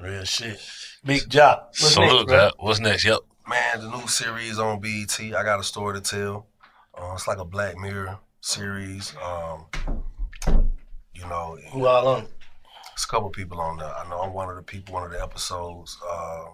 [0.00, 0.60] Real shit.
[1.04, 1.66] Big job.
[1.68, 2.50] What's Salute next, bro?
[2.58, 3.04] What's next?
[3.04, 3.20] Yep.
[3.48, 6.46] Man, the new series on BET, I got a story to tell.
[6.96, 9.14] Uh, it's like a Black Mirror series.
[9.24, 9.66] Um,
[11.14, 12.26] you know, Who all on
[12.92, 13.92] it's a couple people on there.
[13.92, 15.98] I know I'm one of the people, one of the episodes.
[16.08, 16.44] Uh,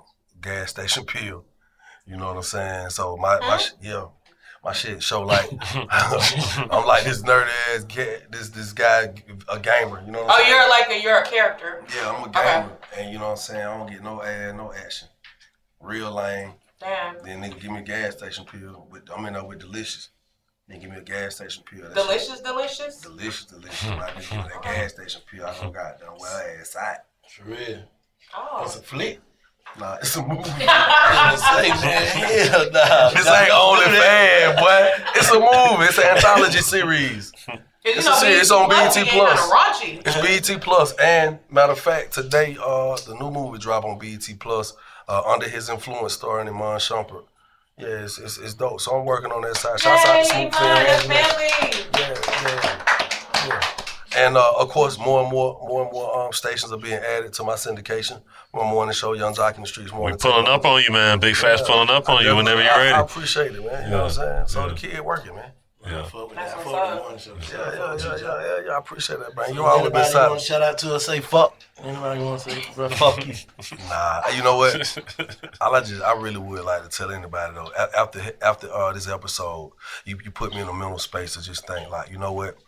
[0.41, 1.45] gas station pill.
[2.07, 2.91] You know what I'm saying?
[2.91, 4.07] So my, my sh- yeah,
[4.65, 9.13] my shit show like I'm like this nerd ass cat, this this guy,
[9.49, 10.03] a gamer.
[10.07, 10.49] You know what I'm Oh, saying?
[10.49, 11.85] you're like a you're a character.
[11.95, 13.67] Yeah, I'm a gamer, and you know what I'm saying.
[13.67, 15.09] I don't get no ad, no action.
[15.81, 16.53] Real lame.
[16.81, 17.17] Damn.
[17.23, 18.87] Then nigga give me a gas station pill.
[18.91, 20.09] With, I'm in there with delicious.
[20.71, 21.83] Then give me a gas station pill.
[21.83, 22.97] That Delicious, shit- delicious.
[23.01, 23.85] delicious, delicious.
[23.91, 26.97] When I just give me that gas station pill, I go goddamn well ass out.
[27.29, 27.83] For real.
[28.37, 28.63] Oh.
[28.65, 29.21] It's a flick.
[29.79, 30.43] Nah, it's a movie.
[30.51, 30.73] say, man,
[32.51, 33.11] hell nah.
[33.11, 34.91] This ain't don't only do fan, boy.
[35.17, 35.85] It's a movie.
[35.89, 37.33] It's an anthology series.
[37.83, 38.41] It's know, a series.
[38.43, 39.81] It's on BET BET Plus Plus.
[39.81, 40.07] be kinda raunchy.
[40.07, 44.23] It's BET Plus, and matter of fact, today uh the new movie drop on BET
[44.39, 44.75] Plus,
[45.09, 47.25] uh, under his influence, starring Iman Shumpert.
[47.81, 48.81] Yeah, it's, it's, it's dope.
[48.81, 49.81] So I'm working on that side.
[49.81, 51.15] Shouts out to Yay, Smooth Iman, that's Film.
[51.25, 51.51] family.
[51.99, 53.61] Yeah, yeah, yeah.
[54.17, 57.33] And uh, of course, more and more, more and more um, stations are being added
[57.35, 58.21] to my syndication.
[58.51, 59.93] One morning show, Young Joc in the Streets.
[59.93, 60.01] More.
[60.01, 61.21] We Morning pulling up on you, man.
[61.21, 63.85] Big Facts pulling up on you whenever you're I, I appreciate it, man.
[63.85, 64.47] You know what I'm saying?
[64.49, 65.53] So the kid working, man.
[65.85, 66.03] Yeah.
[66.05, 66.57] Fuck with that.
[66.59, 67.57] what's Fuck with the one show.
[67.57, 68.73] Yeah, yeah, yeah, yeah, yeah, yeah.
[68.73, 69.49] I appreciate that, man.
[69.49, 70.39] You You always been Anybody want solid.
[70.41, 71.07] to shout out to us?
[71.07, 71.57] Say fuck.
[71.83, 73.35] Anybody want to say bro, fuck you?
[73.89, 74.75] Nah, you know what?
[75.61, 77.71] I just, I really would like to tell anybody though.
[77.97, 79.73] After after uh, this episode,
[80.05, 82.59] you, you put me in a mental space to just think like, you know what?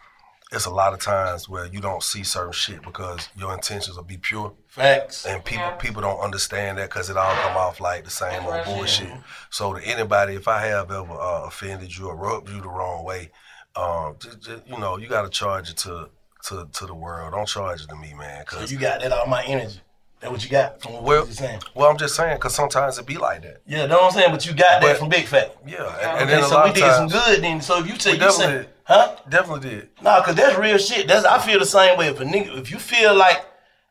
[0.51, 4.05] It's a lot of times where you don't see certain shit because your intentions will
[4.05, 4.53] be pure.
[4.73, 5.27] Facts.
[5.27, 8.65] And people people don't understand that because it all come off like the same old
[8.65, 9.11] bullshit.
[9.51, 13.05] So to anybody, if I have ever uh, offended you or rubbed you the wrong
[13.05, 13.29] way,
[13.77, 16.09] um, just, just, you know, you got to charge it to
[16.45, 17.35] to to the world.
[17.35, 18.47] Don't charge it to me, man.
[18.49, 19.79] So you got that all my energy.
[20.21, 21.61] That what you got from what well, you saying?
[21.75, 23.61] well, I'm just saying because sometimes it be like that.
[23.67, 24.31] Yeah, know what I'm saying?
[24.31, 25.55] But you got that from Big Fat.
[25.67, 27.61] Yeah, and, And and then a so lot we of did times, some good then.
[27.61, 28.69] So if you take say you definitely say, did.
[28.85, 29.17] huh?
[29.29, 29.89] Definitely did.
[30.01, 31.09] Nah, cause that's real shit.
[31.09, 32.07] That's I feel the same way.
[32.07, 33.45] If a nigga, if you feel like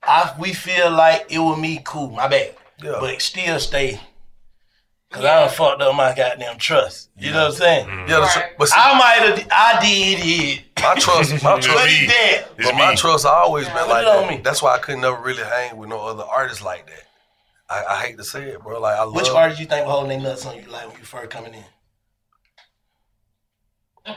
[0.03, 2.55] I, we feel like it was me, cool, my bad.
[2.83, 2.97] Yeah.
[2.99, 3.99] But still stay.
[5.11, 7.09] Cause I done fucked up my goddamn trust.
[7.17, 7.85] You know what I'm saying?
[7.85, 8.09] Mm-hmm.
[8.09, 10.63] Yeah, the tr- but see, I might have, I did it.
[10.81, 12.47] my trust, my But trust, he dead.
[12.57, 14.29] but my trust always been Put like it that.
[14.29, 14.37] me.
[14.41, 17.03] That's why I couldn't never really hang with no other artists like that.
[17.69, 18.79] I, I hate to say it, bro.
[18.79, 19.13] Like I love.
[19.15, 21.55] Which artist you think was holding their nuts on you like when you first coming
[21.55, 21.65] in?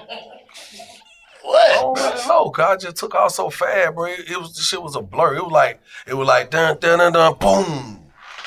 [1.45, 1.75] I What?
[1.75, 4.07] don't really know, cause I just took off so fast, bro.
[4.07, 5.37] It, it was the shit was a blur.
[5.37, 8.01] It was like it was like dun dun dun dun boom.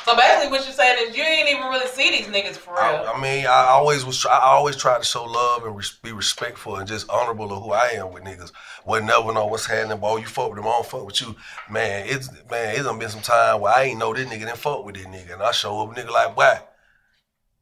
[0.05, 2.79] So basically, what you're saying is you ain't even really see these niggas for real.
[2.81, 4.17] I, I mean, I always was.
[4.17, 7.61] Try, I always try to show love and res- be respectful and just honorable of
[7.61, 8.53] who I am with niggas.
[8.85, 10.17] Would never know what's happening, boy.
[10.17, 11.35] You fuck with them, I don't fuck with you,
[11.69, 12.05] man.
[12.07, 12.73] It's man.
[12.75, 15.05] It's done been some time where I ain't know this nigga didn't fuck with this
[15.07, 16.61] nigga, and I show up nigga like, why?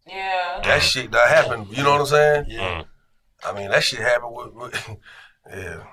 [0.07, 0.61] yeah.
[0.63, 1.75] That shit that happened.
[1.75, 2.45] You know what I'm saying?
[2.47, 2.83] Yeah.
[3.43, 4.97] I mean, that shit happened with, with
[5.49, 5.83] yeah.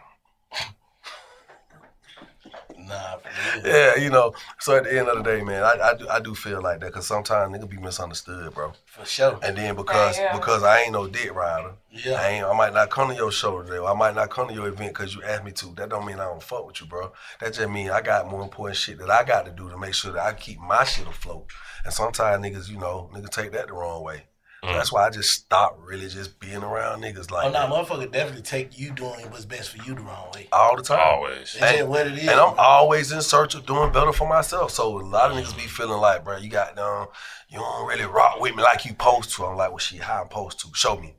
[2.78, 3.16] Nah,
[3.64, 4.34] yeah, you know.
[4.58, 6.80] So at the end of the day, man, I, I do I do feel like
[6.80, 8.72] that because sometimes nigga be misunderstood, bro.
[8.86, 9.38] For sure.
[9.42, 10.38] And then because Yeah, yeah.
[10.38, 12.14] because I ain't no dick rider, Yeah.
[12.20, 12.44] I ain't.
[12.44, 13.78] I might not come to your show today.
[13.78, 15.66] Or I might not come to your event because you asked me to.
[15.76, 17.12] That don't mean I don't fuck with you, bro.
[17.40, 19.94] That just mean I got more important shit that I got to do to make
[19.94, 21.46] sure that I keep my shit afloat.
[21.84, 24.24] And sometimes niggas, you know, niggas take that the wrong way.
[24.64, 27.68] So that's why I just stopped really just being around niggas like oh, that.
[27.68, 30.47] nah, motherfucker definitely take you doing what's best for you the wrong way.
[30.52, 31.01] all the time.
[31.01, 31.56] Always.
[31.59, 32.28] That's just what it is.
[32.28, 34.70] And I'm always in search of doing better for myself.
[34.70, 37.09] So a lot of niggas be feeling like, bro, you got um,
[37.48, 39.44] you don't really rock with me like you post to.
[39.47, 40.68] I'm like, well, she how I'm supposed to?
[40.74, 41.16] Show me.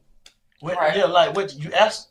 [0.62, 2.08] What, Yeah, like what you ask.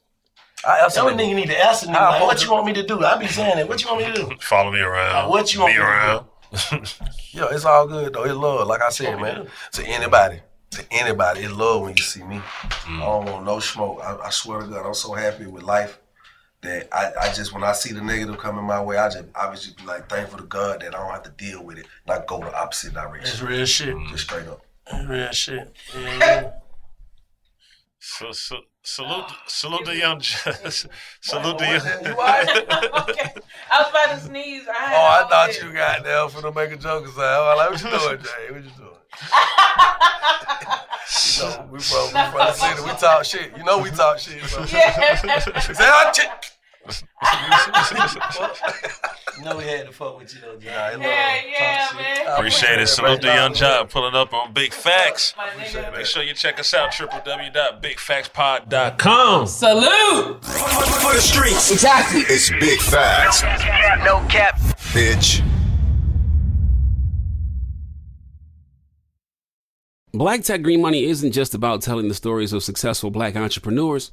[0.67, 2.67] I ask That what them, nigga need to ask nigga, How like, what you want
[2.67, 3.03] me to do?
[3.03, 3.69] I be saying that.
[3.69, 4.37] What you want me to do?
[4.43, 5.17] Follow me around.
[5.17, 5.89] Uh, what you want Be me to do?
[5.91, 6.27] around.
[7.33, 8.25] Yeah, it's all good though.
[8.25, 9.47] It's love, like I said, man.
[9.73, 10.41] To anybody,
[10.73, 12.37] to anybody, it's love when you see me.
[12.37, 12.97] Mm.
[12.97, 14.01] I don't want no smoke.
[14.03, 15.99] I, I swear to God, I'm so happy with life
[16.63, 19.75] that I, I just when I see the negative coming my way, I just obviously
[19.77, 21.87] be like thankful to God that I don't have to deal with it.
[22.07, 23.25] Not go the opposite direction.
[23.25, 23.95] That's real shit.
[23.95, 24.09] Mm.
[24.09, 24.65] Just straight up.
[24.91, 25.77] That's real shit.
[25.95, 26.51] Yeah, yeah.
[28.05, 30.21] So, so, salute, salute the young,
[31.21, 32.05] salute the young.
[32.05, 33.09] You alright?
[33.11, 33.33] okay.
[33.71, 34.67] I was about to sneeze.
[34.69, 37.23] I Oh, I thought you got there for to make a joke or something.
[37.25, 38.53] I'm like, what you doing, Jay?
[38.53, 38.93] What you doing?
[41.37, 42.83] you know, we from, we from the city.
[42.83, 43.57] We talk shit.
[43.57, 44.43] You know we talk shit.
[44.45, 44.65] So.
[44.65, 45.15] Yeah.
[45.61, 46.52] Say,
[47.23, 48.23] "Ah, chick."
[49.45, 51.01] Know we had to fuck with you though, John.
[51.01, 52.27] Yeah, yeah, man.
[52.37, 52.87] Appreciate it.
[52.87, 55.35] Salute the Young Joc pulling up on Big Facts.
[55.95, 59.47] Make sure you check us out www.bigfactspod.com.
[59.47, 60.45] Salute.
[60.45, 61.71] For the streets.
[61.73, 62.21] Exactly.
[62.23, 63.43] It's big facts.
[64.05, 64.59] No cap.
[64.93, 65.43] Bitch.
[70.15, 74.13] Black Tech Green Money isn't just about telling the stories of successful black entrepreneurs.